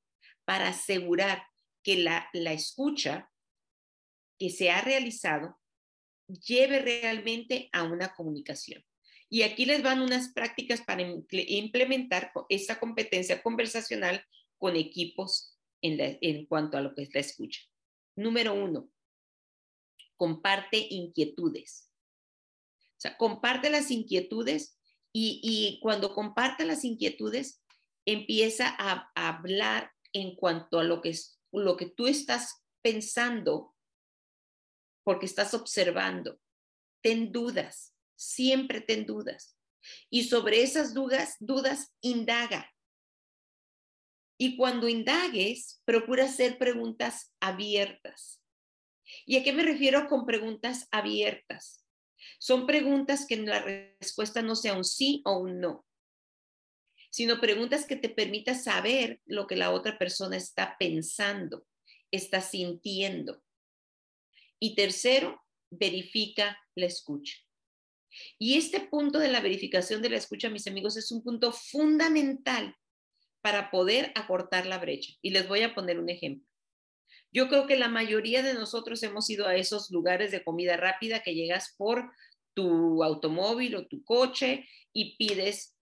para 0.46 0.70
asegurar 0.70 1.44
que 1.84 1.98
la, 1.98 2.30
la 2.34 2.54
escucha 2.54 3.30
que 4.40 4.50
se 4.50 4.72
ha 4.72 4.82
realizado 4.82 5.60
lleve 6.28 6.80
realmente 6.80 7.70
a 7.74 7.84
una 7.84 8.14
comunicación. 8.14 8.84
Y 9.34 9.42
aquí 9.42 9.66
les 9.66 9.82
van 9.82 10.00
unas 10.00 10.32
prácticas 10.32 10.82
para 10.82 11.02
implementar 11.02 12.32
esta 12.50 12.80
competencia 12.80 13.42
conversacional 13.42 14.24
con 14.60 14.76
equipos 14.76 15.58
en, 15.82 16.20
en 16.22 16.46
cuanto 16.46 16.78
a 16.78 16.82
lo 16.82 16.94
que 16.94 17.02
es 17.02 17.16
la 17.16 17.22
escucha. 17.22 17.62
Número 18.16 18.54
uno, 18.54 18.92
comparte 20.16 20.78
inquietudes. 20.88 21.90
O 22.80 23.00
sea, 23.00 23.18
comparte 23.18 23.72
las 23.72 23.90
inquietudes 23.90 24.78
y, 25.12 25.40
y 25.42 25.80
cuando 25.82 26.14
comparte 26.14 26.64
las 26.64 26.86
inquietudes, 26.86 27.64
empieza 28.06 28.68
a, 28.78 29.12
a, 29.16 29.30
hablar 29.30 29.92
en 30.14 30.36
cuanto 30.36 30.78
a 30.78 30.84
lo 30.84 31.02
que, 31.02 31.10
es, 31.10 31.40
lo 31.52 31.76
que 31.76 31.88
tú 31.88 32.06
estás 32.06 32.64
pensando 32.84 33.76
porque 35.04 35.26
estás 35.26 35.56
observando. 35.56 36.40
Ten 37.02 37.32
dudas, 37.32 37.93
siempre 38.26 38.82
ten 38.82 39.06
dudas. 39.06 39.58
Y 40.10 40.24
sobre 40.24 40.64
esas 40.64 40.94
dudas, 40.94 41.36
dudas, 41.40 41.94
indaga. 42.02 42.72
Y 44.38 44.58
cuando 44.58 44.88
indagues, 44.88 45.82
procura 45.86 46.26
hacer 46.26 46.58
preguntas 46.58 47.34
abiertas. 47.40 48.42
¿Y 49.26 49.38
a 49.38 49.44
qué 49.44 49.54
me 49.54 49.64
refiero 49.64 50.08
con 50.08 50.26
preguntas 50.26 50.88
abiertas? 50.92 51.86
Son 52.40 52.66
preguntas 52.66 53.26
que 53.28 53.38
la 53.38 53.62
respuesta 53.62 54.42
no 54.42 54.56
sea 54.56 54.76
un 54.76 54.86
sí 54.86 55.22
o 55.26 55.40
un 55.40 55.60
no, 55.60 55.86
sino 57.10 57.40
preguntas 57.40 57.86
que 57.86 57.96
te 57.96 58.10
permitan 58.10 58.60
saber 58.60 59.22
lo 59.26 59.46
que 59.46 59.56
la 59.56 59.72
otra 59.72 59.98
persona 60.00 60.38
está 60.38 60.78
pensando, 60.80 61.66
está 62.12 62.42
sintiendo. 62.42 63.44
Y 64.60 64.76
tercero, 64.76 65.44
verifica 65.70 66.58
la 66.76 66.86
escucha. 66.86 67.38
Y 68.38 68.58
este 68.58 68.82
punto 68.82 69.20
de 69.20 69.30
la 69.30 69.42
verificación 69.42 70.02
de 70.02 70.10
la 70.10 70.18
escucha, 70.18 70.50
mis 70.50 70.68
amigos, 70.68 70.98
es 70.98 71.12
un 71.12 71.24
punto 71.24 71.52
fundamental 71.52 72.76
para 73.42 73.72
poder 73.72 74.12
acortar 74.16 74.66
la 74.66 74.78
brecha. 74.78 75.14
Y 75.22 75.32
les 75.32 75.48
voy 75.48 75.62
a 75.62 75.76
poner 75.76 76.00
un 76.00 76.10
ejemplo. 76.10 76.48
Yo 77.32 77.50
creo 77.50 77.66
que 77.66 77.78
la 77.78 77.90
mayoría 77.90 78.44
de 78.44 78.54
nosotros 78.54 79.02
hemos 79.04 79.30
ido 79.30 79.48
a 79.48 79.56
esos 79.56 79.90
lugares 79.90 80.32
de 80.32 80.44
comida 80.44 80.78
rápida 80.78 81.24
que 81.24 81.34
llegas 81.34 81.74
por 81.78 82.12
tu 82.54 83.04
automóvil 83.04 83.76
o 83.76 83.88
tu 83.88 84.04
coche 84.04 84.68
y 84.94 85.18
pides 85.18 85.76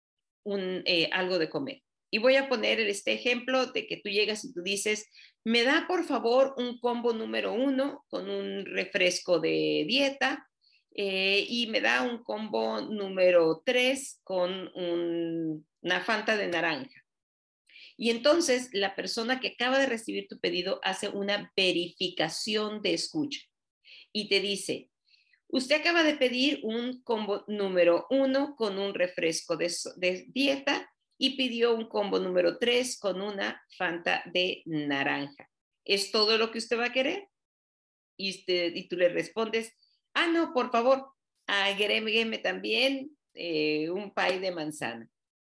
eh, 0.45 1.09
algo 1.11 1.37
de 1.37 1.49
comer. 1.49 1.83
Y 2.09 2.17
voy 2.17 2.35
a 2.35 2.49
poner 2.49 2.79
este 2.79 3.13
ejemplo 3.13 3.67
de 3.67 3.85
que 3.85 3.97
tú 3.97 4.09
llegas 4.09 4.43
y 4.43 4.53
tú 4.53 4.61
dices, 4.61 5.09
me 5.43 5.63
da 5.63 5.85
por 5.87 6.03
favor 6.05 6.53
un 6.57 6.79
combo 6.79 7.13
número 7.13 7.53
uno 7.53 8.05
con 8.09 8.29
un 8.29 8.65
refresco 8.65 9.39
de 9.39 9.85
dieta 9.87 10.47
eh, 10.93 11.45
y 11.47 11.67
me 11.67 11.81
da 11.81 12.01
un 12.01 12.23
combo 12.23 12.81
número 12.81 13.61
tres 13.65 14.19
con 14.23 14.71
una 14.75 16.01
fanta 16.01 16.35
de 16.37 16.47
naranja. 16.47 17.05
Y 17.97 18.09
entonces 18.09 18.69
la 18.73 18.95
persona 18.95 19.39
que 19.39 19.49
acaba 19.49 19.79
de 19.79 19.85
recibir 19.85 20.27
tu 20.27 20.39
pedido 20.39 20.79
hace 20.83 21.09
una 21.09 21.51
verificación 21.55 22.81
de 22.81 22.93
escucha 22.93 23.41
y 24.11 24.27
te 24.27 24.39
dice, 24.39 24.89
usted 25.47 25.81
acaba 25.81 26.03
de 26.03 26.15
pedir 26.15 26.59
un 26.63 27.01
combo 27.03 27.45
número 27.47 28.07
uno 28.09 28.55
con 28.55 28.79
un 28.79 28.93
refresco 28.93 29.55
de, 29.55 29.71
de 29.97 30.25
dieta 30.29 30.91
y 31.17 31.37
pidió 31.37 31.75
un 31.75 31.87
combo 31.87 32.17
número 32.17 32.57
3 32.57 32.97
con 32.99 33.21
una 33.21 33.63
Fanta 33.77 34.23
de 34.33 34.63
naranja. 34.65 35.47
¿Es 35.85 36.11
todo 36.11 36.39
lo 36.39 36.49
que 36.49 36.57
usted 36.57 36.79
va 36.79 36.85
a 36.85 36.91
querer? 36.91 37.27
Y, 38.17 38.31
usted, 38.31 38.73
y 38.73 38.87
tú 38.87 38.95
le 38.97 39.09
respondes, 39.09 39.71
ah, 40.13 40.27
no, 40.27 40.53
por 40.53 40.71
favor, 40.71 41.11
agrégueme 41.47 42.37
también 42.37 43.17
eh, 43.33 43.89
un 43.89 44.13
pie 44.13 44.39
de 44.39 44.51
manzana. 44.51 45.09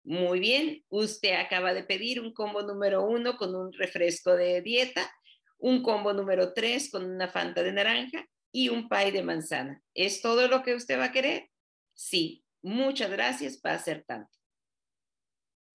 Muy 0.04 0.38
bien, 0.38 0.84
usted 0.88 1.34
acaba 1.34 1.72
de 1.72 1.82
pedir 1.82 2.20
un 2.20 2.34
combo 2.34 2.62
número 2.62 3.06
1 3.06 3.36
con 3.36 3.54
un 3.54 3.72
refresco 3.72 4.36
de 4.36 4.60
dieta, 4.60 5.10
un 5.58 5.82
combo 5.82 6.12
número 6.12 6.52
3 6.52 6.90
con 6.90 7.04
una 7.04 7.28
Fanta 7.28 7.62
de 7.62 7.72
naranja 7.72 8.26
y 8.52 8.68
un 8.68 8.88
pie 8.88 9.12
de 9.12 9.22
manzana. 9.22 9.82
¿Es 9.94 10.20
todo 10.20 10.46
lo 10.48 10.62
que 10.62 10.74
usted 10.74 10.98
va 10.98 11.06
a 11.06 11.12
querer? 11.12 11.50
Sí, 11.94 12.44
muchas 12.62 13.10
gracias, 13.10 13.60
va 13.64 13.72
a 13.72 13.78
ser 13.78 14.04
tanto. 14.04 14.30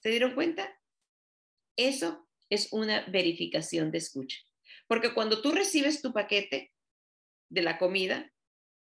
¿Se 0.02 0.10
dieron 0.10 0.36
cuenta? 0.36 0.80
Eso 1.76 2.28
es 2.50 2.72
una 2.72 3.06
verificación 3.08 3.92
de 3.92 3.98
escucha. 3.98 4.38
Porque 4.88 5.14
cuando 5.14 5.42
tú 5.42 5.52
recibes 5.52 6.02
tu 6.02 6.14
paquete 6.14 6.72
de 7.50 7.62
la 7.62 7.78
comida, 7.78 8.32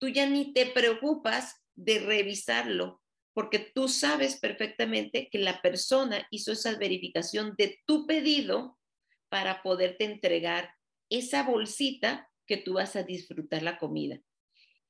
tú 0.03 0.09
ya 0.09 0.29
ni 0.29 0.53
te 0.53 0.67
preocupas 0.67 1.63
de 1.77 2.01
revisarlo, 2.01 3.01
porque 3.35 3.61
tú 3.61 3.87
sabes 3.87 4.37
perfectamente 4.41 5.29
que 5.31 5.39
la 5.39 5.63
persona 5.63 6.27
hizo 6.33 6.51
esa 6.51 6.77
verificación 6.77 7.55
de 7.57 7.81
tu 7.87 8.05
pedido 8.05 8.81
para 9.29 9.63
poderte 9.63 10.03
entregar 10.03 10.75
esa 11.09 11.45
bolsita 11.45 12.29
que 12.49 12.57
tú 12.57 12.73
vas 12.73 12.97
a 12.97 13.05
disfrutar 13.05 13.63
la 13.63 13.79
comida. 13.79 14.21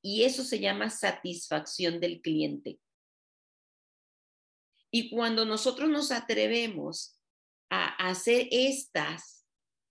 Y 0.00 0.22
eso 0.22 0.44
se 0.44 0.60
llama 0.60 0.88
satisfacción 0.88 2.00
del 2.00 2.22
cliente. 2.22 2.80
Y 4.90 5.10
cuando 5.10 5.44
nosotros 5.44 5.90
nos 5.90 6.10
atrevemos 6.10 7.20
a 7.68 7.88
hacer 8.08 8.48
estas, 8.50 9.46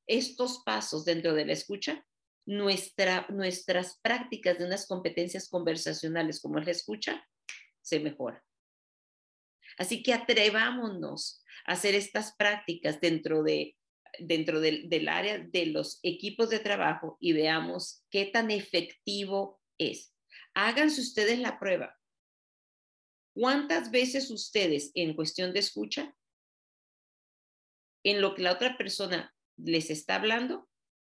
estos 0.07 0.63
pasos 0.65 1.05
dentro 1.05 1.35
de 1.35 1.45
la 1.45 1.53
escucha, 1.53 2.03
nuestra, 2.45 3.27
nuestras 3.29 3.99
prácticas 4.01 4.57
de 4.57 4.65
unas 4.65 4.87
competencias 4.87 5.47
conversacionales 5.49 6.41
como 6.41 6.59
la 6.59 6.71
escucha 6.71 7.25
se 7.81 7.99
mejora. 7.99 8.43
Así 9.77 10.03
que 10.03 10.13
atrevámonos 10.13 11.43
a 11.65 11.73
hacer 11.73 11.95
estas 11.95 12.35
prácticas 12.35 12.99
dentro, 12.99 13.43
de, 13.43 13.77
dentro 14.19 14.59
del 14.59 15.07
área 15.07 15.39
de 15.39 15.67
los 15.67 15.99
equipos 16.03 16.49
de 16.49 16.59
trabajo 16.59 17.17
y 17.19 17.33
veamos 17.33 18.03
qué 18.09 18.25
tan 18.25 18.51
efectivo 18.51 19.61
es. 19.77 20.13
Háganse 20.53 21.01
ustedes 21.01 21.39
la 21.39 21.59
prueba. 21.59 21.97
¿Cuántas 23.33 23.91
veces 23.91 24.29
ustedes 24.29 24.91
en 24.93 25.15
cuestión 25.15 25.53
de 25.53 25.59
escucha, 25.59 26.15
en 28.03 28.19
lo 28.19 28.35
que 28.35 28.41
la 28.41 28.51
otra 28.51 28.77
persona 28.77 29.33
les 29.57 29.89
está 29.89 30.15
hablando, 30.15 30.67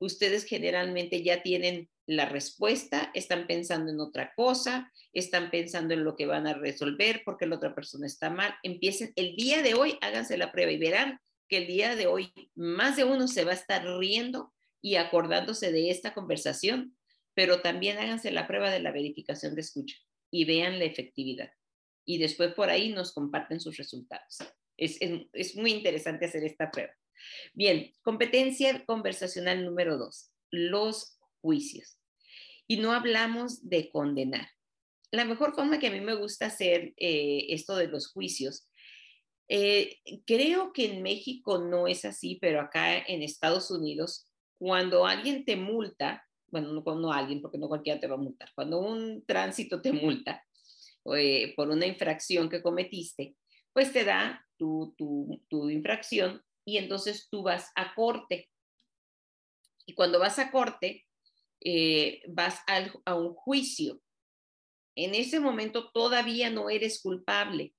ustedes 0.02 0.44
generalmente 0.46 1.24
ya 1.24 1.42
tienen 1.42 1.90
la 2.08 2.26
respuesta, 2.26 3.12
están 3.14 3.48
pensando 3.48 3.92
en 3.92 4.00
otra 4.00 4.34
cosa, 4.36 4.92
están 5.14 5.52
pensando 5.52 5.94
en 5.94 6.04
lo 6.04 6.16
que 6.16 6.26
van 6.26 6.48
a 6.48 6.54
resolver 6.54 7.22
porque 7.24 7.46
la 7.46 7.56
otra 7.56 7.74
persona 7.74 8.08
está 8.08 8.30
mal. 8.30 8.54
Empiecen 8.64 9.14
el 9.16 9.36
día 9.36 9.62
de 9.62 9.76
hoy, 9.76 9.98
háganse 10.02 10.38
la 10.38 10.52
prueba 10.52 10.72
y 10.72 10.78
verán 10.78 11.20
que 11.48 11.58
el 11.58 11.68
día 11.68 11.96
de 11.96 12.08
hoy 12.08 12.34
más 12.56 12.96
de 12.98 13.04
uno 13.04 13.28
se 13.28 13.46
va 13.46 13.52
a 13.52 13.56
estar 13.56 13.86
riendo 14.00 14.54
y 14.82 14.96
acordándose 14.96 15.72
de 15.72 15.92
esta 15.92 16.14
conversación, 16.14 16.98
pero 17.36 17.62
también 17.62 17.98
háganse 17.98 18.32
la 18.32 18.48
prueba 18.48 18.72
de 18.72 18.80
la 18.80 18.92
verificación 18.92 19.54
de 19.56 19.62
escucha 19.62 19.96
y 20.32 20.46
vean 20.46 20.80
la 20.80 20.86
efectividad. 20.86 21.52
Y 22.06 22.18
después 22.18 22.54
por 22.54 22.70
ahí 22.70 22.92
nos 22.92 23.14
comparten 23.14 23.60
sus 23.60 23.78
resultados. 23.78 24.40
Es, 24.78 24.98
es, 25.34 25.56
muy 25.56 25.72
interesante 25.72 26.26
hacer 26.26 26.44
esta 26.44 26.72
prueba. 26.72 26.92
Bien, 27.54 27.94
competencia 28.02 28.86
conversacional 28.86 29.66
número 29.66 29.98
dos, 29.98 30.32
los 30.50 31.18
juicios. 31.42 31.98
Y 32.68 32.78
no 32.78 32.92
hablamos 32.92 33.68
de 33.68 33.90
condenar. 33.90 34.48
La 35.12 35.26
mejor 35.26 35.54
forma 35.54 35.80
que 35.80 35.88
a 35.88 35.92
mí 35.92 36.00
me 36.00 36.16
gusta 36.16 36.46
hacer 36.46 36.94
eh, 36.98 37.48
esto 37.50 37.76
de 37.76 37.88
los 37.88 38.08
juicios, 38.12 38.70
eh, 39.54 40.00
creo 40.26 40.72
que 40.72 40.86
en 40.86 41.02
México 41.02 41.58
no 41.58 41.88
es 41.88 42.06
así, 42.06 42.38
pero 42.40 42.62
acá 42.62 42.98
en 42.98 43.22
Estados 43.22 43.70
Unidos, 43.70 44.26
cuando 44.58 45.06
alguien 45.06 45.44
te 45.44 45.58
multa, 45.58 46.26
bueno, 46.48 46.72
no, 46.72 46.96
no 46.96 47.12
alguien, 47.12 47.42
porque 47.42 47.58
no 47.58 47.68
cualquiera 47.68 48.00
te 48.00 48.08
va 48.08 48.16
a 48.16 48.20
multar, 48.20 48.50
cuando 48.56 48.80
un 48.80 49.26
tránsito 49.26 49.82
te 49.82 49.92
multa 49.92 50.46
eh, 51.14 51.54
por 51.58 51.70
una 51.70 51.86
infracción 51.86 52.50
que 52.50 52.62
cometiste, 52.62 53.36
pues 53.74 53.92
te 53.92 54.06
da 54.06 54.48
tu, 54.56 54.96
tu, 54.98 55.44
tu 55.50 55.70
infracción 55.70 56.42
y 56.72 56.78
entonces 56.78 57.28
tú 57.30 57.44
vas 57.44 57.70
a 57.76 57.94
corte. 57.94 58.50
Y 59.86 59.94
cuando 59.94 60.20
vas 60.20 60.40
a 60.40 60.52
corte, 60.52 61.06
eh, 61.60 62.22
vas 62.30 62.62
a 63.06 63.16
un 63.16 63.34
juicio. 63.34 64.02
En 64.96 65.14
ese 65.14 65.42
momento 65.42 65.92
todavía 65.92 66.50
no 66.50 66.70
eres 66.70 67.02
culpable 67.02 67.76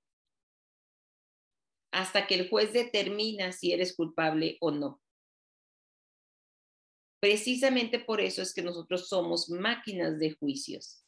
hasta 1.90 2.26
que 2.26 2.34
el 2.34 2.51
juez 2.51 2.74
determina 2.74 3.53
si 3.53 3.72
eres 3.72 3.97
culpable 3.97 4.59
o 4.61 4.70
no. 4.70 5.03
Precisamente 7.18 7.99
por 7.99 8.20
eso 8.20 8.43
es 8.43 8.53
que 8.53 8.62
nosotros 8.62 9.09
somos 9.09 9.49
máquinas 9.49 10.18
de 10.18 10.32
juicios, 10.32 11.03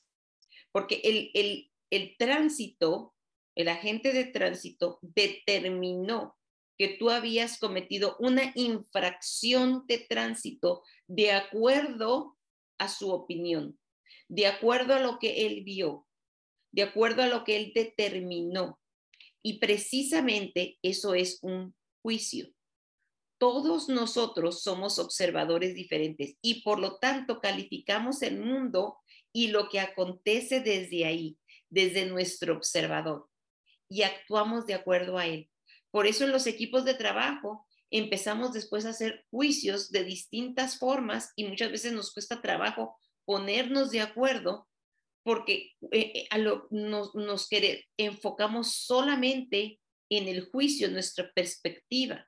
porque 0.73 1.03
el, 1.05 1.31
el, 1.35 1.71
el 1.91 2.17
tránsito, 2.17 3.15
el 3.55 3.69
agente 3.69 4.15
de 4.15 4.25
tránsito 4.25 5.01
determinó 5.03 6.39
que 6.79 6.97
tú 6.99 7.11
habías 7.11 7.59
cometido 7.59 8.17
una 8.19 8.53
infracción 8.55 9.85
de 9.87 9.99
tránsito 9.99 10.83
de 11.07 11.33
acuerdo 11.33 12.37
a 12.79 12.89
su 12.89 13.11
opinión, 13.11 13.79
de 14.29 14.47
acuerdo 14.47 14.95
a 14.95 15.01
lo 15.01 15.19
que 15.19 15.47
él 15.47 15.63
vio, 15.65 16.07
de 16.73 16.83
acuerdo 16.83 17.23
a 17.23 17.29
lo 17.29 17.45
que 17.45 17.57
él 17.57 17.73
determinó. 17.75 18.81
Y 19.43 19.59
precisamente 19.59 20.79
eso 20.83 21.15
es 21.15 21.39
un 21.43 21.75
juicio. 22.03 22.49
Todos 23.39 23.89
nosotros 23.89 24.63
somos 24.63 24.99
observadores 24.99 25.75
diferentes 25.75 26.37
y 26.41 26.63
por 26.63 26.79
lo 26.79 26.99
tanto 26.99 27.41
calificamos 27.41 28.23
el 28.23 28.41
mundo 28.41 28.99
y 29.33 29.49
lo 29.49 29.69
que 29.69 29.81
acontece 29.81 30.61
desde 30.61 31.05
ahí, 31.05 31.37
desde 31.69 32.07
nuestro 32.07 32.57
observador, 32.57 33.29
y 33.89 34.03
actuamos 34.03 34.67
de 34.67 34.75
acuerdo 34.75 35.19
a 35.19 35.27
él. 35.27 35.51
Por 35.95 36.09
eso 36.09 36.25
en 36.25 36.33
los 36.33 36.49
equipos 36.49 36.85
de 36.85 36.95
trabajo 36.95 37.69
empezamos 37.89 38.53
después 38.53 38.85
a 38.85 38.89
hacer 38.89 39.25
juicios 39.31 39.93
de 39.93 40.03
distintas 40.03 40.77
formas 40.77 41.33
y 41.37 41.45
muchas 41.45 41.71
veces 41.71 41.93
nos 41.93 42.13
cuesta 42.13 42.43
trabajo 42.43 42.99
ponernos 43.25 43.93
de 43.93 44.01
acuerdo 44.01 44.69
porque 45.23 45.71
eh, 45.93 46.13
eh, 46.15 46.27
a 46.31 46.39
lo, 46.39 46.67
nos, 46.73 47.15
nos 47.15 47.49
enfocamos 47.97 48.75
solamente 48.75 49.79
en 50.11 50.27
el 50.27 50.51
juicio, 50.51 50.91
nuestra 50.91 51.31
perspectiva. 51.33 52.27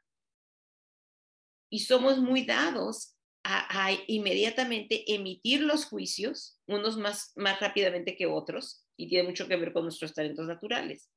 Y 1.69 1.81
somos 1.81 2.19
muy 2.19 2.47
dados 2.47 3.17
a, 3.43 3.87
a, 3.87 3.91
inmediatamente 4.07 5.13
emitir 5.13 5.63
los 5.63 5.87
juicios, 5.87 6.61
unos 6.69 6.97
más, 6.97 7.33
más 7.35 7.59
rápidamente 7.59 8.17
que 8.17 8.27
otros, 8.27 8.87
y 8.97 9.09
tiene 9.09 9.29
mucho 9.29 9.49
que 9.49 9.57
ver 9.57 9.73
con 9.73 9.83
nuestros 9.83 10.15
talentos 10.15 10.47
naturales. 10.47 11.11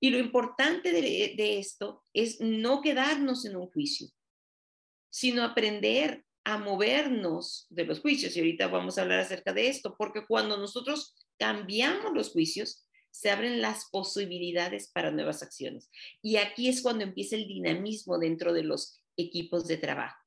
Y 0.00 0.10
lo 0.10 0.18
importante 0.18 0.92
de, 0.92 1.58
esto 1.58 2.04
es 2.12 2.40
no 2.40 2.80
quedarnos 2.82 3.44
en 3.44 3.56
un 3.56 3.68
juicio, 3.68 4.08
sino 5.10 5.42
aprender 5.42 6.24
a 6.44 6.58
movernos 6.58 7.66
de 7.68 7.84
los 7.84 8.00
juicios. 8.00 8.36
Y 8.36 8.40
ahorita 8.40 8.68
vamos 8.68 8.96
a 8.96 9.02
hablar 9.02 9.20
acerca 9.20 9.52
de 9.52 9.68
esto, 9.68 9.96
porque 9.98 10.24
cuando 10.26 10.56
nosotros 10.56 11.16
cambiamos 11.36 12.12
los 12.14 12.30
juicios, 12.30 12.88
se 13.10 13.30
abren 13.30 13.60
las 13.60 13.86
posibilidades 13.90 14.90
para 14.92 15.10
nuevas 15.10 15.42
acciones. 15.42 15.90
Y 16.22 16.36
aquí 16.36 16.68
es 16.68 16.82
cuando 16.82 17.04
empieza 17.04 17.36
el 17.36 17.48
dinamismo 17.48 18.18
dentro 18.18 18.52
de 18.52 18.62
los 18.62 19.02
equipos 19.16 19.66
de 19.66 19.78
trabajo. 19.78 20.22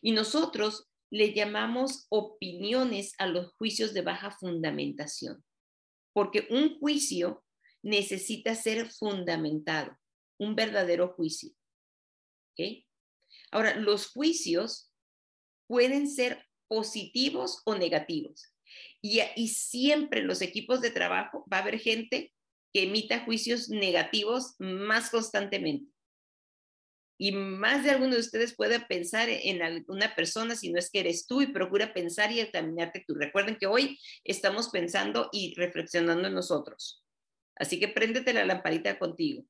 Y 0.00 0.12
nosotros 0.12 0.88
le 1.10 1.32
llamamos 1.32 2.06
opiniones 2.08 3.14
a 3.18 3.26
los 3.26 3.52
juicios 3.54 3.92
de 3.92 4.02
baja 4.02 4.30
fundamentación, 4.30 5.44
porque 6.12 6.46
un 6.50 6.78
juicio 6.78 7.44
necesita 7.86 8.56
ser 8.56 8.90
fundamentado, 8.90 9.96
un 10.38 10.56
verdadero 10.56 11.14
juicio. 11.14 11.52
Ahora, 13.52 13.76
los 13.76 14.08
juicios 14.08 14.92
pueden 15.68 16.10
ser 16.10 16.44
positivos 16.68 17.62
o 17.64 17.76
negativos. 17.76 18.52
Y, 19.00 19.20
y 19.36 19.48
siempre 19.48 20.20
en 20.20 20.26
los 20.26 20.42
equipos 20.42 20.80
de 20.80 20.90
trabajo 20.90 21.46
va 21.50 21.58
a 21.58 21.62
haber 21.62 21.78
gente 21.78 22.34
que 22.74 22.82
emita 22.82 23.24
juicios 23.24 23.68
negativos 23.68 24.56
más 24.58 25.10
constantemente. 25.10 25.88
Y 27.18 27.32
más 27.32 27.84
de 27.84 27.92
alguno 27.92 28.14
de 28.14 28.20
ustedes 28.20 28.56
puede 28.56 28.80
pensar 28.80 29.28
en 29.30 29.62
alguna 29.62 30.14
persona, 30.16 30.56
si 30.56 30.72
no 30.72 30.78
es 30.80 30.90
que 30.90 31.00
eres 31.00 31.26
tú, 31.28 31.40
y 31.40 31.46
procura 31.46 31.94
pensar 31.94 32.32
y 32.32 32.40
examinarte 32.40 33.04
tú. 33.06 33.14
Recuerden 33.14 33.56
que 33.56 33.68
hoy 33.68 33.98
estamos 34.24 34.70
pensando 34.70 35.28
y 35.32 35.54
reflexionando 35.54 36.26
en 36.26 36.34
nosotros. 36.34 37.05
Así 37.56 37.80
que 37.80 37.88
préndete 37.88 38.32
la 38.32 38.44
lamparita 38.44 38.98
contigo. 38.98 39.44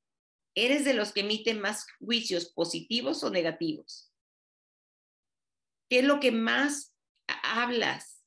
¿Eres 0.55 0.85
de 0.85 0.93
los 0.93 1.11
que 1.11 1.19
emiten 1.19 1.59
más 1.59 1.85
juicios 1.99 2.51
positivos 2.51 3.23
o 3.23 3.29
negativos? 3.29 4.11
¿Qué 5.89 5.99
es 5.99 6.05
lo 6.05 6.19
que 6.19 6.31
más 6.31 6.95
hablas? 7.43 8.23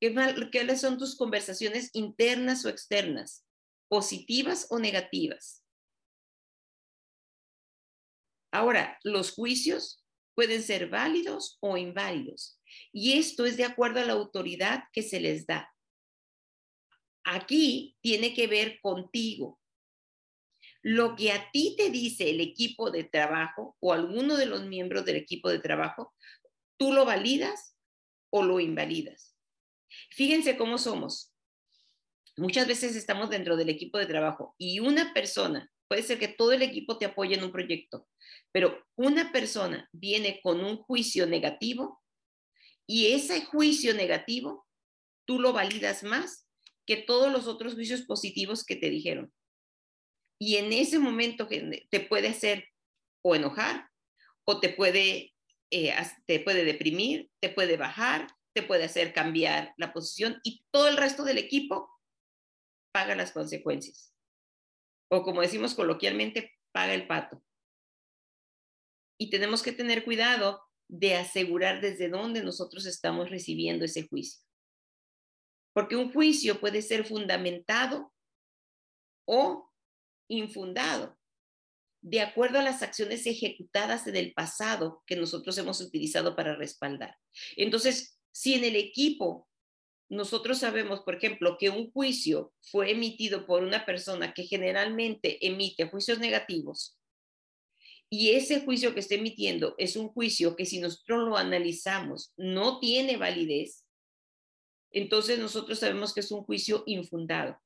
¿Qué, 0.00 0.14
¿Qué 0.52 0.76
son 0.76 0.98
tus 0.98 1.16
conversaciones 1.16 1.90
internas 1.94 2.64
o 2.64 2.68
externas? 2.68 3.44
¿Positivas 3.88 4.66
o 4.70 4.78
negativas? 4.78 5.64
Ahora, 8.52 8.98
los 9.02 9.32
juicios 9.32 10.04
pueden 10.34 10.62
ser 10.62 10.88
válidos 10.88 11.58
o 11.60 11.76
inválidos. 11.76 12.60
Y 12.92 13.18
esto 13.18 13.44
es 13.44 13.56
de 13.56 13.64
acuerdo 13.64 14.00
a 14.00 14.04
la 14.04 14.12
autoridad 14.12 14.84
que 14.92 15.02
se 15.02 15.20
les 15.20 15.46
da. 15.46 15.75
Aquí 17.28 17.96
tiene 18.02 18.34
que 18.34 18.46
ver 18.46 18.78
contigo. 18.80 19.60
Lo 20.80 21.16
que 21.16 21.32
a 21.32 21.50
ti 21.50 21.74
te 21.76 21.90
dice 21.90 22.30
el 22.30 22.40
equipo 22.40 22.92
de 22.92 23.02
trabajo 23.02 23.76
o 23.80 23.92
alguno 23.92 24.36
de 24.36 24.46
los 24.46 24.64
miembros 24.66 25.04
del 25.04 25.16
equipo 25.16 25.48
de 25.48 25.58
trabajo, 25.58 26.14
tú 26.76 26.92
lo 26.92 27.04
validas 27.04 27.76
o 28.30 28.44
lo 28.44 28.60
invalidas. 28.60 29.36
Fíjense 30.10 30.56
cómo 30.56 30.78
somos. 30.78 31.34
Muchas 32.36 32.68
veces 32.68 32.94
estamos 32.94 33.28
dentro 33.28 33.56
del 33.56 33.70
equipo 33.70 33.98
de 33.98 34.06
trabajo 34.06 34.54
y 34.56 34.78
una 34.78 35.12
persona, 35.12 35.68
puede 35.88 36.04
ser 36.04 36.20
que 36.20 36.28
todo 36.28 36.52
el 36.52 36.62
equipo 36.62 36.96
te 36.96 37.06
apoye 37.06 37.34
en 37.34 37.42
un 37.42 37.50
proyecto, 37.50 38.08
pero 38.52 38.86
una 38.94 39.32
persona 39.32 39.88
viene 39.90 40.38
con 40.44 40.64
un 40.64 40.76
juicio 40.76 41.26
negativo 41.26 42.00
y 42.86 43.08
ese 43.08 43.44
juicio 43.46 43.94
negativo 43.94 44.64
tú 45.24 45.40
lo 45.40 45.52
validas 45.52 46.04
más 46.04 46.45
que 46.86 46.96
todos 46.96 47.32
los 47.32 47.46
otros 47.46 47.74
juicios 47.74 48.02
positivos 48.02 48.64
que 48.64 48.76
te 48.76 48.88
dijeron. 48.88 49.32
Y 50.40 50.56
en 50.56 50.72
ese 50.72 50.98
momento 50.98 51.48
te 51.48 52.00
puede 52.00 52.28
hacer 52.28 52.68
o 53.22 53.34
enojar 53.34 53.88
o 54.44 54.60
te 54.60 54.68
puede, 54.68 55.34
eh, 55.70 55.94
te 56.26 56.40
puede 56.40 56.64
deprimir, 56.64 57.30
te 57.40 57.48
puede 57.48 57.76
bajar, 57.76 58.28
te 58.54 58.62
puede 58.62 58.84
hacer 58.84 59.12
cambiar 59.12 59.74
la 59.76 59.92
posición 59.92 60.40
y 60.44 60.64
todo 60.70 60.88
el 60.88 60.96
resto 60.96 61.24
del 61.24 61.38
equipo 61.38 61.90
paga 62.92 63.16
las 63.16 63.32
consecuencias. 63.32 64.14
O 65.10 65.22
como 65.22 65.42
decimos 65.42 65.74
coloquialmente, 65.74 66.54
paga 66.72 66.94
el 66.94 67.06
pato. 67.06 67.42
Y 69.18 69.30
tenemos 69.30 69.62
que 69.62 69.72
tener 69.72 70.04
cuidado 70.04 70.62
de 70.88 71.16
asegurar 71.16 71.80
desde 71.80 72.08
dónde 72.08 72.42
nosotros 72.42 72.86
estamos 72.86 73.30
recibiendo 73.30 73.84
ese 73.84 74.06
juicio 74.06 74.45
porque 75.76 75.94
un 75.94 76.10
juicio 76.10 76.58
puede 76.58 76.80
ser 76.80 77.04
fundamentado 77.04 78.10
o 79.26 79.70
infundado, 80.26 81.18
de 82.00 82.22
acuerdo 82.22 82.58
a 82.58 82.62
las 82.62 82.82
acciones 82.82 83.26
ejecutadas 83.26 84.06
en 84.06 84.16
el 84.16 84.32
pasado 84.32 85.02
que 85.06 85.16
nosotros 85.16 85.58
hemos 85.58 85.82
utilizado 85.82 86.34
para 86.34 86.56
respaldar. 86.56 87.18
Entonces, 87.58 88.18
Si 88.32 88.54
en 88.54 88.64
el 88.64 88.76
equipo 88.76 89.48
nosotros 90.08 90.58
sabemos, 90.58 91.00
por 91.00 91.14
ejemplo, 91.14 91.56
que 91.58 91.68
un 91.70 91.90
juicio 91.90 92.54
fue 92.60 92.90
emitido 92.90 93.46
por 93.46 93.62
una 93.62 93.84
persona 93.84 94.32
que 94.32 94.44
generalmente 94.44 95.46
emite 95.46 95.88
juicios 95.88 96.18
negativos, 96.18 96.98
y 98.10 98.32
ese 98.32 98.60
juicio 98.60 98.94
que 98.94 99.00
está 99.00 99.14
emitiendo 99.14 99.74
es 99.78 99.96
un 99.96 100.08
juicio 100.08 100.54
que 100.54 100.64
si 100.64 100.80
nosotros 100.80 101.28
lo 101.28 101.36
analizamos 101.36 102.32
no 102.36 102.78
tiene 102.78 103.16
validez, 103.16 103.85
entonces 104.90 105.38
nosotros 105.38 105.78
sabemos 105.78 106.14
que 106.14 106.20
es 106.20 106.30
un 106.30 106.42
juicio 106.42 106.82
infundado. 106.86 107.60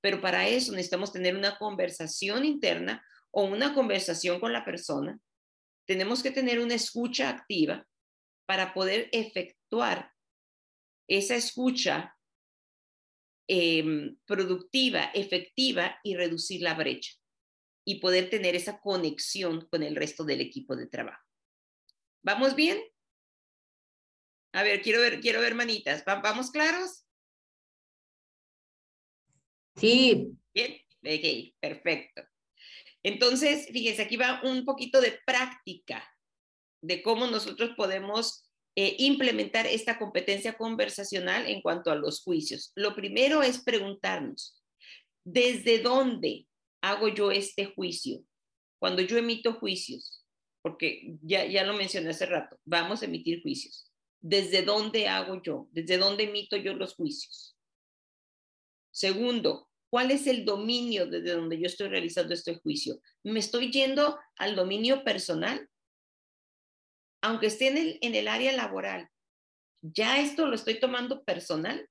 Pero 0.00 0.20
para 0.20 0.48
eso 0.48 0.72
necesitamos 0.72 1.12
tener 1.12 1.36
una 1.36 1.58
conversación 1.58 2.44
interna 2.44 3.04
o 3.30 3.44
una 3.44 3.74
conversación 3.74 4.40
con 4.40 4.52
la 4.52 4.64
persona. 4.64 5.18
Tenemos 5.86 6.22
que 6.22 6.30
tener 6.30 6.60
una 6.60 6.74
escucha 6.74 7.28
activa 7.28 7.86
para 8.46 8.74
poder 8.74 9.08
efectuar 9.12 10.12
esa 11.08 11.36
escucha 11.36 12.16
em, 13.48 14.16
productiva, 14.26 15.04
efectiva 15.14 15.98
y 16.02 16.16
reducir 16.16 16.62
la 16.62 16.74
brecha 16.74 17.12
y 17.84 18.00
poder 18.00 18.30
tener 18.30 18.54
esa 18.54 18.80
conexión 18.80 19.66
con 19.66 19.82
el 19.82 19.96
resto 19.96 20.24
del 20.24 20.40
equipo 20.40 20.76
de 20.76 20.86
trabajo. 20.86 21.22
¿Vamos 22.22 22.54
bien? 22.54 22.80
A 24.52 24.62
ver, 24.62 24.82
quiero 24.82 25.00
ver, 25.00 25.20
quiero 25.20 25.40
ver 25.40 25.54
manitas. 25.54 26.04
¿Vamos 26.04 26.50
claros? 26.50 27.04
Sí. 29.76 30.36
Bien, 30.54 30.76
ok, 31.02 31.54
perfecto. 31.60 32.22
Entonces, 33.02 33.66
fíjense, 33.72 34.02
aquí 34.02 34.16
va 34.16 34.40
un 34.44 34.64
poquito 34.64 35.00
de 35.00 35.18
práctica 35.24 36.06
de 36.82 37.02
cómo 37.02 37.26
nosotros 37.26 37.70
podemos 37.76 38.48
eh, 38.76 38.96
implementar 38.98 39.66
esta 39.66 39.98
competencia 39.98 40.54
conversacional 40.54 41.46
en 41.46 41.60
cuanto 41.62 41.90
a 41.90 41.96
los 41.96 42.22
juicios. 42.22 42.72
Lo 42.74 42.94
primero 42.94 43.42
es 43.42 43.62
preguntarnos, 43.62 44.62
¿desde 45.24 45.80
dónde 45.80 46.46
hago 46.82 47.08
yo 47.08 47.30
este 47.30 47.66
juicio? 47.66 48.24
Cuando 48.78 49.02
yo 49.02 49.16
emito 49.16 49.54
juicios, 49.54 50.24
porque 50.62 51.16
ya, 51.22 51.44
ya 51.44 51.64
lo 51.64 51.74
mencioné 51.74 52.10
hace 52.10 52.26
rato, 52.26 52.58
vamos 52.64 53.02
a 53.02 53.04
emitir 53.04 53.42
juicios. 53.42 53.91
¿Desde 54.22 54.62
dónde 54.62 55.08
hago 55.08 55.42
yo? 55.42 55.68
¿Desde 55.72 55.98
dónde 55.98 56.24
emito 56.24 56.56
yo 56.56 56.72
los 56.72 56.94
juicios? 56.94 57.56
Segundo, 58.90 59.68
¿cuál 59.90 60.10
es 60.10 60.26
el 60.26 60.44
dominio 60.44 61.06
desde 61.06 61.32
donde 61.32 61.58
yo 61.60 61.66
estoy 61.66 61.88
realizando 61.88 62.32
este 62.32 62.54
juicio? 62.54 63.00
¿Me 63.22 63.40
estoy 63.40 63.70
yendo 63.70 64.18
al 64.36 64.56
dominio 64.56 65.04
personal? 65.04 65.68
aunque 67.22 67.46
esté 67.46 67.68
en 68.00 68.14
el, 68.14 68.28
área 68.28 68.52
laboral, 68.52 69.08
ya 69.80 70.20
esto 70.20 70.46
lo 70.46 70.54
estoy 70.56 70.80
tomando 70.80 71.24
personal. 71.24 71.88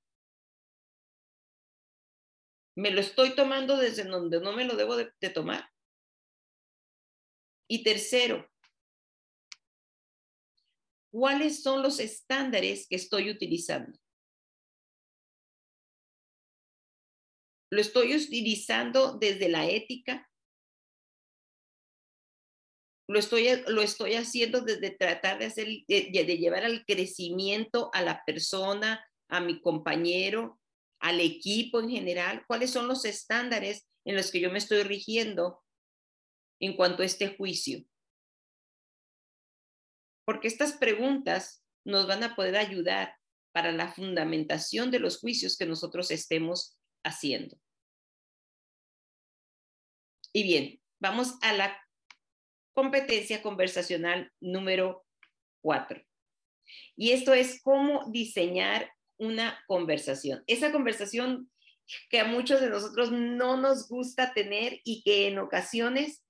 Me 2.76 2.90
lo 2.90 3.00
estoy 3.00 3.34
tomando 3.34 3.76
desde 3.76 4.04
donde 4.04 4.40
no 4.40 4.52
me 4.52 4.64
lo 4.64 4.76
debo 4.76 4.96
de, 4.96 5.12
de 5.20 5.30
tomar. 5.30 5.68
Y 7.66 7.82
tercero, 7.82 8.46
¿cuáles 11.12 11.62
son 11.62 11.82
los 11.82 12.00
estándares 12.00 12.88
que 12.88 12.96
estoy 12.96 13.30
utilizando? 13.30 13.98
¿Lo 17.70 17.80
estoy 17.80 18.16
utilizando 18.16 19.18
desde 19.18 19.48
la 19.48 19.68
ética? 19.68 20.28
Lo 23.08 23.18
estoy, 23.18 23.46
lo 23.66 23.82
estoy 23.82 24.14
haciendo 24.14 24.62
desde 24.62 24.90
tratar 24.90 25.38
de, 25.38 25.46
hacer, 25.46 25.66
de, 25.86 26.38
llevar 26.38 26.64
al 26.64 26.84
crecimiento 26.84 27.90
a 27.92 28.02
la 28.02 28.22
persona, 28.24 29.04
a 29.28 29.40
mi 29.40 29.60
compañero, 29.60 30.60
al 31.00 31.20
equipo 31.20 31.80
en 31.80 31.90
general. 31.90 32.44
¿Cuáles 32.46 32.70
son 32.70 32.88
los 32.88 33.04
estándares 33.04 33.86
en 34.04 34.16
los 34.16 34.30
que 34.30 34.40
yo 34.40 34.50
me 34.50 34.58
estoy 34.58 34.82
rigiendo 34.82 35.62
en 36.60 36.74
cuanto 36.74 37.02
a 37.02 37.06
este 37.06 37.36
juicio? 37.36 37.84
Porque 40.24 40.48
estas 40.48 40.72
preguntas 40.74 41.64
nos 41.84 42.06
van 42.06 42.22
a 42.22 42.36
poder 42.36 42.56
ayudar 42.56 43.16
para 43.52 43.72
la 43.72 43.92
fundamentación 43.92 44.90
de 44.90 45.00
los 45.00 45.18
juicios 45.18 45.56
que 45.56 45.66
nosotros 45.66 46.10
estemos 46.10 46.78
haciendo. 47.04 47.58
Y 50.32 50.44
bien, 50.44 50.80
vamos 51.00 51.34
a 51.42 51.52
la 51.52 51.78
competencia 52.74 53.42
conversacional 53.42 54.32
número 54.40 55.04
cuatro. 55.60 56.02
Y 56.96 57.10
esto 57.10 57.34
es 57.34 57.60
cómo 57.62 58.10
diseñar 58.10 58.90
una 59.18 59.62
conversación. 59.66 60.42
Esa 60.46 60.72
conversación 60.72 61.50
que 62.08 62.20
a 62.20 62.24
muchos 62.24 62.60
de 62.60 62.70
nosotros 62.70 63.12
no 63.12 63.56
nos 63.56 63.88
gusta 63.88 64.32
tener 64.32 64.80
y 64.84 65.02
que 65.02 65.28
en 65.28 65.38
ocasiones 65.38 66.24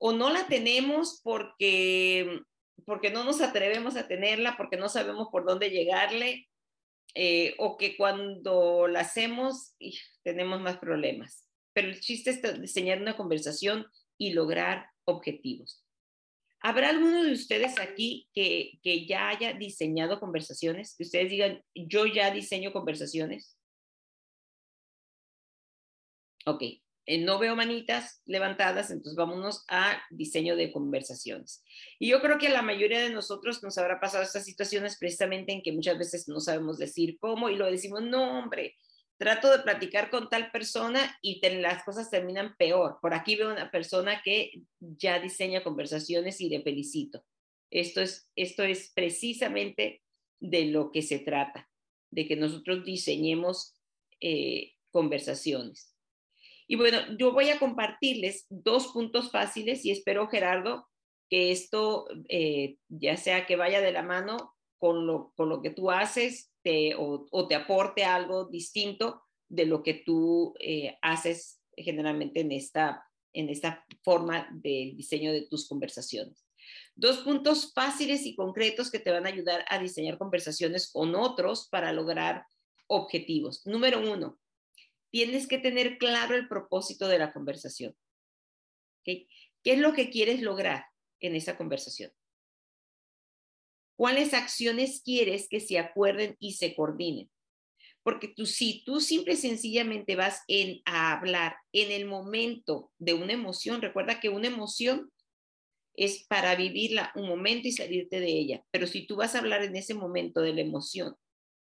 o 0.00 0.12
no 0.12 0.30
la 0.30 0.46
tenemos 0.46 1.20
porque, 1.22 2.40
porque 2.84 3.10
no 3.10 3.24
nos 3.24 3.40
atrevemos 3.40 3.96
a 3.96 4.08
tenerla, 4.08 4.56
porque 4.56 4.76
no 4.76 4.88
sabemos 4.88 5.28
por 5.30 5.44
dónde 5.44 5.70
llegarle, 5.70 6.48
eh, 7.14 7.54
o 7.58 7.76
que 7.76 7.96
cuando 7.96 8.86
la 8.86 9.00
hacemos 9.00 9.74
tenemos 10.22 10.60
más 10.60 10.78
problemas. 10.78 11.48
Pero 11.72 11.88
el 11.88 12.00
chiste 12.00 12.30
es 12.30 12.60
diseñar 12.60 13.00
una 13.00 13.16
conversación 13.16 13.86
y 14.18 14.32
lograr 14.32 14.86
objetivos. 15.04 15.84
¿Habrá 16.60 16.90
alguno 16.90 17.22
de 17.22 17.32
ustedes 17.32 17.78
aquí 17.78 18.28
que, 18.34 18.80
que 18.82 19.06
ya 19.06 19.28
haya 19.28 19.52
diseñado 19.52 20.18
conversaciones? 20.18 20.96
Que 20.96 21.04
ustedes 21.04 21.30
digan, 21.30 21.62
yo 21.74 22.04
ya 22.06 22.32
diseño 22.32 22.72
conversaciones. 22.72 23.56
Ok, 26.46 26.62
eh, 27.10 27.16
no 27.16 27.38
veo 27.38 27.56
manitas 27.56 28.20
levantadas, 28.26 28.90
entonces 28.90 29.16
vámonos 29.16 29.64
a 29.68 29.98
diseño 30.10 30.56
de 30.56 30.70
conversaciones. 30.70 31.64
Y 31.98 32.08
yo 32.08 32.20
creo 32.20 32.36
que 32.36 32.48
a 32.48 32.52
la 32.52 32.60
mayoría 32.60 33.00
de 33.00 33.08
nosotros 33.08 33.62
nos 33.62 33.78
habrá 33.78 33.98
pasado 33.98 34.22
estas 34.22 34.44
situaciones 34.44 34.98
precisamente 34.98 35.52
en 35.52 35.62
que 35.62 35.72
muchas 35.72 35.96
veces 35.96 36.28
no 36.28 36.38
sabemos 36.38 36.76
decir 36.76 37.16
cómo 37.18 37.48
y 37.48 37.56
lo 37.56 37.64
decimos, 37.64 38.02
no, 38.02 38.38
hombre, 38.38 38.76
trato 39.16 39.50
de 39.50 39.60
platicar 39.60 40.10
con 40.10 40.28
tal 40.28 40.50
persona 40.50 41.18
y 41.22 41.40
las 41.62 41.82
cosas 41.82 42.10
terminan 42.10 42.54
peor. 42.58 42.98
Por 43.00 43.14
aquí 43.14 43.36
veo 43.36 43.52
una 43.52 43.70
persona 43.70 44.20
que 44.22 44.52
ya 44.78 45.18
diseña 45.18 45.64
conversaciones 45.64 46.42
y 46.42 46.50
le 46.50 46.60
felicito. 46.60 47.24
Esto 47.70 48.02
es, 48.02 48.30
esto 48.36 48.64
es 48.64 48.92
precisamente 48.94 50.02
de 50.40 50.66
lo 50.66 50.92
que 50.92 51.00
se 51.00 51.20
trata, 51.20 51.70
de 52.10 52.28
que 52.28 52.36
nosotros 52.36 52.84
diseñemos 52.84 53.80
eh, 54.20 54.74
conversaciones. 54.90 55.87
Y 56.68 56.76
bueno, 56.76 56.98
yo 57.18 57.32
voy 57.32 57.50
a 57.50 57.58
compartirles 57.58 58.46
dos 58.50 58.88
puntos 58.88 59.32
fáciles 59.32 59.84
y 59.84 59.90
espero, 59.90 60.28
Gerardo, 60.28 60.86
que 61.28 61.50
esto 61.50 62.06
eh, 62.28 62.76
ya 62.88 63.16
sea 63.16 63.46
que 63.46 63.56
vaya 63.56 63.80
de 63.80 63.92
la 63.92 64.02
mano 64.02 64.54
con 64.78 65.06
lo, 65.06 65.32
con 65.34 65.48
lo 65.48 65.60
que 65.62 65.70
tú 65.70 65.90
haces 65.90 66.52
o, 66.96 67.46
te 67.48 67.54
aporte 67.54 68.04
algo 68.04 68.44
distinto 68.44 69.22
de 69.48 69.66
lo 69.66 69.82
que 69.82 69.94
tú 69.94 70.54
eh, 70.60 70.98
haces 71.02 71.60
generalmente 71.76 72.40
en 72.40 72.52
esta, 72.52 73.04
en 73.32 73.48
esta 73.48 73.84
forma 74.02 74.48
de 74.52 74.92
diseño 74.96 75.32
de 75.32 75.46
tus 75.46 75.68
conversaciones. 75.68 76.44
Dos 76.94 77.18
puntos 77.18 77.72
fáciles 77.72 78.26
y 78.26 78.34
concretos 78.34 78.90
que 78.90 78.98
te 78.98 79.10
van 79.10 79.24
a 79.24 79.30
ayudar 79.30 79.64
a 79.70 79.78
diseñar 79.78 80.18
conversaciones 80.18 80.90
con 80.92 81.14
otros 81.14 81.68
para 81.70 81.92
lograr 81.92 82.44
objetivos. 82.88 83.66
Número 83.66 84.00
uno, 84.00 84.38
tienes 85.10 85.46
que 85.46 85.58
tener 85.58 85.98
claro 85.98 86.34
el 86.34 86.48
propósito 86.48 87.08
de 87.08 87.18
la 87.18 87.32
conversación. 87.32 87.94
¿Qué 89.04 89.26
es 89.64 89.78
lo 89.78 89.92
que 89.92 90.10
quieres 90.10 90.42
lograr 90.42 90.84
en 91.20 91.34
esa 91.34 91.56
conversación? 91.56 92.12
¿Cuáles 93.96 94.32
acciones 94.32 95.02
quieres 95.04 95.48
que 95.48 95.60
se 95.60 95.78
acuerden 95.78 96.36
y 96.38 96.52
se 96.52 96.76
coordinen? 96.76 97.28
Porque 98.04 98.28
tú, 98.28 98.46
si 98.46 98.84
tú 98.84 99.00
simple 99.00 99.34
y 99.34 99.36
sencillamente 99.36 100.14
vas 100.14 100.42
en, 100.46 100.80
a 100.84 101.12
hablar 101.12 101.56
en 101.72 101.90
el 101.90 102.06
momento 102.06 102.92
de 102.98 103.14
una 103.14 103.32
emoción, 103.32 103.82
recuerda 103.82 104.20
que 104.20 104.28
una 104.28 104.46
emoción 104.46 105.10
es 105.94 106.24
para 106.28 106.54
vivirla 106.54 107.10
un 107.16 107.28
momento 107.28 107.66
y 107.66 107.72
salirte 107.72 108.20
de 108.20 108.28
ella. 108.28 108.64
Pero 108.70 108.86
si 108.86 109.04
tú 109.04 109.16
vas 109.16 109.34
a 109.34 109.40
hablar 109.40 109.64
en 109.64 109.74
ese 109.74 109.94
momento 109.94 110.40
de 110.40 110.54
la 110.54 110.60
emoción, 110.60 111.16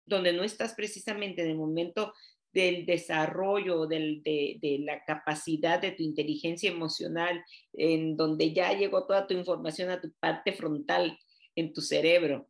donde 0.06 0.32
no 0.32 0.42
estás 0.42 0.74
precisamente 0.74 1.42
en 1.42 1.50
el 1.50 1.56
momento 1.56 2.12
del 2.52 2.86
desarrollo, 2.86 3.86
de, 3.86 4.80
la 4.80 5.04
capacidad 5.04 5.80
de 5.80 5.92
tu 5.92 6.02
inteligencia 6.02 6.70
emocional, 6.70 7.44
en 7.72 8.16
donde 8.16 8.52
ya 8.52 8.72
llegó 8.72 9.06
toda 9.06 9.26
tu 9.26 9.34
información 9.34 9.90
a 9.90 10.00
tu 10.00 10.12
parte 10.20 10.52
frontal, 10.52 11.18
en 11.54 11.72
tu 11.72 11.80
cerebro 11.80 12.48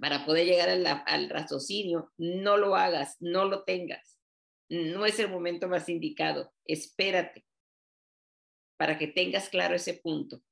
para 0.00 0.24
poder 0.24 0.46
llegar 0.46 0.70
al, 1.06 1.28
raciocinio, 1.28 2.10
no 2.16 2.56
lo 2.56 2.74
hagas, 2.74 3.16
no 3.20 3.44
lo 3.44 3.64
tengas. 3.64 4.18
No 4.70 5.04
es 5.04 5.18
el 5.18 5.28
momento 5.28 5.68
más 5.68 5.88
indicado. 5.90 6.50
Espérate 6.64 7.44
para 8.78 8.96
que 8.98 9.06
tengas 9.06 9.50
claro 9.50 9.74
ese 9.74 9.94
punto. 9.94 10.42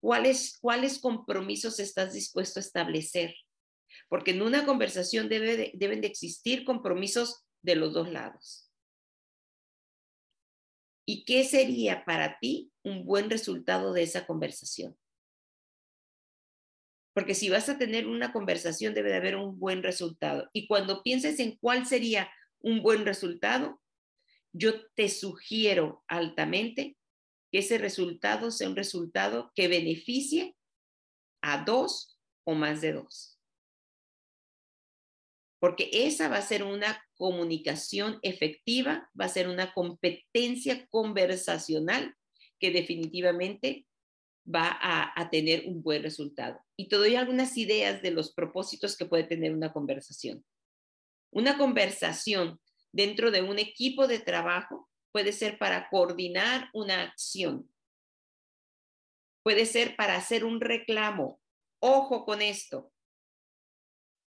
¿Cuáles, 0.00 0.58
¿Cuáles 0.60 0.98
compromisos 0.98 1.80
estás 1.80 2.12
dispuesto 2.12 2.60
a 2.60 2.62
establecer? 2.62 3.34
porque 4.08 4.32
en 4.32 4.42
una 4.42 4.64
conversación 4.64 5.28
debe 5.28 5.72
deben 5.74 6.00
de 6.00 6.08
existir 6.08 6.64
compromisos 6.64 7.44
de 7.62 7.76
los 7.76 7.92
dos 7.92 8.10
lados. 8.10 8.70
¿Y 11.06 11.24
qué 11.24 11.44
sería 11.44 12.04
para 12.04 12.38
ti 12.38 12.72
un 12.84 13.04
buen 13.04 13.30
resultado 13.30 13.92
de 13.92 14.02
esa 14.02 14.26
conversación? 14.26 14.96
Porque 17.14 17.34
si 17.34 17.50
vas 17.50 17.68
a 17.68 17.78
tener 17.78 18.06
una 18.06 18.32
conversación, 18.32 18.94
debe 18.94 19.10
de 19.10 19.16
haber 19.16 19.36
un 19.36 19.58
buen 19.58 19.82
resultado. 19.82 20.48
Y 20.52 20.66
cuando 20.66 21.02
pienses 21.02 21.38
en 21.40 21.56
cuál 21.56 21.86
sería 21.86 22.30
un 22.60 22.82
buen 22.82 23.04
resultado, 23.04 23.80
yo 24.52 24.86
te 24.94 25.08
sugiero 25.08 26.04
altamente 26.06 26.96
que 27.50 27.58
ese 27.58 27.78
resultado 27.78 28.50
sea 28.50 28.68
un 28.68 28.76
resultado 28.76 29.52
que 29.54 29.68
beneficie 29.68 30.56
a 31.42 31.64
dos 31.64 32.18
o 32.44 32.54
más 32.54 32.80
de 32.80 32.92
dos. 32.92 33.31
Porque 35.62 35.90
esa 35.92 36.28
va 36.28 36.38
a 36.38 36.42
ser 36.42 36.64
una 36.64 37.00
comunicación 37.14 38.18
efectiva, 38.22 39.08
va 39.18 39.26
a 39.26 39.28
ser 39.28 39.46
una 39.46 39.72
competencia 39.72 40.88
conversacional 40.88 42.16
que 42.58 42.72
definitivamente 42.72 43.86
va 44.44 44.76
a, 44.82 45.30
tener 45.30 45.68
un 45.68 45.80
buen 45.80 46.02
resultado. 46.02 46.58
Y 46.76 46.88
te 46.88 46.96
doy 46.96 47.14
algunas 47.14 47.56
ideas 47.56 48.02
de 48.02 48.10
los 48.10 48.34
propósitos 48.34 48.96
que 48.96 49.06
puede 49.06 49.22
tener 49.22 49.54
una 49.54 49.72
conversación. 49.72 50.44
Una 51.30 51.56
conversación 51.56 52.60
dentro 52.90 53.30
de 53.30 53.42
un 53.42 53.60
equipo 53.60 54.08
de 54.08 54.18
trabajo 54.18 54.90
puede 55.12 55.30
ser 55.30 55.58
para 55.58 55.88
coordinar 55.90 56.70
una 56.72 57.02
acción. 57.02 57.72
Puede 59.44 59.66
ser 59.66 59.94
para 59.94 60.16
hacer 60.16 60.44
un 60.44 60.60
reclamo. 60.60 61.40
Ojo 61.78 62.24
con 62.24 62.42
esto. 62.42 62.91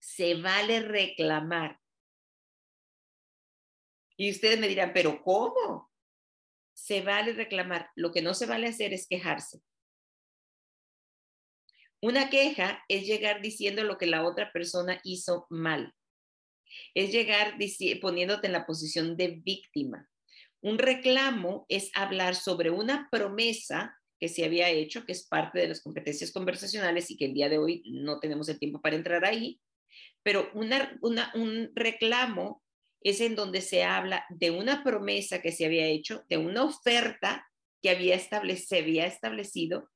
Se 0.06 0.36
vale 0.36 0.82
reclamar. 0.82 1.80
Y 4.16 4.30
ustedes 4.30 4.60
me 4.60 4.68
dirán, 4.68 4.92
pero 4.94 5.24
¿cómo? 5.24 5.92
Se 6.76 7.02
vale 7.02 7.34
reclamar. 7.34 7.90
Lo 7.96 8.12
que 8.12 8.22
no 8.22 8.36
se 8.36 8.46
vale 8.46 8.68
hacer 8.68 8.94
es 8.94 9.08
quejarse. 9.08 9.62
Una 12.04 12.30
queja 12.30 12.84
es 12.88 13.08
llegar 13.08 13.42
diciendo 13.42 13.84
lo 13.84 13.98
que 13.98 14.06
la 14.06 14.24
otra 14.24 14.52
persona 14.54 15.02
hizo 15.04 15.48
mal. 15.50 15.92
Es 16.94 17.12
llegar 17.12 17.58
poniéndote 18.00 18.46
en 18.46 18.54
la 18.54 18.68
posición 18.68 19.18
de 19.18 19.42
víctima. 19.44 20.08
Un 20.62 20.78
reclamo 20.78 21.66
es 21.68 21.90
hablar 21.96 22.36
sobre 22.36 22.70
una 22.70 23.10
promesa 23.10 24.00
que 24.20 24.30
se 24.30 24.46
había 24.46 24.70
hecho, 24.70 25.04
que 25.04 25.14
es 25.14 25.26
parte 25.28 25.60
de 25.60 25.70
las 25.70 25.82
competencias 25.82 26.32
conversacionales 26.32 27.10
y 27.10 27.18
que 27.18 27.26
el 27.26 27.34
día 27.34 27.50
de 27.50 27.58
hoy 27.58 27.84
no 27.88 28.20
tenemos 28.20 28.48
el 28.50 28.60
tiempo 28.60 28.82
para 28.82 28.96
entrar 28.96 29.26
ahí, 29.26 29.60
pero 30.26 30.50
un 30.54 31.72
reclamo 31.76 32.64
es 33.00 33.22
en 33.22 33.36
donde 33.36 33.62
se 33.62 33.84
habla 33.84 34.26
de 34.30 34.50
una 34.50 34.84
promesa 34.84 35.40
que 35.40 35.52
se 35.52 35.68
había 35.68 35.86
hecho, 35.86 36.24
de 36.30 36.38
una 36.38 36.64
oferta 36.64 37.48
que 37.80 37.92
había 37.92 38.18
se 38.18 38.80
había 38.80 39.06
establecido 39.06 39.92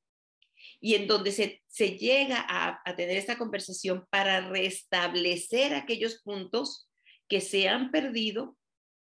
y 0.80 0.94
en 0.94 1.08
donde 1.08 1.32
se, 1.32 1.64
llega 1.98 2.46
a, 2.48 2.80
a, 2.86 2.96
tener 2.96 3.18
esta 3.18 3.40
conversación 3.40 4.06
para 4.12 4.48
restablecer 4.50 5.74
aquellos 5.74 6.22
puntos 6.22 6.88
que 7.28 7.42
se 7.42 7.68
han 7.68 7.90
perdido 7.90 8.56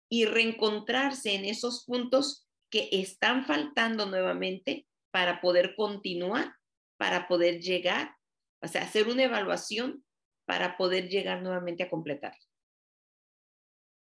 y 0.07 0.25
reencontrarse 0.25 1.33
en 1.33 1.45
esos 1.45 1.85
puntos 1.85 2.47
que 2.69 2.89
están 2.91 3.45
faltando 3.45 4.05
nuevamente 4.05 4.85
para 5.09 5.41
poder 5.41 5.75
continuar, 5.75 6.53
para 6.97 7.27
poder 7.27 7.61
llegar, 7.61 8.15
o 8.61 8.67
sea, 8.67 8.83
hacer 8.83 9.07
una 9.07 9.23
evaluación 9.23 10.05
para 10.45 10.77
poder 10.77 11.09
llegar 11.09 11.41
nuevamente 11.41 11.83
a 11.83 11.89
completar. 11.89 12.35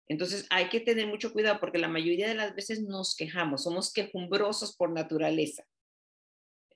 Entonces 0.07 0.45
hay 0.49 0.67
que 0.67 0.81
tener 0.81 1.07
mucho 1.07 1.31
cuidado 1.31 1.59
porque 1.59 1.77
la 1.77 1.87
mayoría 1.87 2.27
de 2.27 2.35
las 2.35 2.53
veces 2.53 2.81
nos 2.81 3.15
quejamos, 3.15 3.63
somos 3.63 3.93
quejumbrosos 3.93 4.75
por 4.75 4.91
naturaleza. 4.91 5.63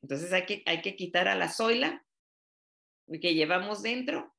Entonces 0.01 0.31
hay 0.31 0.45
que, 0.45 0.63
hay 0.65 0.81
que 0.81 0.95
quitar 0.95 1.27
a 1.27 1.35
la 1.35 1.49
zoila 1.49 2.05
que 3.21 3.33
llevamos 3.33 3.81
dentro 3.81 4.33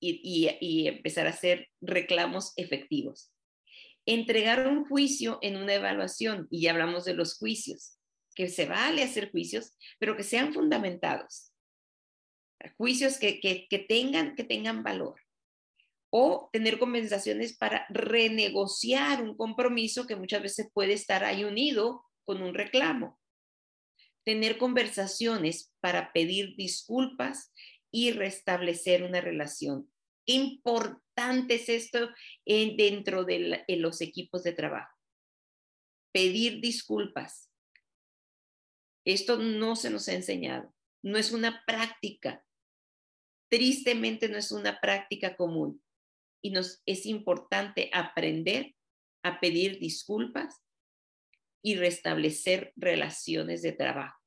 y, 0.00 0.56
y, 0.60 0.88
empezar 0.88 1.26
a 1.26 1.30
hacer 1.30 1.68
reclamos 1.80 2.52
efectivos. 2.56 3.32
Entregar 4.06 4.66
un 4.66 4.86
juicio 4.86 5.38
en 5.42 5.56
una 5.56 5.74
evaluación, 5.74 6.48
y 6.50 6.62
ya 6.62 6.70
hablamos 6.70 7.04
de 7.04 7.14
los 7.14 7.36
juicios, 7.36 7.98
que 8.34 8.48
se 8.48 8.64
vale 8.64 9.02
hacer 9.02 9.30
juicios, 9.30 9.76
pero 9.98 10.16
que 10.16 10.22
sean 10.22 10.54
fundamentados. 10.54 11.49
Juicios 12.76 13.18
que, 13.18 13.40
que, 13.40 13.66
que 13.68 13.78
tengan, 13.78 14.34
que 14.34 14.44
tengan 14.44 14.82
valor. 14.82 15.20
O 16.12 16.50
tener 16.52 16.78
conversaciones 16.78 17.56
para 17.56 17.86
renegociar 17.88 19.22
un 19.22 19.36
compromiso 19.36 20.06
que 20.06 20.16
muchas 20.16 20.42
veces 20.42 20.68
puede 20.72 20.92
estar 20.92 21.24
ahí 21.24 21.44
unido 21.44 22.04
con 22.24 22.42
un 22.42 22.54
reclamo 22.54 23.20
tener 24.24 24.58
conversaciones 24.58 25.72
para 25.80 26.12
pedir 26.12 26.54
disculpas 26.56 27.52
y 27.90 28.12
restablecer 28.12 29.02
una 29.02 29.20
relación. 29.20 29.90
Importante 30.26 31.56
es 31.56 31.68
esto 31.68 32.10
en, 32.44 32.76
dentro 32.76 33.24
de, 33.24 33.64
los 33.68 34.00
equipos 34.00 34.42
de 34.42 34.52
trabajo. 34.52 34.96
Pedir 36.12 36.60
disculpas. 36.60 37.50
Esto 39.04 39.38
no 39.38 39.76
se 39.76 39.90
nos 39.90 40.08
ha 40.08 40.12
enseñado, 40.12 40.72
no 41.02 41.18
es 41.18 41.32
una 41.32 41.64
práctica. 41.66 42.44
Tristemente 43.50 44.28
no 44.28 44.38
es 44.38 44.52
una 44.52 44.80
práctica 44.80 45.36
común 45.36 45.82
y 46.42 46.50
nos 46.50 46.82
es 46.86 47.04
importante 47.04 47.90
aprender 47.92 48.74
a 49.22 49.40
pedir 49.40 49.78
disculpas 49.78 50.62
y 51.62 51.74
restablecer 51.74 52.72
relaciones 52.76 53.60
de 53.62 53.72
trabajo. 53.72 54.18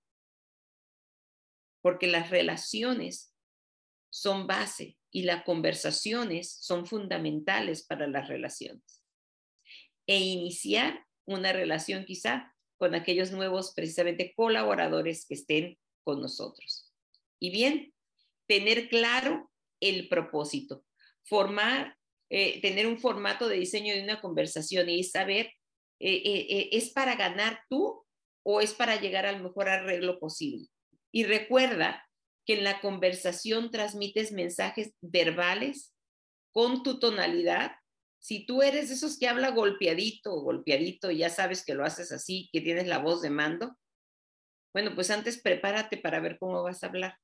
Porque 1.82 2.08
las 2.08 2.30
relaciones 2.30 3.34
son 4.12 4.46
base 4.46 4.98
y 5.10 5.24
las 5.24 5.44
conversaciones 5.44 6.58
son 6.60 6.86
fundamentales 6.86 7.84
para 7.84 8.08
las 8.08 8.28
relaciones. 8.28 9.04
E 10.06 10.20
iniciar 10.20 11.06
una 11.26 11.54
relación 11.54 12.06
quizá 12.06 12.54
con 12.78 12.94
aquellos 12.94 13.32
nuevos, 13.32 13.74
precisamente, 13.74 14.34
colaboradores 14.36 15.26
que 15.26 15.36
estén 15.36 15.80
con 16.04 16.22
nosotros. 16.22 16.94
Y 17.40 17.52
bien, 17.52 17.93
tener 18.48 18.90
claro 18.90 19.52
el 19.80 20.10
propósito, 20.10 20.86
formar, 21.24 21.98
eh, 22.30 22.62
tener 22.62 22.88
un 22.88 22.98
formato 22.98 23.48
de 23.48 23.58
diseño 23.58 23.94
de 23.94 24.04
una 24.04 24.22
conversación 24.22 24.90
y 24.90 25.04
saber 25.04 25.52
eh, 26.00 26.22
eh, 26.26 26.70
¿es 26.74 26.90
para 26.90 27.16
ganar 27.16 27.62
tú 27.70 28.06
o 28.44 28.60
es 28.60 28.74
para 28.74 29.00
llegar 29.00 29.26
al 29.26 29.42
mejor 29.42 29.70
arreglo 29.70 30.20
posible? 30.20 30.68
Y 31.12 31.24
recuerda 31.24 32.06
que 32.46 32.58
en 32.58 32.64
la 32.64 32.82
conversación 32.82 33.72
transmites 33.72 34.32
mensajes 34.32 34.94
verbales 35.02 35.94
con 36.52 36.84
tu 36.84 37.00
tonalidad. 37.00 37.72
Si 38.20 38.46
tú 38.46 38.62
eres 38.62 38.90
de 38.90 38.96
esos 38.96 39.18
que 39.18 39.28
habla 39.28 39.52
golpeadito 39.52 40.34
golpeadito 40.42 41.10
y 41.12 41.20
ya 41.20 41.30
sabes 41.30 41.64
que 41.64 41.74
lo 41.74 41.86
haces 41.86 42.12
así, 42.12 42.50
que 42.52 42.62
tienes 42.62 42.88
la 42.88 42.98
voz 42.98 43.22
de 43.22 43.30
mando, 43.30 43.78
bueno, 44.74 44.96
pues 44.96 45.10
antes 45.10 45.42
prepárate 45.42 45.98
para 45.98 46.20
ver 46.20 46.38
cómo 46.38 46.64
vas 46.64 46.84
a 46.84 46.88
hablar. 46.88 47.18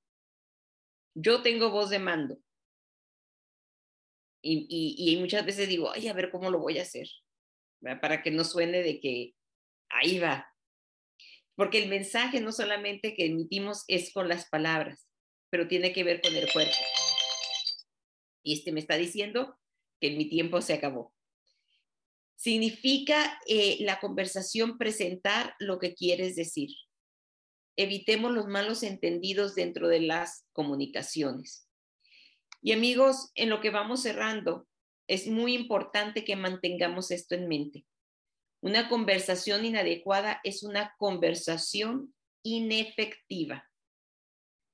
Yo 1.21 1.41
tengo 1.41 1.69
voz 1.69 1.89
de 1.89 1.99
mando. 1.99 2.37
Y, 4.41 4.67
y, 4.69 5.13
y 5.13 5.17
muchas 5.17 5.45
veces 5.45 5.67
digo, 5.67 5.91
ay, 5.91 6.07
a 6.07 6.13
ver 6.13 6.31
cómo 6.31 6.49
lo 6.49 6.59
voy 6.59 6.79
a 6.79 6.83
hacer 6.83 7.07
para 8.01 8.21
que 8.21 8.31
no 8.31 8.43
suene 8.43 8.83
de 8.83 8.99
que 8.99 9.35
ahí 9.89 10.19
va. 10.19 10.53
Porque 11.55 11.81
el 11.81 11.89
mensaje 11.89 12.41
no 12.41 12.51
solamente 12.51 13.15
que 13.15 13.25
emitimos 13.25 13.83
es 13.87 14.13
con 14.13 14.29
las 14.29 14.49
palabras, 14.49 15.07
pero 15.49 15.67
tiene 15.67 15.93
que 15.93 16.03
ver 16.03 16.21
con 16.21 16.33
el 16.35 16.51
cuerpo. 16.51 16.75
Y 18.43 18.53
este 18.53 18.71
me 18.71 18.79
está 18.79 18.95
diciendo 18.95 19.57
que 19.99 20.11
mi 20.11 20.29
tiempo 20.29 20.61
se 20.61 20.73
acabó. 20.73 21.13
Significa 22.35 23.39
eh, 23.47 23.77
la 23.81 23.99
conversación 23.99 24.77
presentar 24.77 25.55
lo 25.59 25.79
que 25.79 25.93
quieres 25.93 26.35
decir. 26.35 26.69
Evitemos 27.81 28.33
los 28.33 28.47
malos 28.47 28.83
entendidos 28.83 29.55
dentro 29.55 29.87
de 29.87 30.01
las 30.01 30.45
comunicaciones. 30.51 31.65
Y 32.61 32.73
amigos, 32.73 33.31
en 33.35 33.49
lo 33.49 33.61
que 33.61 33.69
vamos 33.69 34.01
cerrando, 34.01 34.67
es 35.07 35.27
muy 35.27 35.53
importante 35.55 36.25
que 36.25 36.35
mantengamos 36.35 37.09
esto 37.09 37.35
en 37.35 37.47
mente. 37.47 37.85
Una 38.59 38.89
conversación 38.89 39.63
inadecuada 39.63 40.41
es 40.43 40.63
una 40.63 40.93
conversación 40.97 42.13
inefectiva. 42.43 43.65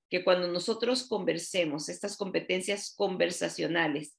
Que 0.09 0.23
cuando 0.23 0.47
nosotros 0.47 1.07
conversemos, 1.07 1.89
estas 1.89 2.17
competencias 2.17 2.91
conversacionales, 2.95 4.17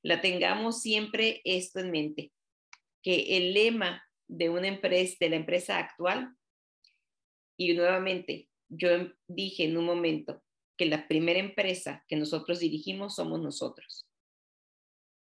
la 0.00 0.20
tengamos 0.20 0.80
siempre 0.80 1.40
esto 1.44 1.80
en 1.80 1.90
mente, 1.90 2.32
que 3.02 3.36
el 3.36 3.52
lema 3.52 4.04
de 4.28 4.48
una 4.48 4.68
empresa, 4.68 5.16
de 5.18 5.30
la 5.30 5.36
empresa 5.36 5.78
actual, 5.78 6.36
y 7.70 7.74
nuevamente, 7.74 8.48
yo 8.68 8.88
dije 9.28 9.64
en 9.64 9.76
un 9.76 9.84
momento 9.84 10.42
que 10.76 10.86
la 10.86 11.06
primera 11.06 11.38
empresa 11.38 12.04
que 12.08 12.16
nosotros 12.16 12.60
dirigimos 12.60 13.16
somos 13.16 13.40
nosotros. 13.40 14.06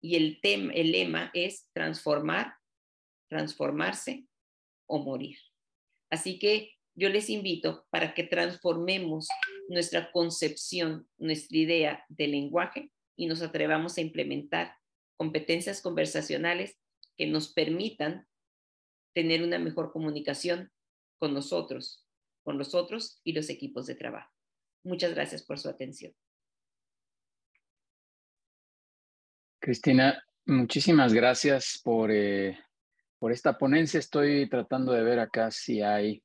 Y 0.01 0.15
el, 0.15 0.39
tema, 0.41 0.73
el 0.73 0.91
lema 0.91 1.31
es 1.33 1.69
transformar, 1.73 2.53
transformarse 3.29 4.27
o 4.85 4.99
morir. 4.99 5.37
Así 6.09 6.39
que 6.39 6.73
yo 6.95 7.09
les 7.09 7.29
invito 7.29 7.85
para 7.89 8.13
que 8.13 8.23
transformemos 8.23 9.27
nuestra 9.69 10.11
concepción, 10.11 11.07
nuestra 11.17 11.57
idea 11.57 12.05
del 12.09 12.31
lenguaje 12.31 12.91
y 13.15 13.27
nos 13.27 13.41
atrevamos 13.41 13.97
a 13.97 14.01
implementar 14.01 14.75
competencias 15.17 15.81
conversacionales 15.81 16.77
que 17.17 17.27
nos 17.27 17.51
permitan 17.53 18.27
tener 19.13 19.41
una 19.41 19.57
mejor 19.57 19.91
comunicación 19.91 20.71
con 21.19 21.33
nosotros, 21.33 22.06
con 22.47 22.57
los 22.57 22.73
otros 22.73 23.19
y 23.25 23.33
los 23.33 23.49
equipos 23.49 23.87
de 23.87 23.95
trabajo. 23.95 24.31
Muchas 24.85 25.13
gracias 25.13 25.43
por 25.43 25.59
su 25.59 25.67
atención. 25.67 26.13
Cristina, 29.59 30.23
muchísimas 30.45 31.13
gracias 31.13 31.81
por, 31.83 32.09
eh, 32.09 32.57
por 33.19 33.33
esta 33.33 33.57
ponencia. 33.57 33.99
Estoy 33.99 34.47
tratando 34.47 34.93
de 34.93 35.03
ver 35.03 35.19
acá 35.19 35.51
si 35.51 35.81
hay 35.81 36.23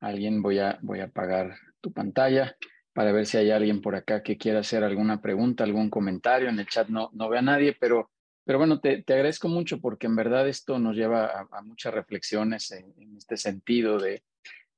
alguien. 0.00 0.42
Voy 0.42 0.58
a, 0.58 0.78
voy 0.82 1.00
a 1.00 1.04
apagar 1.04 1.56
tu 1.80 1.90
pantalla 1.90 2.54
para 2.92 3.12
ver 3.12 3.24
si 3.24 3.38
hay 3.38 3.50
alguien 3.50 3.80
por 3.80 3.96
acá 3.96 4.22
que 4.22 4.36
quiera 4.36 4.58
hacer 4.58 4.84
alguna 4.84 5.22
pregunta, 5.22 5.64
algún 5.64 5.88
comentario. 5.88 6.50
En 6.50 6.58
el 6.58 6.66
chat 6.66 6.88
no, 6.88 7.08
no 7.14 7.30
ve 7.30 7.38
a 7.38 7.42
nadie, 7.42 7.74
pero, 7.80 8.10
pero 8.44 8.58
bueno, 8.58 8.78
te 8.78 9.02
agradezco 9.08 9.48
mucho 9.48 9.80
porque 9.80 10.06
en 10.06 10.16
verdad 10.16 10.46
esto 10.48 10.78
nos 10.78 10.94
lleva 10.94 11.48
a, 11.50 11.62
muchas 11.62 11.94
reflexiones 11.94 12.72
en, 12.72 13.16
este 13.16 13.38
sentido 13.38 13.98
de, 13.98 14.22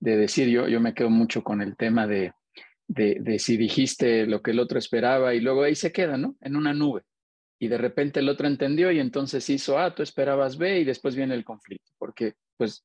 de 0.01 0.17
decir, 0.17 0.49
yo, 0.49 0.69
yo 0.69 0.81
me 0.81 0.95
quedo 0.95 1.11
mucho 1.11 1.43
con 1.43 1.61
el 1.61 1.77
tema 1.77 2.07
de, 2.07 2.33
de, 2.89 3.39
si 3.39 3.57
dijiste 3.57 4.27
lo 4.27 4.43
que 4.43 4.53
el 4.53 4.61
otro 4.61 4.79
esperaba 4.79 5.35
y 5.35 5.41
luego 5.41 5.63
ahí 5.63 5.75
se 5.75 5.93
queda, 5.93 6.17
¿no? 6.17 6.37
En 6.41 6.57
una 6.57 6.73
nube. 6.73 7.03
Y 7.61 7.69
de 7.69 7.79
repente 7.79 8.21
el 8.21 8.29
otro 8.29 8.47
entendió 8.47 8.91
y 8.91 9.01
entonces 9.01 9.49
hizo 9.51 9.79
A, 9.79 9.95
tú 9.95 10.03
esperabas 10.03 10.57
B 10.57 10.81
y 10.81 10.85
después 10.85 11.17
viene 11.17 11.35
el 11.35 11.45
conflicto, 11.45 11.93
porque 11.99 12.35
pues 12.57 12.85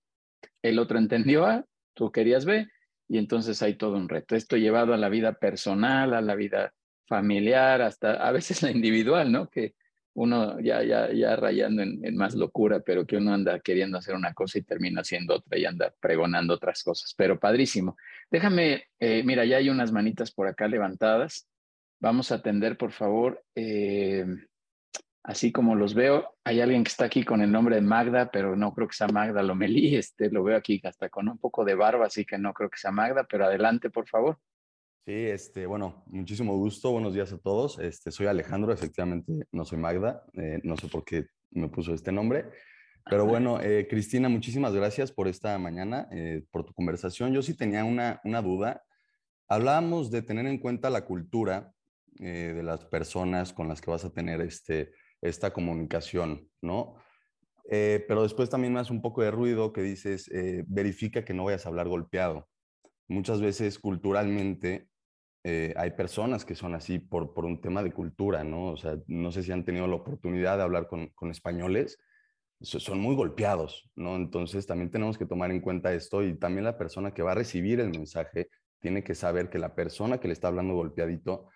el 0.61 0.79
otro 0.79 0.97
entendió 0.97 1.45
A, 1.45 1.65
tú 1.93 2.11
querías 2.11 2.45
B 2.45 2.67
y 3.07 3.17
entonces 3.17 3.61
hay 3.61 3.75
todo 3.75 3.95
un 3.95 4.09
reto. 4.09 4.35
Esto 4.35 4.57
llevado 4.57 4.93
a 4.93 4.97
la 4.97 5.09
vida 5.09 5.33
personal, 5.33 6.13
a 6.13 6.21
la 6.21 6.35
vida 6.35 6.73
familiar, 7.07 7.81
hasta 7.81 8.13
a 8.13 8.31
veces 8.31 8.63
la 8.63 8.71
individual, 8.71 9.31
¿no? 9.31 9.49
Que 9.49 9.75
uno 10.15 10.59
ya, 10.59 10.83
ya, 10.83 11.11
ya 11.11 11.35
rayando 11.35 11.81
en, 11.81 12.15
más 12.15 12.35
locura, 12.35 12.79
pero 12.81 13.05
que 13.05 13.17
uno 13.17 13.33
anda 13.33 13.59
queriendo 13.59 13.97
hacer 13.97 14.15
una 14.15 14.33
cosa 14.33 14.59
y 14.59 14.63
termina 14.63 15.01
haciendo 15.01 15.35
otra 15.35 15.57
y 15.57 15.65
anda 15.65 15.93
pregonando 15.99 16.53
otras 16.53 16.83
cosas. 16.83 17.13
Pero 17.17 17.39
padrísimo. 17.39 17.97
Déjame, 18.29 18.85
eh, 18.99 19.23
mira, 19.23 19.45
ya 19.45 19.57
hay 19.57 19.69
unas 19.69 19.91
manitas 19.91 20.31
por 20.31 20.47
acá 20.47 20.67
levantadas. 20.67 21.47
Vamos 21.99 22.31
a 22.31 22.35
atender, 22.35 22.77
por 22.77 22.91
favor. 22.91 23.43
Eh, 23.55 24.25
así 25.23 25.51
como 25.51 25.75
los 25.75 25.93
veo, 25.93 26.35
hay 26.43 26.61
alguien 26.61 26.83
que 26.83 26.89
está 26.89 27.05
aquí 27.05 27.23
con 27.23 27.41
el 27.41 27.51
nombre 27.51 27.75
de 27.75 27.81
Magda, 27.81 28.29
pero 28.29 28.55
no 28.55 28.73
creo 28.73 28.87
que 28.87 28.95
sea 28.95 29.07
Magda 29.07 29.41
Lomelí, 29.41 29.95
este, 29.95 30.29
lo 30.29 30.43
veo 30.43 30.57
aquí 30.57 30.81
hasta 30.83 31.09
con 31.09 31.29
un 31.29 31.37
poco 31.37 31.63
de 31.63 31.75
barba, 31.75 32.07
así 32.07 32.25
que 32.25 32.37
no 32.37 32.53
creo 32.53 32.69
que 32.69 32.77
sea 32.77 32.91
Magda, 32.91 33.25
pero 33.29 33.45
adelante, 33.45 33.89
por 33.89 34.07
favor. 34.07 34.37
Sí, 35.05 35.11
este, 35.11 35.65
bueno, 35.65 36.03
muchísimo 36.07 36.55
gusto, 36.57 36.91
buenos 36.91 37.13
días 37.13 37.33
a 37.33 37.37
todos. 37.37 37.77
Este, 37.79 38.11
soy 38.11 38.27
Alejandro, 38.27 38.71
efectivamente 38.71 39.47
no 39.51 39.65
soy 39.65 39.77
Magda, 39.77 40.23
eh, 40.33 40.59
no 40.63 40.77
sé 40.77 40.87
por 40.87 41.03
qué 41.03 41.25
me 41.51 41.67
puso 41.67 41.93
este 41.93 42.11
nombre, 42.11 42.45
pero 43.09 43.25
bueno, 43.25 43.59
eh, 43.61 43.87
Cristina, 43.89 44.29
muchísimas 44.29 44.73
gracias 44.73 45.11
por 45.11 45.27
esta 45.27 45.57
mañana, 45.59 46.07
eh, 46.11 46.45
por 46.51 46.63
tu 46.63 46.73
conversación. 46.73 47.33
Yo 47.33 47.41
sí 47.41 47.53
tenía 47.53 47.83
una, 47.83 48.21
una 48.23 48.41
duda. 48.41 48.83
Hablábamos 49.49 50.09
de 50.09 50.21
tener 50.21 50.45
en 50.45 50.57
cuenta 50.57 50.89
la 50.89 51.05
cultura 51.05 51.73
de 52.15 52.61
las 52.61 52.85
personas 52.85 53.53
con 53.53 53.67
las 53.67 53.81
que 53.81 53.89
vas 53.89 54.05
a 54.05 54.13
tener 54.13 54.39
este, 54.39 54.91
esta 55.19 55.51
comunicación, 55.51 56.47
¿no? 56.61 56.95
Eh, 57.69 58.03
pero 58.07 58.23
después 58.23 58.49
también 58.49 58.73
me 58.73 58.79
hace 58.79 58.91
un 58.91 59.01
poco 59.01 59.21
de 59.21 59.31
ruido 59.31 59.71
que 59.71 59.81
dices, 59.81 60.29
eh, 60.29 60.63
verifica 60.67 61.23
que 61.23 61.33
no 61.33 61.45
vayas 61.45 61.65
a 61.65 61.69
hablar 61.69 61.87
golpeado. 61.87 62.47
Muchas 63.07 63.41
veces 63.41 63.79
culturalmente 63.79 64.89
eh, 65.43 65.73
hay 65.77 65.91
personas 65.91 66.45
que 66.45 66.55
son 66.55 66.73
así 66.73 66.99
por, 66.99 67.33
por 67.33 67.45
un 67.45 67.61
tema 67.61 67.83
de 67.83 67.91
cultura, 67.91 68.43
¿no? 68.43 68.71
O 68.71 68.77
sea, 68.77 68.97
no 69.07 69.31
sé 69.31 69.43
si 69.43 69.51
han 69.51 69.65
tenido 69.65 69.87
la 69.87 69.95
oportunidad 69.95 70.57
de 70.57 70.63
hablar 70.63 70.87
con, 70.87 71.09
con 71.09 71.31
españoles, 71.31 71.99
son 72.61 72.99
muy 72.99 73.15
golpeados, 73.15 73.89
¿no? 73.95 74.15
Entonces 74.15 74.65
también 74.65 74.89
tenemos 74.89 75.17
que 75.17 75.25
tomar 75.25 75.51
en 75.51 75.59
cuenta 75.59 75.93
esto 75.93 76.23
y 76.23 76.37
también 76.39 76.63
la 76.63 76.77
persona 76.77 77.13
que 77.13 77.21
va 77.21 77.33
a 77.33 77.35
recibir 77.35 77.79
el 77.81 77.89
mensaje 77.89 78.49
tiene 78.79 79.03
que 79.03 79.15
saber 79.15 79.49
que 79.49 79.59
la 79.59 79.75
persona 79.75 80.19
que 80.19 80.27
le 80.27 80.33
está 80.33 80.47
hablando 80.47 80.73
golpeadito 80.73 81.49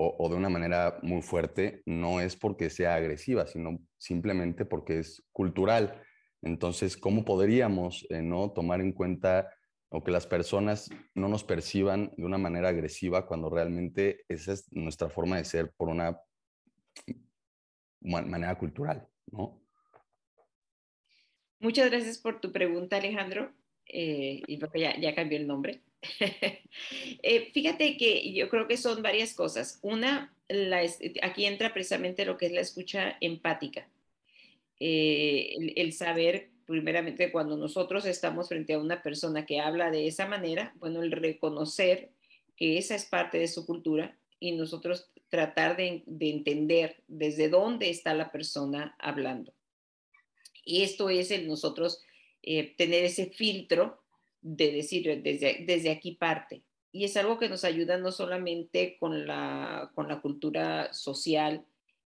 o, 0.00 0.28
de 0.28 0.36
una 0.36 0.48
manera 0.48 0.98
muy 1.02 1.22
fuerte, 1.22 1.82
no 1.84 2.20
es 2.20 2.36
porque 2.36 2.70
sea 2.70 2.94
agresiva, 2.94 3.48
sino 3.48 3.80
simplemente 3.96 4.64
porque 4.64 5.00
es 5.00 5.24
cultural. 5.32 6.00
Entonces, 6.40 6.96
¿cómo 6.96 7.24
podríamos 7.24 8.06
eh, 8.08 8.22
no 8.22 8.52
tomar 8.52 8.80
en 8.80 8.92
cuenta 8.92 9.52
o 9.90 10.04
que 10.04 10.10
las 10.10 10.26
personas 10.26 10.90
no 11.14 11.28
nos 11.28 11.44
perciban 11.44 12.12
de 12.16 12.24
una 12.24 12.38
manera 12.38 12.68
agresiva 12.68 13.26
cuando 13.26 13.48
realmente 13.48 14.24
esa 14.28 14.52
es 14.52 14.70
nuestra 14.72 15.08
forma 15.08 15.38
de 15.38 15.44
ser 15.44 15.72
por 15.72 15.88
una 15.88 16.20
manera 18.00 18.56
cultural, 18.58 19.08
¿no? 19.30 19.60
Muchas 21.60 21.90
gracias 21.90 22.18
por 22.18 22.40
tu 22.40 22.52
pregunta, 22.52 22.96
Alejandro. 22.96 23.52
Eh, 23.86 24.42
y 24.46 24.58
porque 24.58 24.80
ya, 24.80 24.98
ya 25.00 25.14
cambió 25.14 25.38
el 25.38 25.46
nombre. 25.46 25.80
Eh, 27.22 27.50
fíjate 27.52 27.96
que 27.96 28.32
yo 28.32 28.48
creo 28.48 28.68
que 28.68 28.76
son 28.76 29.02
varias 29.02 29.34
cosas. 29.34 29.80
Una, 29.82 30.32
aquí 31.22 31.44
entra 31.44 31.72
precisamente 31.74 32.24
lo 32.24 32.36
que 32.36 32.46
es 32.46 32.52
la 32.52 32.60
escucha 32.60 33.16
empática. 33.20 33.88
Eh, 34.78 35.56
el, 35.76 35.92
saber, 35.92 36.50
primeramente, 36.68 37.32
cuando 37.32 37.56
nosotros 37.56 38.04
estamos 38.04 38.48
frente 38.48 38.74
a 38.74 38.78
una 38.78 39.02
persona 39.02 39.46
que 39.46 39.58
habla 39.58 39.90
de 39.90 40.06
esa 40.06 40.26
manera, 40.26 40.74
bueno, 40.76 41.02
el 41.02 41.12
reconocer 41.12 42.10
que 42.56 42.76
esa 42.76 42.94
es 42.94 43.06
parte 43.06 43.38
de 43.38 43.48
su 43.48 43.64
cultura 43.64 44.18
y 44.38 44.52
nosotros 44.52 45.10
tratar 45.30 45.78
de, 45.78 46.04
entender 46.20 47.02
desde 47.08 47.48
dónde 47.48 47.88
está 47.88 48.12
la 48.12 48.30
persona 48.30 48.94
hablando. 48.98 49.54
Y 50.62 50.82
esto 50.82 51.08
es 51.08 51.30
el 51.30 51.48
nosotros 51.48 52.02
eh, 52.42 52.74
tener 52.76 53.02
ese 53.02 53.30
filtro 53.30 54.02
de 54.42 54.70
decir, 54.70 55.22
desde, 55.22 55.64
desde 55.66 55.90
aquí 55.90 56.12
parte. 56.12 56.60
Y 56.92 57.04
es 57.04 57.16
algo 57.16 57.38
que 57.38 57.48
nos 57.48 57.64
ayuda 57.64 57.96
no 57.96 58.12
solamente 58.12 58.98
con 59.00 59.26
la, 59.26 59.90
con 59.94 60.06
la 60.06 60.20
cultura 60.20 60.92
social 60.92 61.64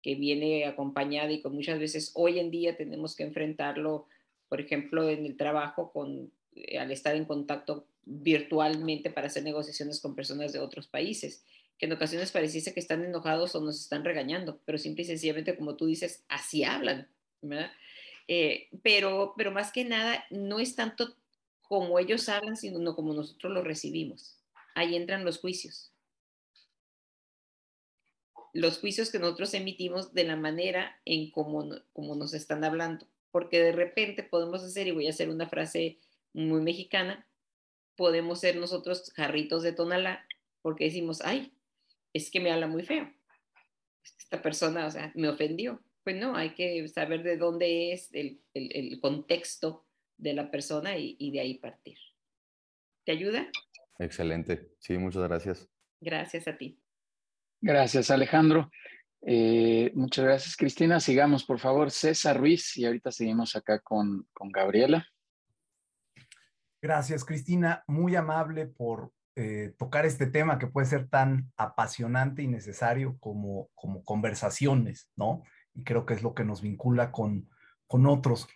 que 0.01 0.15
viene 0.15 0.65
acompañada 0.65 1.31
y 1.31 1.41
con 1.41 1.55
muchas 1.55 1.79
veces 1.79 2.11
hoy 2.15 2.37
en 2.39 2.51
día 2.51 2.75
tenemos 2.75 3.15
que 3.15 3.23
enfrentarlo, 3.23 4.07
por 4.51 4.59
ejemplo, 4.59 5.07
en 5.07 5.25
el 5.25 5.37
trabajo, 5.37 5.93
con, 5.93 6.29
eh, 6.57 6.77
al 6.77 6.91
estar 6.91 7.15
en 7.15 7.23
contacto 7.23 7.87
virtualmente 8.03 9.09
para 9.09 9.27
hacer 9.27 9.43
negociaciones 9.43 10.01
con 10.01 10.13
personas 10.13 10.51
de 10.51 10.59
otros 10.59 10.89
países, 10.89 11.45
que 11.77 11.85
en 11.85 11.93
ocasiones 11.93 12.33
pareciese 12.33 12.73
que 12.73 12.81
están 12.81 13.01
enojados 13.05 13.55
o 13.55 13.61
nos 13.61 13.79
están 13.79 14.03
regañando, 14.03 14.59
pero 14.65 14.77
simple 14.77 15.03
y 15.03 15.05
sencillamente, 15.05 15.55
como 15.55 15.77
tú 15.77 15.85
dices, 15.85 16.25
así 16.27 16.65
hablan, 16.65 17.07
eh, 18.27 18.67
pero, 18.83 19.35
pero 19.37 19.53
más 19.53 19.71
que 19.71 19.85
nada, 19.85 20.25
no 20.31 20.59
es 20.59 20.75
tanto 20.75 21.15
como 21.61 21.97
ellos 21.97 22.27
hablan, 22.27 22.57
sino 22.57 22.93
como 22.93 23.13
nosotros 23.13 23.53
lo 23.53 23.63
recibimos. 23.63 24.37
Ahí 24.75 24.97
entran 24.97 25.23
los 25.23 25.39
juicios. 25.39 25.93
Los 28.51 28.79
juicios 28.79 29.11
que 29.11 29.19
nosotros 29.19 29.53
emitimos 29.53 30.13
de 30.13 30.25
la 30.25 30.35
manera 30.35 30.99
en 31.05 31.31
cómo, 31.31 31.69
como 31.93 32.15
nos 32.15 32.33
están 32.33 32.65
hablando. 32.65 33.07
Porque 33.31 33.61
de 33.61 33.71
repente 33.71 34.23
podemos 34.23 34.63
hacer, 34.63 34.87
y 34.87 34.91
voy 34.91 35.07
a 35.07 35.11
hacer 35.11 35.29
una 35.29 35.47
frase 35.47 35.99
muy 36.33 36.61
mexicana, 36.61 37.27
podemos 37.95 38.39
ser 38.39 38.55
nosotros 38.57 39.11
jarritos 39.15 39.63
de 39.63 39.73
tonalá, 39.73 40.25
porque 40.61 40.85
decimos, 40.85 41.21
ay, 41.23 41.53
es 42.13 42.29
que 42.29 42.39
me 42.39 42.51
habla 42.51 42.67
muy 42.67 42.83
feo. 42.83 43.11
Esta 44.03 44.41
persona, 44.41 44.85
o 44.85 44.91
sea, 44.91 45.11
me 45.15 45.29
ofendió. 45.29 45.81
Pues 46.03 46.15
no, 46.15 46.35
hay 46.35 46.55
que 46.55 46.87
saber 46.87 47.23
de 47.23 47.37
dónde 47.37 47.93
es 47.93 48.11
el, 48.13 48.41
el, 48.53 48.71
el 48.75 48.99
contexto 48.99 49.85
de 50.21 50.33
la 50.33 50.51
persona 50.51 50.97
y, 50.97 51.31
de 51.31 51.39
ahí 51.39 51.55
partir. 51.55 51.97
¿Te 53.03 53.11
ayuda? 53.11 53.49
Excelente. 53.99 54.69
Sí, 54.79 54.97
muchas 54.97 55.23
gracias. 55.23 55.67
Gracias 55.99 56.47
a 56.47 56.57
ti. 56.57 56.79
Gracias, 57.59 58.11
Alejandro. 58.11 58.71
Eh, 59.23 59.91
muchas 59.95 60.25
gracias, 60.25 60.55
Cristina. 60.55 60.99
Sigamos, 60.99 61.43
por 61.43 61.59
favor, 61.59 61.91
César 61.91 62.39
Ruiz 62.39 62.75
y 62.77 62.85
ahorita 62.85 63.11
seguimos 63.11 63.55
acá 63.55 63.79
con, 63.79 64.27
con 64.33 64.49
Gabriela. 64.49 65.05
Gracias, 66.81 67.23
Cristina. 67.23 67.83
Muy 67.87 68.15
amable 68.15 68.65
por 68.65 69.11
eh, 69.35 69.73
tocar 69.77 70.05
este 70.05 70.25
tema 70.25 70.59
que 70.59 70.67
puede 70.67 70.87
ser 70.87 71.07
tan 71.07 71.51
apasionante 71.55 72.41
y 72.43 72.47
necesario 72.47 73.17
como, 73.19 73.69
como 73.75 74.03
conversaciones, 74.03 75.09
¿no? 75.15 75.43
Y 75.73 75.83
creo 75.83 76.05
que 76.05 76.15
es 76.15 76.23
lo 76.23 76.33
que 76.33 76.43
nos 76.43 76.61
vincula 76.61 77.11
con, 77.11 77.47
con 77.87 78.05
otros. 78.07 78.49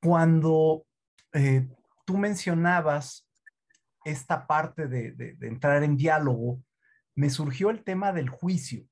Cuando 0.00 0.84
eh, 1.32 1.68
tú 2.04 2.18
mencionabas 2.18 3.28
esta 4.04 4.46
parte 4.46 4.88
de, 4.88 5.36
entrar 5.42 5.84
en 5.84 5.96
diálogo, 5.96 6.62
me 7.14 7.30
surgió 7.30 7.70
el 7.70 7.84
tema 7.84 8.12
del 8.12 8.30
juicio. 8.30 8.84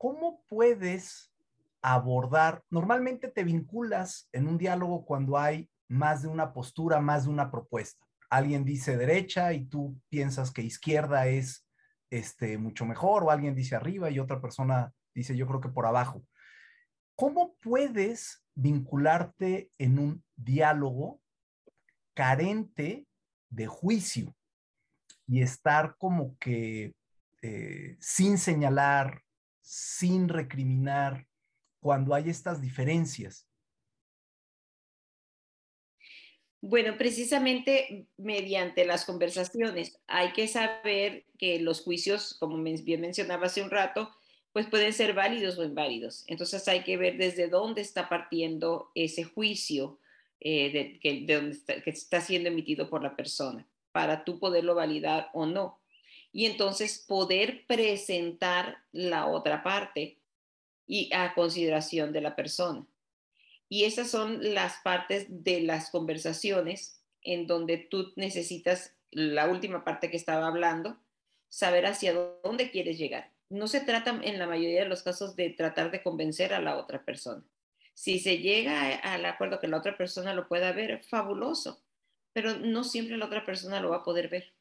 ¿Cómo 0.00 0.42
puedes 0.48 1.30
abordar? 1.82 2.64
Normalmente 2.70 3.28
te 3.28 3.44
vinculas 3.44 4.30
en 4.32 4.48
un 4.48 4.56
diálogo 4.56 5.04
cuando 5.04 5.36
hay 5.36 5.68
más 5.88 6.22
de 6.22 6.28
una 6.28 6.54
postura, 6.54 7.00
más 7.00 7.24
de 7.24 7.30
una 7.30 7.50
propuesta. 7.50 8.06
Alguien 8.30 8.64
dice 8.64 8.96
derecha 8.96 9.52
y 9.52 9.66
tú 9.66 10.00
piensas 10.08 10.52
que 10.52 10.62
izquierda 10.62 11.26
es 11.26 11.66
este, 12.08 12.56
mucho 12.56 12.86
mejor, 12.86 13.24
o 13.24 13.30
alguien 13.30 13.54
dice 13.54 13.76
arriba 13.76 14.08
y 14.08 14.18
otra 14.18 14.40
persona 14.40 14.90
dice 15.14 15.36
yo 15.36 15.46
creo 15.46 15.60
que 15.60 15.68
por 15.68 15.84
abajo. 15.84 16.24
¿Cómo 17.14 17.56
puedes 17.60 18.42
vincularte 18.54 19.70
en 19.76 19.98
un 19.98 20.24
diálogo 20.34 21.20
carente 22.14 23.06
de 23.50 23.66
juicio 23.66 24.34
y 25.26 25.42
estar 25.42 25.96
como 25.98 26.38
que 26.38 26.94
eh, 27.42 27.98
sin 28.00 28.38
señalar, 28.38 29.24
sin 29.70 30.28
recriminar, 30.28 31.28
cuando 31.78 32.12
hay 32.12 32.28
estas 32.28 32.60
diferencias? 32.60 33.48
Bueno, 36.60 36.98
precisamente 36.98 38.08
mediante 38.16 38.84
las 38.84 39.04
conversaciones 39.04 39.96
hay 40.08 40.32
que 40.32 40.48
saber 40.48 41.24
que 41.38 41.60
los 41.60 41.82
juicios, 41.82 42.34
como 42.40 42.60
bien 42.60 43.00
mencionaba 43.00 43.46
hace 43.46 43.62
un 43.62 43.70
rato, 43.70 44.10
pues 44.52 44.66
pueden 44.66 44.92
ser 44.92 45.14
válidos 45.14 45.56
o 45.56 45.62
inválidos. 45.62 46.24
Entonces 46.26 46.66
hay 46.66 46.82
que 46.82 46.96
ver 46.96 47.16
desde 47.16 47.46
dónde 47.46 47.80
está 47.80 48.08
partiendo 48.08 48.90
ese 48.96 49.22
juicio 49.22 50.00
eh, 50.40 50.98
de, 51.00 51.48
está, 51.48 51.80
que 51.80 51.90
está 51.90 52.20
siendo 52.20 52.48
emitido 52.48 52.90
por 52.90 53.04
la 53.04 53.14
persona 53.14 53.68
para 53.92 54.24
tú 54.24 54.40
poderlo 54.40 54.74
validar 54.74 55.30
o 55.32 55.46
no. 55.46 55.79
Y 56.32 56.46
entonces 56.46 57.04
poder 57.06 57.66
presentar 57.66 58.78
la 58.92 59.26
otra 59.26 59.62
parte 59.62 60.18
y 60.86 61.12
a 61.12 61.34
consideración 61.34 62.12
de 62.12 62.20
la 62.20 62.36
persona. 62.36 62.86
Y 63.68 63.84
esas 63.84 64.10
son 64.10 64.54
las 64.54 64.78
partes 64.82 65.26
de 65.28 65.60
las 65.60 65.90
conversaciones 65.90 67.00
en 67.22 67.46
donde 67.46 67.78
tú 67.78 68.12
necesitas, 68.16 68.94
la 69.12 69.48
última 69.48 69.84
parte 69.84 70.10
que 70.10 70.16
estaba 70.16 70.46
hablando, 70.46 70.96
saber 71.48 71.86
hacia 71.86 72.14
dónde 72.42 72.70
quieres 72.70 72.98
llegar. 72.98 73.30
No 73.48 73.68
se 73.68 73.80
trata 73.80 74.18
en 74.22 74.38
la 74.38 74.46
mayoría 74.46 74.82
de 74.82 74.88
los 74.88 75.02
casos 75.02 75.36
de 75.36 75.50
tratar 75.50 75.90
de 75.90 76.02
convencer 76.02 76.54
a 76.54 76.60
la 76.60 76.76
otra 76.76 77.04
persona. 77.04 77.44
Si 77.94 78.18
se 78.18 78.38
llega 78.38 78.96
al 78.96 79.24
acuerdo 79.26 79.60
que 79.60 79.68
la 79.68 79.76
otra 79.76 79.96
persona 79.96 80.32
lo 80.32 80.48
pueda 80.48 80.72
ver, 80.72 81.02
fabuloso, 81.04 81.82
pero 82.32 82.56
no 82.56 82.84
siempre 82.84 83.16
la 83.16 83.26
otra 83.26 83.44
persona 83.44 83.80
lo 83.80 83.90
va 83.90 83.98
a 83.98 84.04
poder 84.04 84.28
ver. 84.28 84.52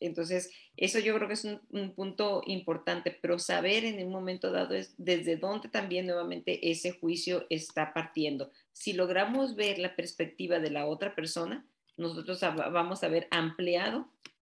Entonces, 0.00 0.50
eso 0.76 0.98
yo 0.98 1.14
creo 1.14 1.28
que 1.28 1.34
es 1.34 1.44
un, 1.44 1.92
punto 1.94 2.42
importante, 2.46 3.16
pero 3.20 3.38
saber 3.38 3.84
en 3.84 4.04
un 4.04 4.10
momento 4.10 4.50
dado 4.50 4.74
es 4.74 4.94
desde 4.96 5.36
dónde 5.36 5.68
también 5.68 6.06
nuevamente 6.06 6.70
ese 6.70 6.92
juicio 6.92 7.46
está 7.50 7.92
partiendo. 7.92 8.50
Si 8.72 8.94
logramos 8.94 9.54
ver 9.54 9.78
la 9.78 9.94
perspectiva 9.94 10.58
de 10.58 10.70
la 10.70 10.86
otra 10.86 11.14
persona, 11.14 11.66
nosotros 11.98 12.40
vamos 12.40 13.04
a 13.04 13.08
ver 13.08 13.28
ampliado 13.30 14.08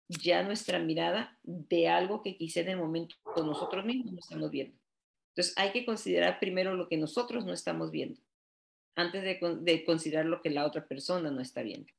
ya 0.08 0.42
nuestra 0.44 0.80
mirada 0.80 1.38
de 1.44 1.90
algo 1.90 2.24
que 2.24 2.38
quizá 2.38 2.62
en 2.62 2.70
el 2.70 2.78
momento 2.78 3.16
nosotros 3.38 3.86
mismos 3.86 4.14
no 4.14 4.20
estamos 4.20 4.50
viendo. 4.50 4.76
Entonces, 5.30 5.54
hay 5.58 5.72
que 5.72 5.86
considerar 5.86 6.40
primero 6.40 6.76
lo 6.76 6.88
que 6.88 6.98
nosotros 6.98 7.46
no 7.46 7.54
estamos 7.54 7.92
viendo, 7.92 8.20
antes 8.96 9.22
de, 9.22 9.40
de 9.62 9.84
considerar 9.84 10.26
lo 10.26 10.42
que 10.42 10.50
la 10.50 10.66
otra 10.66 10.88
persona 10.88 11.30
no 11.30 11.42
está 11.42 11.62
viendo. 11.62 11.92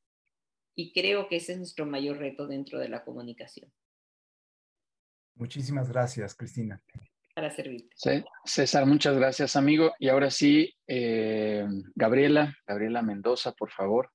Y 0.79 0.93
creo 0.93 1.27
que 1.27 1.37
ese 1.37 1.53
es 1.53 1.59
nuestro 1.59 1.87
mayor 1.87 2.19
reto 2.19 2.47
dentro 2.47 2.79
de 2.79 2.91
la 2.91 3.03
comunicación. 3.03 3.73
Muchísimas 5.35 5.89
gracias, 5.91 6.35
Cristina. 6.35 6.83
Para 7.35 7.51
servirte. 7.51 7.89
Sí, 7.97 8.25
César, 8.45 8.87
muchas 8.87 9.17
gracias, 9.17 9.57
amigo. 9.57 9.95
Y 9.99 10.09
ahora 10.09 10.31
sí, 10.31 10.75
eh, 10.87 11.67
Gabriela, 11.95 12.55
Gabriela 12.67 13.03
Mendoza, 13.03 13.53
por 13.53 13.71
favor. 13.71 14.11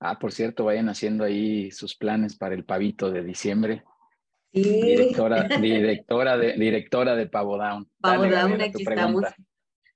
Ah, 0.00 0.18
por 0.18 0.32
cierto, 0.32 0.64
vayan 0.64 0.88
haciendo 0.88 1.24
ahí 1.24 1.70
sus 1.70 1.96
planes 1.96 2.36
para 2.36 2.54
el 2.54 2.64
pavito 2.64 3.10
de 3.10 3.22
diciembre. 3.22 3.84
Sí. 4.52 4.62
Directora, 4.62 5.48
directora, 5.60 6.36
de, 6.36 6.52
directora 6.54 7.16
de 7.16 7.26
Pavo 7.26 7.56
Down. 7.56 7.88
Pavo 8.00 8.26
Down, 8.26 8.60
aquí 8.60 8.82
estamos. 8.82 9.24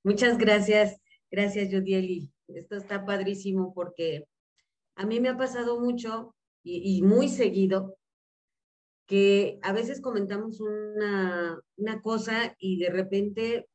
Muchas 0.05 0.38
gracias. 0.38 1.01
Gracias, 1.30 1.68
Judieli. 1.72 2.32
Esto 2.49 2.76
está 2.76 3.05
padrísimo 3.05 3.74
porque 3.74 4.26
a 4.99 5.07
mí 5.07 5.20
me 5.20 5.28
ha 5.28 5.36
pasado 5.36 5.80
mucho 5.80 6.34
y, 6.64 7.01
muy 7.03 7.28
seguido 7.28 7.96
que 9.07 9.59
a 9.62 9.72
veces 9.72 10.03
comentamos 10.03 10.61
una, 10.61 11.59
una, 11.76 12.03
cosa 12.03 12.55
y 12.59 12.78
de 12.78 12.90
repente 12.90 13.68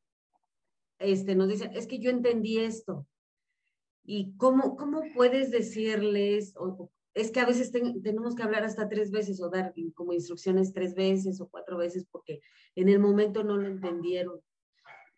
este, 1.00 1.34
nos 1.34 1.48
dicen, 1.48 1.72
es 1.74 1.88
que 1.88 1.98
yo 1.98 2.12
entendí 2.12 2.60
esto. 2.60 3.08
¿Y 4.04 4.36
cómo, 4.36 4.76
cómo 4.76 5.02
puedes 5.16 5.50
decirles? 5.50 6.54
O, 6.58 6.92
es 7.14 7.32
que 7.32 7.40
a 7.40 7.46
veces 7.46 7.72
tenemos 7.72 8.36
que 8.36 8.44
hablar 8.44 8.66
hasta 8.66 8.90
tres 8.90 9.10
veces 9.10 9.42
o 9.42 9.50
dar 9.50 9.74
como 9.96 10.14
instrucciones 10.14 10.74
tres 10.74 10.94
veces 10.94 11.40
o 11.40 11.48
cuatro 11.48 11.78
veces 11.78 12.06
porque 12.12 12.42
en 12.76 12.90
el 12.90 13.00
momento 13.00 13.44
no 13.44 13.56
lo 13.56 13.68
entendieron. 13.68 14.42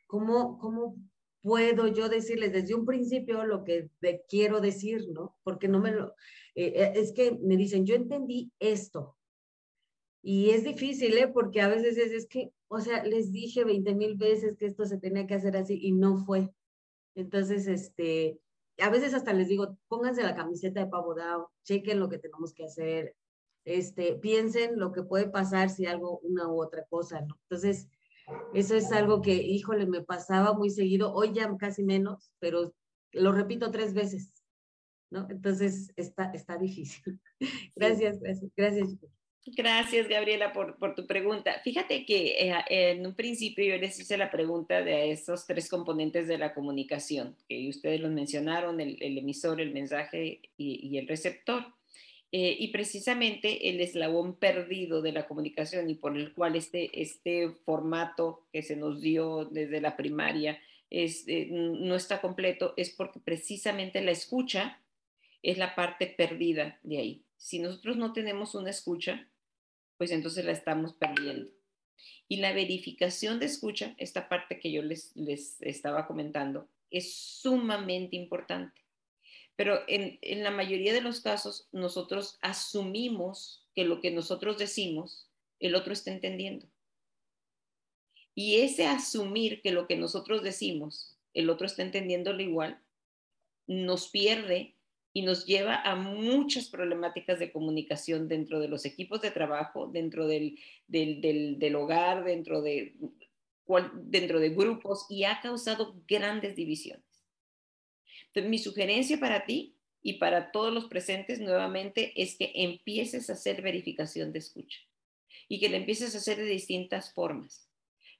¿Cómo, 0.06 0.60
cómo 0.60 0.97
puedo 1.46 1.86
yo 1.86 2.10
decirles 2.10 2.52
desde 2.52 2.74
un 2.74 2.88
principio 2.88 3.46
lo 3.46 3.64
que 3.64 3.91
quiero 4.28 4.62
decir, 4.62 5.08
¿no? 5.10 5.38
Porque 5.43 5.68
no 5.68 5.80
me 5.80 5.91
lo... 5.91 6.08
Eh, 6.56 6.74
eh, 6.76 6.93
es 6.96 7.14
que 7.14 7.38
me 7.39 7.56
dicen, 7.56 7.86
yo 7.86 7.93
entendí 7.93 8.52
esto. 8.58 9.16
Y 10.24 10.50
es 10.50 10.64
difícil, 10.64 11.16
¿eh? 11.20 11.28
Porque 11.28 11.62
a 11.62 11.68
veces 11.68 12.00
es, 12.00 12.12
es 12.12 12.28
que, 12.28 12.52
o 12.68 12.80
sea, 12.80 13.04
les 13.04 13.32
dije 13.32 13.64
20 13.64 13.93
mil 13.93 14.16
veces 14.16 14.58
que 14.58 14.66
esto 14.66 14.86
se 14.86 14.98
tenía 14.98 15.28
que 15.28 15.36
hacer 15.36 15.56
así 15.56 15.78
y 15.80 15.91
no 15.91 16.18
fue. 16.18 16.50
Entonces, 17.14 17.68
este, 17.68 18.39
a 18.80 18.89
veces 18.89 19.14
hasta 19.14 19.32
les 19.32 19.48
digo, 19.48 19.78
pónganse 19.88 20.24
la 20.24 20.36
camiseta 20.36 20.80
de 20.80 20.89
pavo 20.89 21.14
dao, 21.14 21.52
chequen 21.64 22.00
lo 22.00 22.10
que 22.10 22.18
tenemos 22.18 22.56
que 22.56 22.65
hacer, 22.65 23.15
este, 23.65 24.15
piensen 24.15 24.80
lo 24.80 24.91
que 24.91 25.03
puede 25.03 25.30
pasar 25.30 25.69
si 25.69 25.86
algo, 25.86 26.18
una 26.24 26.48
u 26.48 26.60
otra 26.60 26.86
cosa, 26.86 27.22
¿no? 27.22 27.38
Entonces, 27.44 27.88
eso 28.53 28.76
es 28.76 28.91
algo 28.91 29.22
que, 29.22 29.34
híjole, 29.34 29.85
me 29.85 30.02
pasaba 30.02 30.53
muy 30.53 30.69
seguido, 30.69 31.14
hoy 31.14 31.34
ya 31.34 31.49
casi 31.57 31.84
menos, 31.84 32.31
pero 32.39 32.73
lo 33.11 33.31
repito 33.31 33.72
tres 33.72 33.93
veces, 33.93 34.31
¿no? 35.11 35.27
Entonces 35.30 35.91
está, 35.95 36.31
está 36.34 36.57
difícil. 36.57 37.19
Gracias, 37.76 38.19
gracias, 38.19 38.52
gracias. 38.56 38.97
Gracias, 39.47 40.07
Gabriela, 40.07 40.52
por, 40.53 40.76
por 40.80 40.95
tu 40.95 41.06
pregunta. 41.06 41.61
Fíjate 41.64 42.03
que 42.03 42.49
eh, 42.49 42.56
en 42.68 43.06
un 43.06 43.14
principio 43.14 43.64
yo 43.64 43.77
les 43.77 43.99
hice 43.99 44.18
la 44.18 44.31
pregunta 44.31 44.81
de 44.81 45.11
esos 45.11 45.45
tres 45.45 45.69
componentes 45.69 46.27
de 46.27 46.39
la 46.39 46.52
comunicación, 46.56 47.38
que 47.47 47.69
ustedes 47.69 48.02
los 48.02 48.11
mencionaron, 48.11 48.81
el, 48.81 48.97
emisor, 48.99 49.61
el 49.61 49.72
mensaje 49.72 50.41
y, 50.57 50.89
y 50.89 50.97
el 50.97 51.07
receptor. 51.07 51.64
Eh, 52.31 52.57
y 52.60 52.68
precisamente 52.69 53.69
el 53.69 53.80
eslabón 53.80 54.35
perdido 54.35 55.02
de 55.02 55.14
la 55.14 55.27
comunicación 55.27 55.89
y 55.89 55.95
por 55.95 56.18
el 56.18 56.34
cual 56.34 56.56
este, 56.56 57.02
este 57.02 57.49
formato 57.49 58.45
que 58.52 58.61
se 58.61 58.76
nos 58.76 59.02
dio 59.02 59.45
desde 59.45 59.80
la 59.80 59.95
primaria 59.95 60.60
eh, 60.89 61.47
no 61.52 61.95
está 61.95 62.22
completo 62.22 62.73
es 62.77 62.89
porque 62.89 63.19
precisamente 63.19 64.02
la 64.02 64.11
escucha 64.11 64.81
es 65.43 65.57
la 65.57 65.76
parte 65.76 66.07
perdida 66.07 66.80
de 66.84 66.97
ahí. 66.97 67.26
Si 67.38 67.60
nosotros 67.60 67.97
no 67.97 68.14
tenemos 68.14 68.56
una 68.56 68.69
escucha, 68.69 69.27
pues 69.97 70.11
entonces 70.11 70.45
la 70.45 70.52
estamos 70.52 70.93
perdiendo. 70.93 71.52
Y 72.27 72.38
la 72.38 72.53
verificación 72.53 73.39
de 73.39 73.45
escucha, 73.45 73.93
esta 73.97 74.27
parte 74.27 74.60
que 74.60 74.72
yo 74.72 74.81
les, 74.81 75.15
les 75.15 75.61
estaba 75.61 76.07
comentando, 76.07 76.68
es 76.89 77.14
sumamente 77.14 78.15
importante. 78.15 78.85
Pero 79.56 79.80
en, 79.88 80.19
la 80.44 80.52
mayoría 80.52 80.94
de 80.94 81.02
los 81.02 81.22
casos 81.22 81.69
nosotros 81.72 82.38
asumimos 82.41 83.65
que 83.73 83.86
lo 83.86 84.02
que 84.02 84.11
nosotros 84.11 84.57
decimos, 84.57 85.30
el 85.60 85.76
otro 85.76 85.94
está 85.94 86.11
entendiendo. 86.11 86.68
Y 88.34 88.57
ese 88.57 88.86
asumir 88.86 89.61
que 89.61 89.72
lo 89.72 89.88
que 89.88 89.95
nosotros 89.95 90.44
decimos, 90.44 91.18
el 91.34 91.49
otro 91.49 91.68
está 91.68 91.84
entendiéndolo 91.84 92.41
igual, 92.41 92.82
nos 93.68 94.10
pierde 94.10 94.76
y 95.14 95.22
nos 95.22 95.45
lleva 95.45 95.82
a 95.82 95.95
muchas 95.95 96.68
problemáticas 96.68 97.40
de 97.40 97.53
comunicación 97.53 98.27
dentro 98.27 98.60
de 98.60 98.68
los 98.68 98.84
equipos 98.84 99.22
de 99.22 99.32
trabajo, 99.32 99.88
dentro 99.88 100.27
del, 100.27 100.60
del, 100.88 101.76
hogar, 101.76 102.26
dentro 102.26 102.61
de, 102.61 102.98
dentro 103.94 104.41
de 104.41 104.49
grupos 104.49 105.06
y 105.10 105.23
ha 105.23 105.40
causado 105.40 105.95
grandes 106.06 106.57
divisiones 106.57 107.15
mi 108.41 108.57
sugerencia 108.57 109.20
para 109.20 109.45
ti 109.45 109.76
y 110.02 110.14
para 110.14 110.52
todos 110.52 110.74
los 110.74 110.86
presentes 110.86 111.40
nuevamente 111.40 112.14
es 112.22 112.36
que 112.36 112.52
empieces 112.56 113.30
a 113.30 113.34
hacer 113.34 113.62
verificación 113.62 114.34
de 114.34 114.40
escucha 114.40 114.80
y 115.48 115.60
que 115.60 115.70
la 115.70 115.78
empieces 115.78 116.14
a 116.16 116.20
hacer 116.20 116.38
de 116.38 116.45
distintas 116.45 117.14
formas. 117.14 117.68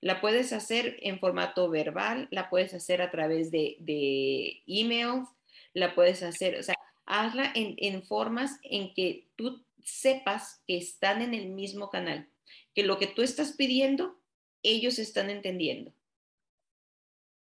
La 0.02 0.22
puedes 0.22 0.54
hacer 0.54 0.98
en 1.02 1.20
formato 1.20 1.70
verbal, 1.70 2.28
la 2.32 2.50
puedes 2.50 2.74
hacer 2.74 3.02
a 3.02 3.12
través 3.12 3.52
de, 3.52 3.78
de 3.80 4.62
emails, 4.68 5.28
la 5.74 5.96
puedes 5.96 6.24
hacer, 6.24 6.58
o 6.58 6.64
sea, 6.64 6.76
hazla 7.06 7.52
en, 7.56 7.76
en 7.78 8.04
formas 8.04 8.60
en 8.64 8.94
que 8.94 9.28
tú 9.36 9.64
sepas 9.84 10.62
que 10.68 10.78
están 10.78 11.22
en 11.22 11.34
el 11.34 11.50
mismo 11.50 11.90
canal, 11.90 12.28
que 12.74 12.84
lo 12.84 12.98
que 12.98 13.08
tú 13.08 13.22
estás 13.22 13.54
pidiendo, 13.54 14.20
ellos 14.64 15.00
están 15.00 15.30
entendiendo. 15.30 15.94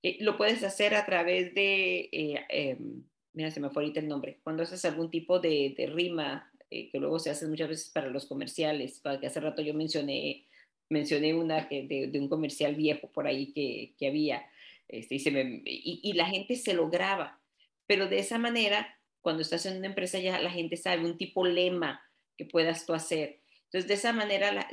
Eh, 0.04 0.18
lo 0.20 0.36
puedes 0.36 0.62
hacer 0.62 0.94
a 0.94 1.06
través 1.06 1.54
de, 1.54 2.10
eh, 2.12 2.44
em, 2.50 3.04
mira, 3.32 3.50
se 3.50 3.58
me 3.58 3.70
fue 3.70 3.82
ahorita 3.82 4.00
el 4.00 4.08
nombre, 4.08 4.38
cuando 4.44 4.62
haces 4.62 4.84
algún 4.84 5.10
tipo 5.10 5.40
de, 5.40 5.74
rima, 5.94 6.52
eh, 6.70 6.90
que 6.90 6.98
luego 6.98 7.18
se 7.18 7.30
hace 7.30 7.46
muchas 7.46 7.70
veces 7.70 7.90
para 7.90 8.08
los 8.08 8.26
comerciales, 8.26 9.00
para 9.00 9.18
que 9.18 9.28
hace 9.28 9.40
rato 9.40 9.62
yo 9.62 9.72
mencioné, 9.72 10.46
mencioné 10.90 11.32
una 11.32 11.64
de, 11.64 12.10
de 12.12 12.20
un 12.20 12.28
comercial 12.28 12.74
viejo 12.74 13.10
por 13.12 13.26
ahí 13.26 13.50
que, 13.54 13.94
que 13.98 14.08
había, 14.08 14.46
este, 14.88 15.14
y, 15.14 15.18
se 15.20 15.30
me, 15.30 15.62
y 15.64 16.12
la 16.12 16.26
gente 16.26 16.56
se 16.56 16.74
lo 16.74 16.90
graba, 16.90 17.40
pero 17.86 18.06
de 18.06 18.18
esa 18.18 18.36
manera, 18.36 19.00
cuando 19.22 19.40
estás 19.40 19.64
en 19.64 19.78
una 19.78 19.86
empresa 19.86 20.18
ya 20.18 20.38
la 20.38 20.50
gente 20.50 20.76
sabe 20.76 21.06
un 21.06 21.16
tipo 21.16 21.46
lema 21.46 22.02
que 22.36 22.44
puedas 22.44 22.84
tú 22.84 22.92
hacer. 22.92 23.40
Entonces, 23.64 23.88
de 23.88 23.94
esa 23.94 24.12
manera, 24.12 24.68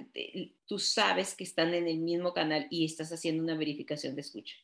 tú 0.66 0.78
sabes 0.78 1.36
que 1.36 1.46
están 1.46 1.74
en 1.74 1.88
el 1.88 2.00
mismo 2.00 2.34
canal 2.34 2.68
y 2.70 2.84
estás 2.86 3.14
haciendo 3.14 3.42
una 3.42 3.56
verificación 3.56 4.16
de 4.16 4.22
escucha 4.22 4.56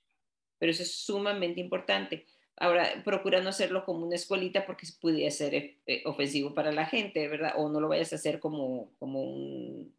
pero 0.60 0.72
eso 0.72 0.84
es 0.84 0.92
sumamente 0.92 1.60
importante. 1.60 2.26
Ahora, 2.60 3.04
procura 3.06 3.42
no 3.42 3.50
hacerlo 3.50 3.86
como 3.86 4.06
una 4.06 4.16
escuelita 4.16 4.66
porque 4.66 4.88
pudiera 5.00 5.30
ser 5.30 5.54
eh, 5.54 5.78
eh, 5.86 6.02
ofensivo 6.06 6.54
para 6.54 6.72
la 6.72 6.86
gente, 6.86 7.28
¿verdad? 7.28 7.54
O 7.58 7.70
no 7.70 7.80
lo 7.80 7.88
vayas 7.88 8.14
a 8.14 8.16
hacer 8.16 8.40
como, 8.40 8.92
como 8.98 9.22
un, 9.22 9.94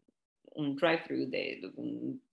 un 0.54 0.76
drive-thru 0.76 1.28
de, 1.28 1.72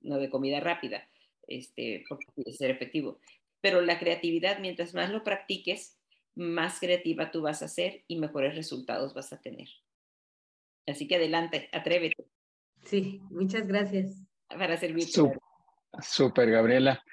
no 0.02 0.18
de 0.18 0.30
comida 0.30 0.60
rápida, 0.60 1.08
este, 1.48 2.04
porque 2.10 2.26
puede 2.34 2.52
ser 2.54 2.72
efectivo. 2.72 3.20
Pero 3.62 3.82
la 3.82 4.00
creatividad, 4.00 4.60
mientras 4.60 4.96
más 4.96 5.12
lo 5.12 5.24
practiques, 5.24 5.98
más 6.34 6.80
creativa 6.80 7.32
tú 7.32 7.42
vas 7.42 7.62
a 7.62 7.68
ser 7.68 8.04
y 8.08 8.18
mejores 8.18 8.56
resultados 8.56 9.14
vas 9.14 9.32
a 9.32 9.42
tener. 9.42 9.70
Así 10.88 11.08
que 11.08 11.16
adelante, 11.16 11.70
atrévete. 11.72 12.26
Sí, 12.84 13.22
muchas 13.30 13.68
gracias. 13.68 14.22
Para 14.48 14.78
servirte. 14.78 15.12
Súper, 16.02 16.52
Gabriela. 16.52 17.04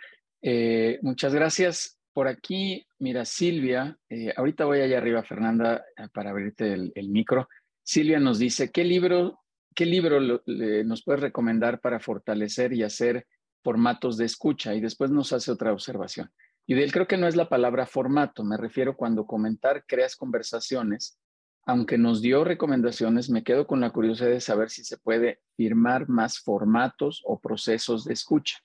Eh, 0.43 0.99
muchas 1.03 1.35
gracias. 1.35 1.99
Por 2.13 2.29
aquí, 2.29 2.87
mira, 2.99 3.25
Silvia, 3.25 3.97
eh, 4.11 4.35
ahorita 4.37 4.67
voy 4.67 4.81
allá 4.81 4.99
arriba, 4.99 5.23
Fernanda, 5.23 5.85
eh, 5.97 6.09
para 6.13 6.31
abrirte 6.31 6.75
el, 6.75 7.09
micro. 7.09 7.49
Silvia 7.83 8.21
nos 8.21 8.39
dice, 8.39 8.71
¿qué 8.71 8.85
libro, 8.85 9.41
qué 9.75 9.87
libro 9.87 10.21
nos 10.21 11.03
puedes 11.05 11.23
recomendar 11.23 11.81
para 11.81 12.01
fortalecer 12.01 12.73
y 12.75 12.83
hacer 12.83 13.27
formatos 13.63 14.19
de 14.19 14.27
escucha? 14.27 14.75
Y 14.75 14.81
después 14.81 15.11
nos 15.11 15.33
hace 15.33 15.51
otra 15.51 15.73
observación. 15.73 16.31
Y 16.67 16.75
de 16.75 16.85
él 16.85 16.93
creo 16.93 17.09
que 17.09 17.17
no 17.17 17.27
es 17.27 17.35
la 17.35 17.49
palabra 17.49 17.87
formato, 17.87 18.45
me 18.45 18.57
refiero 18.57 18.97
cuando 18.97 19.27
comentar 19.27 19.85
creas 19.87 20.15
conversaciones. 20.15 21.19
Aunque 21.65 21.97
nos 21.97 22.21
dio 22.21 22.45
recomendaciones, 22.45 23.31
me 23.31 23.45
quedo 23.45 23.67
con 23.67 23.81
la 23.81 23.91
curiosidad 23.91 24.31
de 24.31 24.41
saber 24.41 24.69
si 24.69 24.85
se 24.85 24.99
puede 24.99 25.41
firmar 25.57 26.09
más 26.09 26.41
formatos 26.41 27.23
o 27.25 27.41
procesos 27.41 28.05
de 28.05 28.13
escucha. 28.13 28.59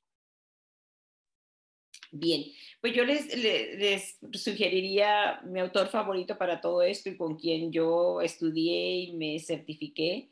Bien, 2.11 2.43
pues 2.81 2.93
yo 2.93 3.03
les, 3.03 4.17
sugeriría 4.33 5.41
mi 5.43 5.59
autor 5.59 5.87
favorito 5.87 6.37
para 6.37 6.61
todo 6.61 6.81
esto 6.81 7.09
y 7.09 7.17
con 7.17 7.37
quien 7.37 7.71
yo 7.71 8.21
estudié 8.21 9.01
y 9.01 9.13
me 9.13 9.39
certifiqué, 9.39 10.29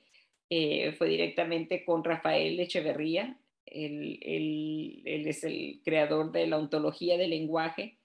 eh, 0.50 0.94
fue 0.94 1.10
directamente 1.10 1.84
con 1.84 2.04
Rafael 2.04 2.60
Echeverría. 2.60 3.38
Él, 3.66 4.20
él, 4.22 5.28
es 5.28 5.44
el 5.44 5.82
creador 5.84 6.32
de 6.32 6.48
la 6.48 6.58
ontología 6.58 7.18
del 7.18 7.32
lenguaje. 7.32 7.98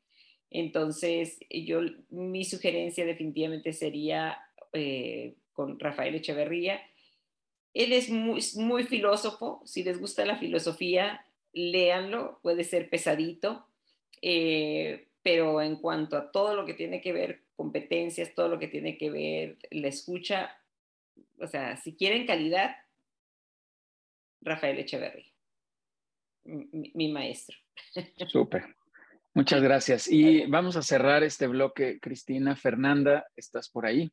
Entonces, 0.50 1.38
yo, 1.50 1.80
mi 2.08 2.44
sugerencia 2.44 3.04
definitivamente 3.04 3.72
sería 3.72 4.38
eh, 4.72 5.36
con 5.52 5.78
Rafael 5.78 6.14
Echeverría. 6.14 6.80
Él 7.72 7.92
es 7.92 8.10
muy, 8.10 8.40
muy 8.56 8.84
filósofo, 8.84 9.62
si 9.64 9.84
les 9.84 10.00
gusta 10.00 10.24
la 10.24 10.38
filosofía, 10.38 11.24
léanlo, 11.52 12.38
puede 12.42 12.64
ser 12.64 12.88
pesadito, 12.90 13.66
eh, 14.22 15.08
pero 15.22 15.60
en 15.62 15.76
cuanto 15.76 16.16
a 16.16 16.30
todo 16.30 16.54
lo 16.54 16.64
que 16.64 16.74
tiene 16.74 17.00
que 17.00 17.12
ver 17.12 17.42
competencias, 17.56 18.34
todo 18.34 18.48
lo 18.48 18.58
que 18.58 18.68
tiene 18.68 18.96
que 18.96 19.10
ver 19.10 19.58
la 19.70 19.88
escucha, 19.88 20.56
o 21.38 21.46
sea, 21.46 21.76
si 21.76 21.94
quieren 21.94 22.26
calidad, 22.26 22.76
Rafael 24.40 24.78
Echeverry, 24.78 25.26
mi, 26.44 26.92
mi 26.94 27.12
maestro. 27.12 27.56
Súper. 28.28 28.76
Muchas 29.32 29.62
gracias. 29.62 30.08
Y 30.08 30.46
vamos 30.46 30.76
a 30.76 30.82
cerrar 30.82 31.22
este 31.22 31.46
bloque. 31.46 32.00
Cristina, 32.00 32.56
Fernanda, 32.56 33.26
¿estás 33.36 33.68
por 33.68 33.86
ahí? 33.86 34.10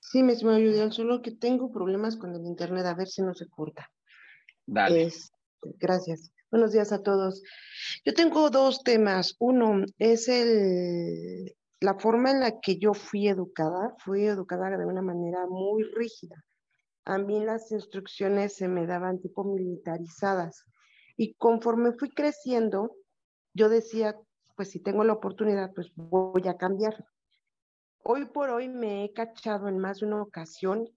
Sí, 0.00 0.22
me 0.22 0.34
estimado 0.34 0.92
solo 0.92 1.22
que 1.22 1.32
tengo 1.32 1.72
problemas 1.72 2.16
con 2.16 2.34
el 2.34 2.44
internet, 2.44 2.84
a 2.84 2.94
ver 2.94 3.08
si 3.08 3.22
no 3.22 3.34
se 3.34 3.48
corta. 3.48 3.90
Dale. 4.66 5.12
gracias. 5.78 6.30
Buenos 6.50 6.72
días 6.72 6.92
a 6.92 7.02
todos. 7.02 7.42
Yo 8.04 8.14
tengo 8.14 8.48
dos 8.48 8.82
temas. 8.82 9.36
Uno 9.38 9.84
es 9.98 10.28
el, 10.28 11.54
la 11.80 11.94
forma 11.94 12.30
en 12.30 12.40
la 12.40 12.60
que 12.60 12.78
yo 12.78 12.94
fui 12.94 13.28
educada. 13.28 13.94
Fui 13.98 14.24
educada 14.24 14.76
de 14.76 14.86
una 14.86 15.02
manera 15.02 15.46
muy 15.46 15.82
rígida. 15.82 16.42
A 17.04 17.18
mí 17.18 17.44
las 17.44 17.70
instrucciones 17.72 18.56
se 18.56 18.68
me 18.68 18.86
daban 18.86 19.20
tipo 19.20 19.44
militarizadas. 19.44 20.64
Y 21.16 21.34
conforme 21.34 21.92
fui 21.92 22.10
creciendo, 22.10 22.96
yo 23.52 23.68
decía, 23.68 24.16
pues 24.56 24.70
si 24.70 24.80
tengo 24.80 25.04
la 25.04 25.12
oportunidad, 25.12 25.72
pues 25.74 25.92
voy 25.94 26.48
a 26.48 26.56
cambiar. 26.56 27.04
Hoy 28.02 28.24
por 28.26 28.50
hoy 28.50 28.68
me 28.68 29.04
he 29.04 29.12
cachado 29.12 29.68
en 29.68 29.78
más 29.78 30.00
de 30.00 30.06
una 30.06 30.22
ocasión 30.22 30.88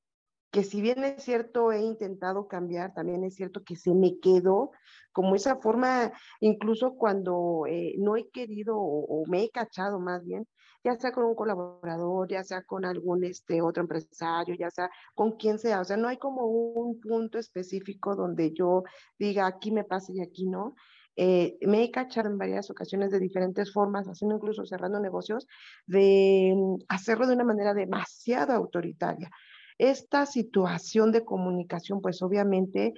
que 0.58 0.64
si 0.64 0.82
bien 0.82 1.04
es 1.04 1.22
cierto, 1.22 1.72
he 1.72 1.82
intentado 1.82 2.48
cambiar, 2.48 2.92
también 2.92 3.24
es 3.24 3.36
cierto 3.36 3.64
que 3.64 3.76
se 3.76 3.94
me 3.94 4.20
quedó 4.20 4.72
como 5.12 5.36
esa 5.36 5.58
forma, 5.58 6.12
incluso 6.40 6.96
cuando 6.96 7.66
eh, 7.70 7.94
no 8.00 8.18
he 8.18 8.28
querido 8.30 8.76
o, 8.76 9.24
me 9.28 9.44
he 9.44 9.52
cachado 9.52 10.00
más 10.00 10.26
bien, 10.26 10.48
ya 10.84 10.96
sea 10.96 11.12
con 11.12 11.26
un 11.26 11.36
colaborador, 11.36 12.28
ya 12.28 12.44
sea 12.44 12.64
con 12.64 12.86
algún 12.86 13.24
este, 13.24 13.62
otro 13.62 13.84
empresario, 13.84 14.56
ya 14.56 14.72
sea 14.72 14.90
con 15.14 15.34
quien 15.34 15.60
sea, 15.60 15.80
o 15.82 15.86
sea, 15.86 15.96
no 15.96 16.08
hay 16.08 16.18
como 16.18 16.48
un 16.48 17.00
punto 17.02 17.38
específico 17.38 18.16
donde 18.16 18.52
yo 18.52 18.84
diga 19.20 19.46
aquí 19.46 19.70
me 19.70 19.84
pasa 19.84 20.12
y 20.12 20.22
aquí 20.22 20.48
no. 20.48 20.74
Eh, 21.20 21.58
me 21.62 21.84
he 21.84 21.92
cachado 21.92 22.30
en 22.30 22.38
varias 22.40 22.72
ocasiones 22.72 23.12
de 23.12 23.20
diferentes 23.20 23.72
formas, 23.72 24.08
haciendo 24.08 24.36
incluso 24.36 24.66
cerrando 24.66 25.00
negocios, 25.00 25.48
de 25.86 26.54
mm, 26.56 26.84
hacerlo 26.90 27.28
de 27.28 27.36
una 27.36 27.44
manera 27.44 27.76
demasiado 27.76 28.54
autoritaria. 28.54 29.30
Esta 29.78 30.26
situación 30.26 31.12
de 31.12 31.24
comunicación, 31.24 32.02
pues 32.02 32.22
obviamente 32.22 32.94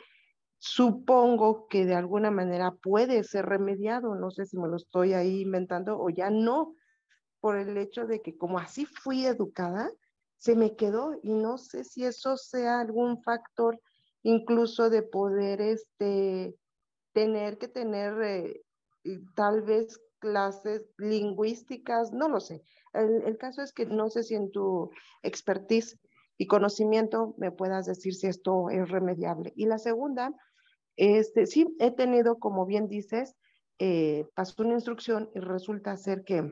supongo 0.58 1.68
que 1.68 1.86
de 1.86 1.96
alguna 1.96 2.32
manera 2.32 2.72
puede 2.72 3.24
ser 3.24 3.46
remediado, 3.46 4.16
no 4.16 4.30
sé 4.32 4.46
si 4.46 4.58
me 4.58 4.68
lo 4.68 4.76
estoy 4.76 5.14
ahí 5.14 5.42
inventando 5.42 6.00
o 6.00 6.10
ya 6.10 6.30
no, 6.30 6.76
por 7.40 7.58
el 7.58 7.78
hecho 7.78 8.06
de 8.06 8.22
que 8.22 8.38
como 8.38 8.60
así 8.60 8.86
fui 8.86 9.26
educada, 9.26 9.90
se 10.38 10.56
me 10.56 10.76
quedó 10.76 11.18
y 11.24 11.34
no 11.34 11.58
sé 11.58 11.84
si 11.84 12.06
eso 12.06 12.38
sea 12.38 12.80
algún 12.80 13.22
factor 13.24 13.80
incluso 14.24 14.90
de 14.90 15.04
poder 15.04 15.62
este, 15.62 16.56
tener 17.14 17.58
que 17.58 17.68
tener 17.68 18.22
eh, 18.22 18.62
tal 19.36 19.62
vez 19.62 20.00
clases 20.20 20.84
lingüísticas, 20.98 22.12
no 22.12 22.28
lo 22.28 22.40
sé. 22.40 22.62
El, 22.94 23.24
el, 23.24 23.38
caso 23.38 23.62
es 23.62 23.72
que 23.72 23.86
no 23.86 24.10
sé 24.10 24.24
si 24.24 24.36
en 24.36 24.52
tu 24.52 24.92
expertise 25.24 25.98
y 26.40 26.48
conocimiento 26.48 27.36
me 27.38 27.52
puedas 27.52 27.86
decir 27.86 28.16
si 28.16 28.28
esto 28.28 28.70
es 28.70 28.90
remediable. 28.90 29.52
Y 29.58 29.66
la 29.66 29.78
segunda, 29.78 30.34
este, 30.96 31.46
sí, 31.46 31.76
he 31.80 31.92
tenido, 31.92 32.40
como 32.40 32.66
bien 32.66 32.88
dices, 32.88 33.36
eh, 33.78 34.26
pasó 34.36 34.64
una 34.64 34.76
instrucción 34.76 35.30
y 35.36 35.40
resulta 35.40 35.98
ser 35.98 36.24
que 36.24 36.50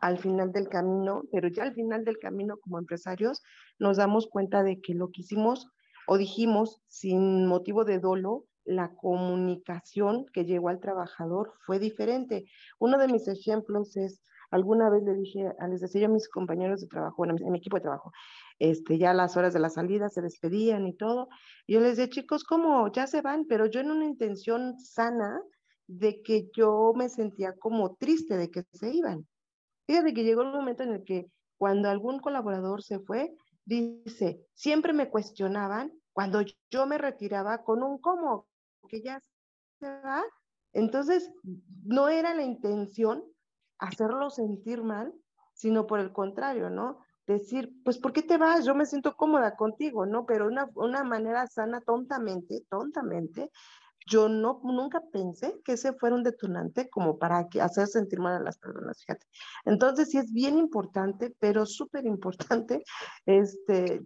al 0.00 0.18
final 0.18 0.50
del 0.50 0.68
camino, 0.68 1.22
pero 1.30 1.46
ya 1.48 1.62
al 1.62 1.74
final 1.74 2.04
del 2.04 2.18
camino 2.18 2.56
como 2.58 2.80
empresarios, 2.80 3.40
nos 3.78 3.98
damos 3.98 4.26
cuenta 4.26 4.64
de 4.64 4.80
que 4.80 4.94
lo 4.94 5.12
que 5.12 5.20
hicimos 5.20 5.68
o 6.08 6.18
dijimos 6.18 6.82
sin 6.88 7.46
motivo 7.46 7.84
de 7.84 8.00
dolo, 8.00 8.46
la 8.64 8.96
comunicación 8.96 10.26
que 10.32 10.44
llegó 10.44 10.70
al 10.70 10.80
trabajador 10.80 11.52
fue 11.64 11.78
diferente. 11.78 12.46
Uno 12.80 12.98
de 12.98 13.06
mis 13.06 13.28
ejemplos 13.28 13.96
es, 13.96 14.22
alguna 14.50 14.90
vez 14.90 15.02
le 15.02 15.14
dije, 15.14 15.52
les 15.68 15.80
decía 15.80 16.02
yo 16.02 16.06
a 16.06 16.10
mis 16.10 16.28
compañeros 16.28 16.80
de 16.80 16.86
trabajo, 16.88 17.16
bueno, 17.18 17.34
en 17.38 17.52
mi 17.52 17.58
equipo 17.58 17.76
de 17.76 17.82
trabajo, 17.82 18.12
este, 18.58 18.98
ya 18.98 19.12
las 19.12 19.36
horas 19.36 19.52
de 19.52 19.60
la 19.60 19.70
salida 19.70 20.08
se 20.08 20.22
despedían 20.22 20.86
y 20.86 20.94
todo. 20.96 21.28
yo 21.68 21.80
les 21.80 21.96
decía, 21.96 22.10
chicos, 22.10 22.44
¿cómo? 22.44 22.90
Ya 22.92 23.06
se 23.06 23.22
van, 23.22 23.46
pero 23.46 23.66
yo 23.66 23.80
en 23.80 23.90
una 23.90 24.04
intención 24.04 24.78
sana 24.78 25.42
de 25.86 26.22
que 26.22 26.48
yo 26.54 26.92
me 26.96 27.08
sentía 27.08 27.54
como 27.58 27.94
triste 27.96 28.36
de 28.36 28.50
que 28.50 28.64
se 28.72 28.94
iban. 28.94 29.26
Fíjate 29.86 30.14
que 30.14 30.24
llegó 30.24 30.42
el 30.42 30.52
momento 30.52 30.82
en 30.82 30.92
el 30.92 31.04
que 31.04 31.30
cuando 31.58 31.88
algún 31.88 32.18
colaborador 32.18 32.82
se 32.82 32.98
fue, 33.00 33.34
dice, 33.64 34.44
siempre 34.54 34.92
me 34.92 35.10
cuestionaban 35.10 35.92
cuando 36.12 36.40
yo 36.70 36.86
me 36.86 36.98
retiraba 36.98 37.62
con 37.62 37.82
un 37.82 37.98
cómo, 37.98 38.46
que 38.88 39.02
ya 39.02 39.20
se 39.80 39.86
va. 39.86 40.24
Entonces, 40.72 41.30
no 41.84 42.08
era 42.08 42.34
la 42.34 42.42
intención 42.42 43.22
hacerlo 43.78 44.30
sentir 44.30 44.82
mal, 44.82 45.12
sino 45.54 45.86
por 45.86 46.00
el 46.00 46.12
contrario, 46.12 46.70
¿no? 46.70 46.98
decir, 47.26 47.72
pues, 47.84 47.98
¿por 47.98 48.12
qué 48.12 48.22
te 48.22 48.38
vas? 48.38 48.64
Yo 48.64 48.74
me 48.74 48.86
siento 48.86 49.16
cómoda 49.16 49.56
contigo, 49.56 50.06
¿no? 50.06 50.26
Pero 50.26 50.46
una, 50.46 50.70
una 50.74 51.02
manera 51.02 51.46
sana, 51.46 51.80
tontamente, 51.80 52.64
tontamente, 52.68 53.50
yo 54.06 54.28
no, 54.28 54.60
nunca 54.62 55.02
pensé 55.12 55.60
que 55.64 55.72
ese 55.72 55.92
fuera 55.92 56.14
un 56.14 56.22
detonante 56.22 56.88
como 56.88 57.18
para 57.18 57.48
que, 57.48 57.60
hacer 57.60 57.88
sentir 57.88 58.20
mal 58.20 58.36
a 58.36 58.44
las 58.44 58.58
personas, 58.58 59.00
fíjate. 59.00 59.26
Entonces, 59.64 60.10
sí 60.10 60.18
es 60.18 60.32
bien 60.32 60.56
importante, 60.58 61.34
pero 61.40 61.66
súper 61.66 62.06
importante, 62.06 62.84
este, 63.26 64.02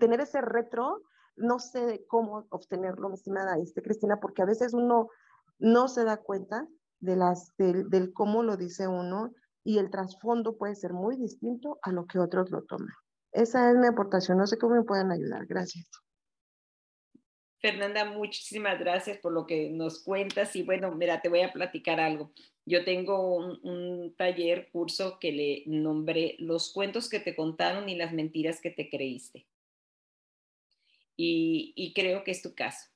tener 0.00 0.20
ese 0.20 0.40
retro, 0.40 1.02
no 1.36 1.60
sé 1.60 2.04
cómo 2.08 2.46
obtenerlo, 2.50 3.08
mi 3.08 3.14
estimada 3.14 3.56
este, 3.58 3.82
Cristina, 3.82 4.18
porque 4.20 4.42
a 4.42 4.46
veces 4.46 4.74
uno 4.74 5.08
no 5.58 5.86
se 5.86 6.04
da 6.04 6.16
cuenta 6.16 6.66
de 7.04 7.16
las, 7.16 7.56
del, 7.56 7.88
del 7.90 8.12
cómo 8.12 8.42
lo 8.42 8.56
dice 8.56 8.88
uno 8.88 9.32
y 9.64 9.78
el 9.78 9.90
trasfondo 9.90 10.56
puede 10.56 10.74
ser 10.74 10.92
muy 10.92 11.16
distinto 11.16 11.78
a 11.82 11.90
lo 11.90 12.06
que 12.06 12.18
otros 12.18 12.50
lo 12.50 12.62
toman. 12.64 12.94
Esa 13.32 13.70
es 13.70 13.76
mi 13.76 13.86
aportación. 13.86 14.38
No 14.38 14.46
sé 14.46 14.58
cómo 14.58 14.76
me 14.76 14.82
pueden 14.82 15.10
ayudar. 15.10 15.46
Gracias. 15.46 15.90
Fernanda, 17.60 18.04
muchísimas 18.04 18.78
gracias 18.78 19.18
por 19.18 19.32
lo 19.32 19.46
que 19.46 19.70
nos 19.70 20.02
cuentas. 20.04 20.54
Y 20.54 20.62
bueno, 20.62 20.94
mira, 20.94 21.20
te 21.20 21.30
voy 21.30 21.40
a 21.40 21.52
platicar 21.52 21.98
algo. 21.98 22.30
Yo 22.66 22.84
tengo 22.84 23.36
un, 23.36 24.14
taller, 24.16 24.70
curso 24.70 25.18
que 25.18 25.32
le 25.32 25.62
nombré 25.66 26.36
Los 26.38 26.72
cuentos 26.72 27.08
que 27.08 27.20
te 27.20 27.34
contaron 27.34 27.88
y 27.88 27.96
las 27.96 28.12
mentiras 28.12 28.60
que 28.60 28.70
te 28.70 28.88
creíste. 28.88 29.46
Y, 31.16 31.72
y 31.74 31.92
creo 31.92 32.22
que 32.22 32.30
es 32.30 32.42
tu 32.42 32.54
caso. 32.54 32.93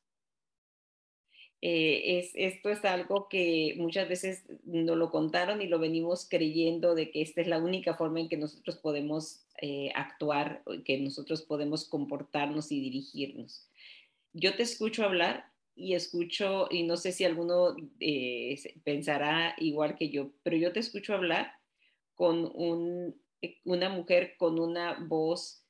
Eh, 1.61 2.19
es, 2.19 2.31
esto 2.35 2.71
es 2.71 2.85
algo 2.85 3.29
que 3.29 3.75
muchas 3.79 4.09
veces 4.09 4.45
nos 4.65 4.97
lo 4.97 5.11
contaron 5.11 5.61
y 5.61 5.67
lo 5.67 5.81
venimos 5.81 6.29
creyendo 6.29 6.95
de 6.95 7.11
que 7.11 7.21
esta 7.21 7.41
es 7.41 7.49
la 7.49 7.59
única 7.59 7.95
forma 7.95 8.21
en 8.21 8.29
que 8.29 8.37
nosotros 8.37 8.77
podemos 8.77 9.45
eh, 9.61 9.91
actuar, 9.97 10.63
que 10.85 10.99
nosotros 10.99 11.43
podemos 11.43 11.85
comportarnos 11.85 12.71
y 12.71 12.81
dirigirnos. 12.81 13.69
Yo 14.33 14.55
te 14.55 14.63
escucho 14.63 15.05
hablar 15.05 15.47
y 15.75 15.95
escucho, 15.95 16.69
y 16.71 16.85
no 16.85 16.97
sé 16.97 17.11
si 17.11 17.25
alguno 17.25 17.75
eh, 17.99 18.57
pensará 18.85 19.55
igual 19.59 19.97
que 19.97 20.11
yo, 20.11 20.31
pero 20.45 20.57
yo 20.57 20.73
te 20.73 20.81
escucho 20.81 21.15
hablar 21.15 21.53
con 22.15 22.51
un, 22.55 23.21
una 23.65 23.89
mujer 23.89 24.37
con 24.39 24.61
una 24.61 24.97
voz 25.09 25.65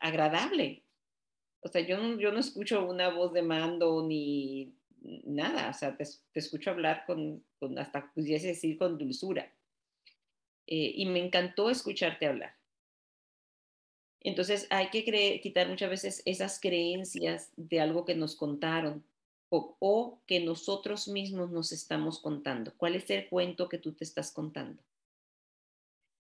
agradable, 0.00 0.83
o 1.64 1.68
sea, 1.68 1.80
yo 1.80 1.96
no, 1.96 2.18
yo 2.20 2.30
no 2.30 2.40
escucho 2.40 2.86
una 2.86 3.08
voz 3.08 3.32
de 3.32 3.42
mando 3.42 4.06
ni 4.06 4.74
nada, 5.00 5.70
o 5.70 5.72
sea, 5.72 5.96
te, 5.96 6.04
escucho 6.34 6.70
hablar 6.70 7.04
con, 7.06 7.42
con, 7.58 7.78
hasta 7.78 8.12
pudiese 8.12 8.48
decir 8.48 8.76
con 8.76 8.98
dulzura. 8.98 9.50
Eh, 10.66 10.92
y 10.96 11.06
me 11.06 11.24
encantó 11.24 11.70
escucharte 11.70 12.26
hablar. 12.26 12.54
Entonces 14.20 14.66
hay 14.68 14.90
que 14.90 15.40
quitar 15.42 15.68
muchas 15.68 15.88
veces 15.88 16.22
esas 16.26 16.60
creencias 16.60 17.50
de 17.56 17.80
algo 17.80 18.04
que 18.04 18.14
nos 18.14 18.36
contaron 18.36 19.02
o, 19.48 19.76
o, 19.78 20.20
que 20.26 20.40
nosotros 20.40 21.08
mismos 21.08 21.50
nos 21.50 21.72
estamos 21.72 22.18
contando. 22.20 22.74
¿Cuál 22.76 22.94
es 22.94 23.08
el 23.08 23.26
cuento 23.28 23.70
que 23.70 23.78
tú 23.78 23.92
te 23.92 24.04
estás 24.04 24.32
contando? 24.32 24.82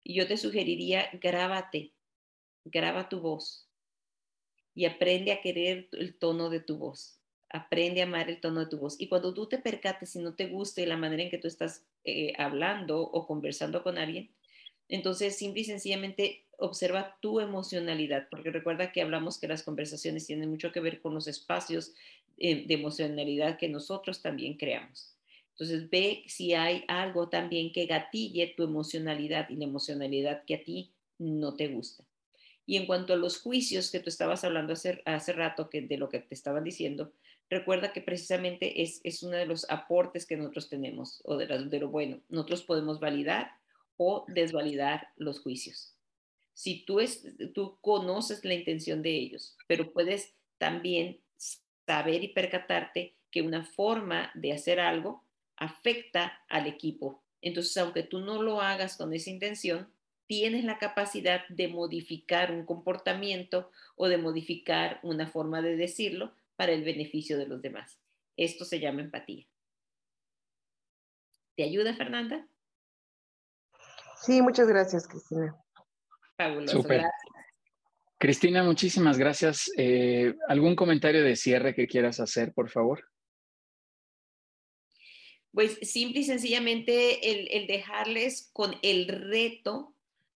Y 0.03 0.13
yo 0.13 0.27
te 0.27 0.37
sugeriría, 0.37 1.09
grábate, 1.13 1.91
graba 2.65 3.09
tu 3.09 3.19
voz, 3.19 3.67
y 4.75 4.85
aprende 4.85 5.31
a 5.31 5.41
querer 5.41 5.87
el 5.91 6.15
tono 6.15 6.49
de 6.49 6.59
tu 6.59 6.77
voz. 6.77 7.19
Aprende 7.49 8.01
a 8.01 8.05
amar 8.05 8.29
el 8.29 8.39
tono 8.39 8.61
de 8.61 8.65
tu 8.67 8.77
voz. 8.77 8.99
Y 8.99 9.07
cuando 9.07 9.33
tú 9.33 9.47
te 9.47 9.59
percates 9.59 10.15
y 10.15 10.19
no 10.19 10.33
te 10.33 10.47
guste 10.47 10.87
la 10.87 10.97
manera 10.97 11.23
en 11.23 11.29
que 11.29 11.37
tú 11.37 11.47
estás 11.47 11.83
eh, 12.03 12.33
hablando 12.37 13.01
o 13.01 13.27
conversando 13.27 13.83
con 13.83 13.97
alguien, 13.97 14.31
entonces 14.89 15.37
simple 15.37 15.61
y 15.61 15.65
sencillamente 15.65 16.45
observa 16.57 17.17
tu 17.21 17.39
emocionalidad, 17.39 18.27
porque 18.29 18.51
recuerda 18.51 18.91
que 18.91 19.01
hablamos 19.01 19.39
que 19.39 19.47
las 19.47 19.63
conversaciones 19.63 20.25
tienen 20.25 20.49
mucho 20.49 20.71
que 20.71 20.79
ver 20.79 21.01
con 21.01 21.13
los 21.13 21.27
espacios 21.27 21.93
eh, 22.37 22.65
de 22.65 22.73
emocionalidad 22.73 23.57
que 23.57 23.69
nosotros 23.69 24.21
también 24.21 24.57
creamos. 24.57 25.15
Entonces 25.51 25.89
ve 25.89 26.23
si 26.27 26.53
hay 26.53 26.83
algo 26.87 27.29
también 27.29 27.71
que 27.71 27.85
gatille 27.85 28.53
tu 28.57 28.63
emocionalidad 28.63 29.49
y 29.49 29.55
la 29.55 29.65
emocionalidad 29.65 30.43
que 30.45 30.55
a 30.55 30.63
ti 30.63 30.91
no 31.19 31.55
te 31.55 31.67
gusta. 31.67 32.03
Y 32.65 32.77
en 32.77 32.85
cuanto 32.85 33.13
a 33.13 33.17
los 33.17 33.41
juicios 33.41 33.91
que 33.91 33.99
tú 33.99 34.09
estabas 34.09 34.43
hablando 34.43 34.73
hace, 34.73 35.01
hace 35.05 35.33
rato, 35.33 35.69
que 35.69 35.81
de 35.81 35.97
lo 35.97 36.09
que 36.09 36.19
te 36.19 36.33
estaban 36.33 36.63
diciendo, 36.63 37.11
recuerda 37.49 37.93
que 37.93 38.01
precisamente 38.01 38.81
es, 38.81 39.01
es 39.03 39.23
uno 39.23 39.37
de 39.37 39.45
los 39.45 39.69
aportes 39.69 40.25
que 40.25 40.37
nosotros 40.37 40.69
tenemos, 40.69 41.21
o 41.25 41.37
de, 41.37 41.79
lo 41.79 41.89
bueno. 41.89 42.19
Nosotros 42.29 42.63
podemos 42.63 42.99
validar 42.99 43.51
o 43.97 44.25
desvalidar 44.27 45.09
los 45.17 45.39
juicios. 45.39 45.93
Si 46.53 46.85
tú, 46.85 46.99
es, 46.99 47.25
tú 47.53 47.77
conoces 47.81 48.43
la 48.45 48.53
intención 48.53 49.01
de 49.01 49.11
ellos, 49.11 49.57
pero 49.67 49.91
puedes 49.91 50.33
también 50.57 51.19
saber 51.85 52.23
y 52.23 52.29
percatarte 52.29 53.15
que 53.31 53.41
una 53.41 53.65
forma 53.65 54.31
de 54.35 54.53
hacer 54.53 54.79
algo 54.79 55.23
afecta 55.57 56.41
al 56.49 56.67
equipo. 56.67 57.23
Entonces, 57.41 57.75
aunque 57.77 58.03
tú 58.03 58.19
no 58.19 58.41
lo 58.41 58.61
hagas 58.61 58.97
con 58.97 59.13
esa 59.13 59.29
intención, 59.29 59.87
tienes 60.33 60.63
la 60.63 60.79
capacidad 60.79 61.47
de 61.47 61.67
modificar 61.67 62.51
un 62.51 62.65
comportamiento 62.65 63.69
o 63.95 64.07
de 64.07 64.17
modificar 64.17 64.99
una 65.03 65.27
forma 65.27 65.61
de 65.61 65.75
decirlo 65.75 66.33
para 66.55 66.71
el 66.71 66.83
beneficio 66.83 67.37
de 67.37 67.45
los 67.45 67.61
demás. 67.61 67.99
Esto 68.35 68.65
se 68.65 68.79
llama 68.79 69.01
empatía. 69.01 69.45
¿Te 71.55 71.63
ayuda, 71.63 71.93
Fernanda? 71.93 72.47
Sí, 74.23 74.41
muchas 74.41 74.67
gracias, 74.67 75.07
Cristina. 75.07 75.55
Fabuloso. 76.35 76.81
Gracias. 76.81 77.11
Cristina, 78.17 78.63
muchísimas 78.63 79.19
gracias. 79.19 79.71
Eh, 79.77 80.33
¿Algún 80.47 80.75
comentario 80.75 81.23
de 81.23 81.35
cierre 81.35 81.75
que 81.75 81.85
quieras 81.85 82.19
hacer, 82.19 82.53
por 82.53 82.71
favor? 82.71 83.05
Pues 85.51 85.77
simple 85.83 86.21
y 86.21 86.23
sencillamente 86.23 87.29
el, 87.29 87.49
el 87.51 87.67
dejarles 87.67 88.49
con 88.51 88.73
el 88.81 89.07
reto 89.07 89.92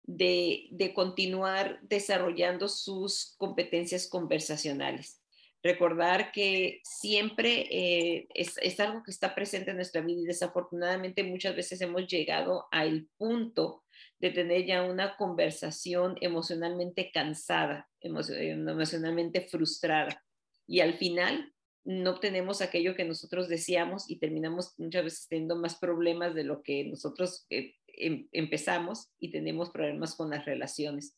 de, 0.08 0.92
continuar 0.94 1.80
desarrollando 1.82 2.68
sus 2.68 3.36
competencias 3.38 4.08
conversacionales. 4.08 5.22
Recordar 5.64 6.32
que 6.32 6.82
siempre 6.84 7.68
eh, 7.72 8.28
es, 8.36 8.80
algo 8.80 9.02
que 9.04 9.10
está 9.10 9.34
presente 9.34 9.72
en 9.72 9.78
nuestra 9.78 10.02
vida 10.02 10.22
y 10.22 10.26
desafortunadamente 10.26 11.24
muchas 11.24 11.56
veces 11.56 11.82
hemos 11.82 12.08
llegado 12.08 12.68
al 12.72 13.08
punto 13.18 13.84
de 14.20 14.30
tener 14.30 14.66
ya 14.66 14.84
una 14.84 15.18
conversación 15.18 16.18
emocionalmente 16.22 17.12
cansada, 17.12 17.90
emocionalmente 18.00 19.42
frustrada. 19.42 20.24
Y 20.68 20.82
al 20.82 20.94
final 20.94 21.52
no 21.84 22.12
obtenemos 22.12 22.62
aquello 22.62 22.96
que 22.96 23.06
nosotros 23.06 23.48
deseamos 23.48 24.10
y 24.10 24.18
terminamos 24.18 24.74
muchas 24.78 25.04
veces 25.04 25.28
teniendo 25.28 25.56
más 25.56 25.76
problemas 25.78 26.34
de 26.36 26.44
lo 26.44 26.62
que 26.62 26.84
nosotros 26.86 27.46
eh, 27.50 27.76
em, 27.98 28.28
empezamos 28.32 29.12
y 29.20 29.32
tenemos 29.32 29.70
problemas 29.70 30.16
con 30.16 30.30
las 30.30 30.46
relaciones. 30.46 31.18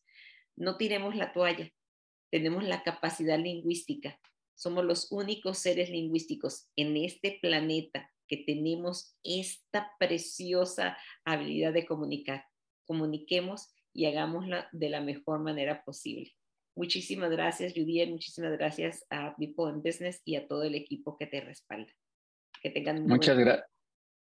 No 0.56 0.76
tiremos 0.76 1.14
la 1.16 1.32
toalla, 1.32 1.70
tenemos 2.30 2.64
la 2.64 2.82
capacidad 2.82 3.38
lingüística, 3.38 4.18
somos 4.54 4.84
los 4.84 5.12
únicos 5.12 5.58
seres 5.58 5.88
lingüísticos 5.88 6.68
en 6.74 6.96
este 6.96 7.38
planeta 7.40 8.10
que 8.26 8.38
tenemos 8.38 9.16
esta 9.22 9.92
preciosa 10.00 10.98
habilidad 11.24 11.72
de 11.72 11.86
comunicar. 11.86 12.44
Comuniquemos 12.84 13.68
y 13.92 14.06
hagámosla 14.06 14.68
de 14.72 14.90
la 14.90 15.00
mejor 15.00 15.40
manera 15.40 15.84
posible. 15.84 16.32
Muchísimas 16.74 17.30
gracias, 17.30 17.72
Judiel. 17.72 18.10
Muchísimas 18.10 18.52
gracias 18.52 19.04
a 19.10 19.34
People 19.36 19.72
in 19.72 19.82
Business 19.82 20.22
y 20.24 20.36
a 20.36 20.46
todo 20.46 20.64
el 20.64 20.74
equipo 20.74 21.16
que 21.16 21.26
te 21.26 21.40
respalda. 21.40 21.92
Que 22.60 22.70
tengan 22.70 23.04
Muchas 23.04 23.38
gracias. 23.38 23.77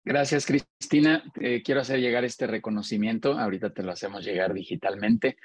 Gracias, 0.08 0.46
Cristina. 0.46 1.22
Eh, 1.42 1.62
quiero 1.66 1.82
hacer 1.82 2.00
llegar 2.00 2.24
este 2.24 2.48
reconocimiento. 2.48 3.38
Ahorita 3.38 3.72
te 3.72 3.84
lo 3.84 3.92
hacemos 3.92 4.24
llegar 4.24 4.54
digitalmente. 4.54 5.36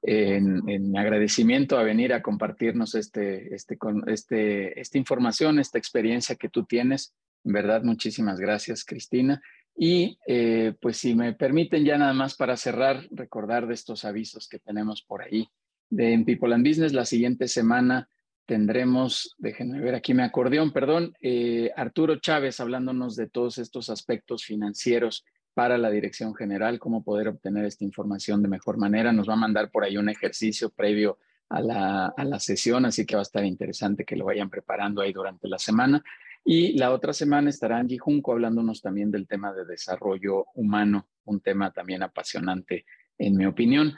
En, 0.00 0.68
en 0.68 0.96
agradecimiento 0.96 1.76
a 1.76 1.82
venir 1.82 2.12
a 2.12 2.22
compartirnos 2.22 2.94
este, 2.94 3.52
este, 3.52 3.76
este, 4.06 4.80
esta 4.80 4.98
información, 4.98 5.58
esta 5.58 5.78
experiencia 5.78 6.36
que 6.36 6.48
tú 6.48 6.64
tienes. 6.64 7.12
En 7.44 7.52
verdad, 7.52 7.82
muchísimas 7.82 8.38
gracias, 8.38 8.84
Cristina. 8.84 9.42
Y 9.76 10.18
eh, 10.28 10.74
pues 10.80 10.98
si 10.98 11.16
me 11.16 11.32
permiten 11.32 11.84
ya 11.84 11.98
nada 11.98 12.12
más 12.12 12.36
para 12.36 12.56
cerrar, 12.56 13.08
recordar 13.10 13.66
de 13.66 13.74
estos 13.74 14.04
avisos 14.04 14.46
que 14.48 14.60
tenemos 14.60 15.02
por 15.02 15.22
ahí 15.22 15.48
de 15.90 16.12
en 16.12 16.24
People 16.24 16.54
and 16.54 16.64
Business. 16.64 16.92
La 16.92 17.06
siguiente 17.06 17.48
semana 17.48 18.08
tendremos, 18.46 19.34
déjenme 19.38 19.80
ver 19.80 19.94
aquí 19.94 20.14
mi 20.14 20.22
acordeón, 20.22 20.72
perdón, 20.72 21.14
eh, 21.20 21.70
Arturo 21.76 22.16
Chávez 22.16 22.60
hablándonos 22.60 23.16
de 23.16 23.28
todos 23.28 23.58
estos 23.58 23.90
aspectos 23.90 24.44
financieros 24.44 25.24
para 25.54 25.78
la 25.78 25.90
dirección 25.90 26.34
general, 26.34 26.78
cómo 26.78 27.04
poder 27.04 27.28
obtener 27.28 27.64
esta 27.64 27.84
información 27.84 28.42
de 28.42 28.48
mejor 28.48 28.78
manera. 28.78 29.12
Nos 29.12 29.28
va 29.28 29.34
a 29.34 29.36
mandar 29.36 29.70
por 29.70 29.84
ahí 29.84 29.96
un 29.96 30.08
ejercicio 30.08 30.70
previo 30.70 31.18
a 31.50 31.60
la, 31.60 32.06
a 32.06 32.24
la 32.24 32.40
sesión, 32.40 32.86
así 32.86 33.04
que 33.04 33.14
va 33.14 33.20
a 33.20 33.22
estar 33.22 33.44
interesante 33.44 34.04
que 34.04 34.16
lo 34.16 34.24
vayan 34.24 34.48
preparando 34.48 35.02
ahí 35.02 35.12
durante 35.12 35.48
la 35.48 35.58
semana. 35.58 36.02
Y 36.44 36.76
la 36.78 36.90
otra 36.90 37.12
semana 37.12 37.50
estará 37.50 37.78
Angie 37.78 37.98
Junco 37.98 38.32
hablándonos 38.32 38.80
también 38.80 39.10
del 39.10 39.28
tema 39.28 39.52
de 39.52 39.64
desarrollo 39.64 40.46
humano, 40.54 41.06
un 41.24 41.40
tema 41.40 41.70
también 41.70 42.02
apasionante 42.02 42.84
en 43.18 43.36
mi 43.36 43.46
opinión. 43.46 43.94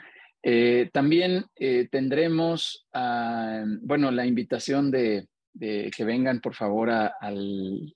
Eh, 0.47 0.91
también 0.93 1.45
eh, 1.55 1.87
tendremos, 1.89 2.85
ah, 2.93 3.63
bueno, 3.81 4.11
la 4.11 4.27
invitación 4.27 4.91
de, 4.91 5.27
que 5.59 6.03
vengan, 6.05 6.39
por 6.39 6.53
favor, 6.53 6.91
al, 6.91 7.95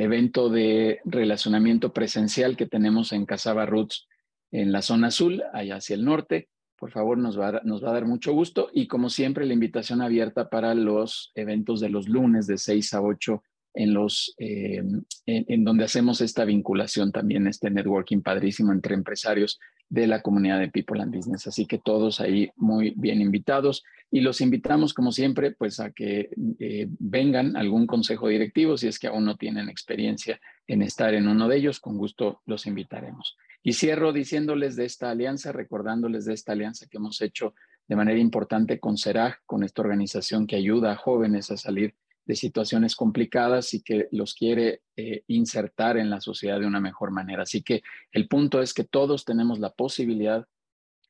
evento 0.00 0.48
de 0.48 1.00
relacionamiento 1.04 1.92
presencial 1.92 2.56
que 2.56 2.66
tenemos 2.66 3.12
en 3.12 3.26
Casaba 3.26 3.66
Roots 3.66 4.08
en 4.50 4.72
la 4.72 4.80
zona 4.80 5.08
azul, 5.08 5.42
allá 5.52 5.76
hacia 5.76 5.94
el 5.94 6.06
norte. 6.06 6.48
Por 6.78 6.90
favor, 6.90 7.18
nos 7.18 7.38
va, 7.38 7.48
a, 7.48 7.92
dar 7.92 8.06
mucho 8.06 8.32
gusto. 8.32 8.70
Y 8.72 8.86
como 8.86 9.10
siempre, 9.10 9.44
la 9.44 9.52
invitación 9.52 10.00
abierta 10.00 10.48
para 10.48 10.74
los 10.74 11.32
eventos 11.34 11.80
de 11.80 11.90
los 11.90 12.08
lunes 12.08 12.46
de 12.46 12.56
6 12.56 12.94
a 12.94 13.02
8 13.02 13.42
en, 13.74 13.92
los, 13.92 14.34
eh, 14.38 14.82
en, 15.26 15.64
donde 15.64 15.84
hacemos 15.84 16.22
esta 16.22 16.46
vinculación 16.46 17.12
también, 17.12 17.46
este 17.46 17.70
networking 17.70 18.22
padrísimo 18.22 18.72
entre 18.72 18.94
empresarios 18.94 19.58
de 19.90 20.06
la 20.06 20.22
comunidad 20.22 20.58
de 20.58 20.68
People 20.68 21.00
and 21.00 21.14
Business. 21.14 21.46
Así 21.46 21.66
que 21.66 21.78
todos 21.78 22.20
ahí 22.20 22.50
muy 22.56 22.92
bien 22.96 23.20
invitados 23.20 23.84
y 24.10 24.20
los 24.20 24.40
invitamos, 24.40 24.94
como 24.94 25.12
siempre, 25.12 25.52
pues 25.52 25.80
a 25.80 25.90
que 25.90 26.30
eh, 26.58 26.86
vengan 26.98 27.56
algún 27.56 27.86
consejo 27.86 28.28
directivo 28.28 28.76
si 28.76 28.88
es 28.88 28.98
que 28.98 29.08
aún 29.08 29.24
no 29.24 29.36
tienen 29.36 29.68
experiencia 29.68 30.40
en 30.66 30.82
estar 30.82 31.14
en 31.14 31.28
uno 31.28 31.48
de 31.48 31.56
ellos, 31.56 31.80
con 31.80 31.98
gusto 31.98 32.40
los 32.46 32.66
invitaremos. 32.66 33.36
Y 33.62 33.72
cierro 33.74 34.12
diciéndoles 34.12 34.76
de 34.76 34.84
esta 34.84 35.10
alianza, 35.10 35.52
recordándoles 35.52 36.24
de 36.24 36.34
esta 36.34 36.52
alianza 36.52 36.86
que 36.88 36.98
hemos 36.98 37.20
hecho 37.20 37.54
de 37.86 37.96
manera 37.96 38.18
importante 38.18 38.78
con 38.78 38.96
CERAG, 38.96 39.40
con 39.46 39.64
esta 39.64 39.82
organización 39.82 40.46
que 40.46 40.56
ayuda 40.56 40.92
a 40.92 40.96
jóvenes 40.96 41.50
a 41.50 41.56
salir 41.56 41.94
de 42.28 42.36
situaciones 42.36 42.94
complicadas 42.94 43.72
y 43.72 43.82
que 43.82 44.06
los 44.12 44.34
quiere 44.34 44.82
eh, 44.96 45.24
insertar 45.28 45.96
en 45.96 46.10
la 46.10 46.20
sociedad 46.20 46.60
de 46.60 46.66
una 46.66 46.78
mejor 46.78 47.10
manera. 47.10 47.44
Así 47.44 47.62
que 47.62 47.82
el 48.12 48.28
punto 48.28 48.60
es 48.60 48.74
que 48.74 48.84
todos 48.84 49.24
tenemos 49.24 49.58
la 49.58 49.70
posibilidad 49.70 50.46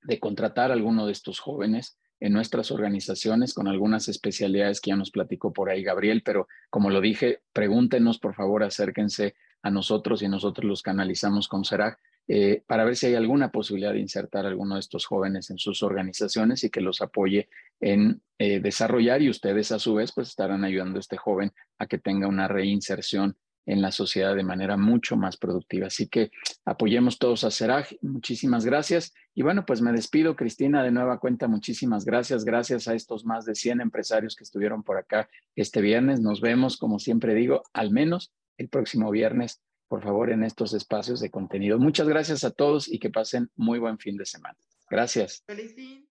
de 0.05 0.20
contratar 0.20 0.70
a 0.70 0.74
alguno 0.74 1.07
de 1.07 1.12
estos 1.12 1.40
jóvenes 1.40 1.99
en 2.20 2.32
nuestras 2.32 2.70
organizaciones 2.70 3.53
con 3.53 3.66
algunas 3.66 4.09
especialidades 4.09 4.81
que 4.81 4.90
ya 4.90 4.97
nos 4.97 5.11
platicó 5.11 5.53
por 5.53 5.70
ahí 5.70 5.82
Gabriel, 5.82 6.23
pero 6.24 6.47
como 6.70 6.89
lo 6.89 7.01
dije, 7.01 7.40
pregúntenos, 7.53 8.20
por 8.20 8.35
favor, 8.35 8.62
acérquense 8.62 9.35
a 9.62 9.70
nosotros 9.70 10.23
y 10.23 10.28
nosotros 10.28 10.66
los 10.66 10.82
canalizamos 10.82 11.49
con 11.49 11.65
CERAG 11.65 11.99
eh, 12.28 12.62
para 12.66 12.84
ver 12.84 12.94
si 12.94 13.06
hay 13.06 13.14
alguna 13.14 13.50
posibilidad 13.50 13.94
de 13.94 14.00
insertar 14.00 14.44
a 14.44 14.48
alguno 14.48 14.74
de 14.74 14.80
estos 14.80 15.06
jóvenes 15.06 15.48
en 15.48 15.59
sus 15.59 15.82
organizaciones 15.82 16.62
y 16.62 16.68
que 16.68 16.82
los 16.82 17.00
apoye 17.00 17.48
en 17.80 18.20
eh, 18.38 18.60
desarrollar 18.60 19.22
y 19.22 19.30
ustedes 19.30 19.72
a 19.72 19.78
su 19.78 19.94
vez 19.94 20.12
pues 20.12 20.28
estarán 20.28 20.62
ayudando 20.62 20.98
a 20.98 21.00
este 21.00 21.16
joven 21.16 21.52
a 21.78 21.86
que 21.86 21.98
tenga 21.98 22.28
una 22.28 22.46
reinserción 22.46 23.36
en 23.64 23.82
la 23.82 23.92
sociedad 23.92 24.34
de 24.34 24.44
manera 24.44 24.76
mucho 24.76 25.16
más 25.16 25.36
productiva. 25.36 25.88
Así 25.88 26.09
que 26.09 26.30
apoyemos 26.64 27.18
todos 27.18 27.44
a 27.44 27.50
Seraj. 27.50 27.92
Muchísimas 28.00 28.64
gracias. 28.64 29.12
Y 29.34 29.42
bueno, 29.42 29.66
pues 29.66 29.82
me 29.82 29.92
despido, 29.92 30.36
Cristina, 30.36 30.82
de 30.82 30.90
nueva 30.90 31.18
cuenta. 31.20 31.48
Muchísimas 31.48 32.06
gracias. 32.06 32.46
Gracias 32.46 32.88
a 32.88 32.94
estos 32.94 33.26
más 33.26 33.44
de 33.44 33.55
100 33.55 33.82
empresarios 33.82 34.36
que 34.36 34.44
estuvieron 34.44 34.82
por 34.82 34.96
acá 34.96 35.28
este 35.55 35.82
viernes. 35.82 36.20
Nos 36.20 36.40
vemos, 36.40 36.78
como 36.78 36.98
siempre 36.98 37.34
digo, 37.34 37.62
al 37.74 37.90
menos 37.90 38.32
el 38.56 38.70
próximo 38.70 39.10
viernes 39.10 39.60
por 39.89 40.02
favor, 40.02 40.31
en 40.31 40.44
estos 40.44 40.74
espacios 40.74 41.20
de 41.20 41.31
contenido. 41.31 41.78
Muchas 41.78 42.09
gracias 42.09 42.44
a 42.44 42.51
todos 42.51 42.89
y 42.89 42.98
que 42.98 43.10
pasen 43.10 43.51
muy 43.56 43.78
buen 43.78 43.98
fin 43.98 44.16
de 44.16 44.27
semana. 44.27 44.56
Gracias. 44.90 45.43
Feliz 45.47 45.74
fin. 45.74 46.07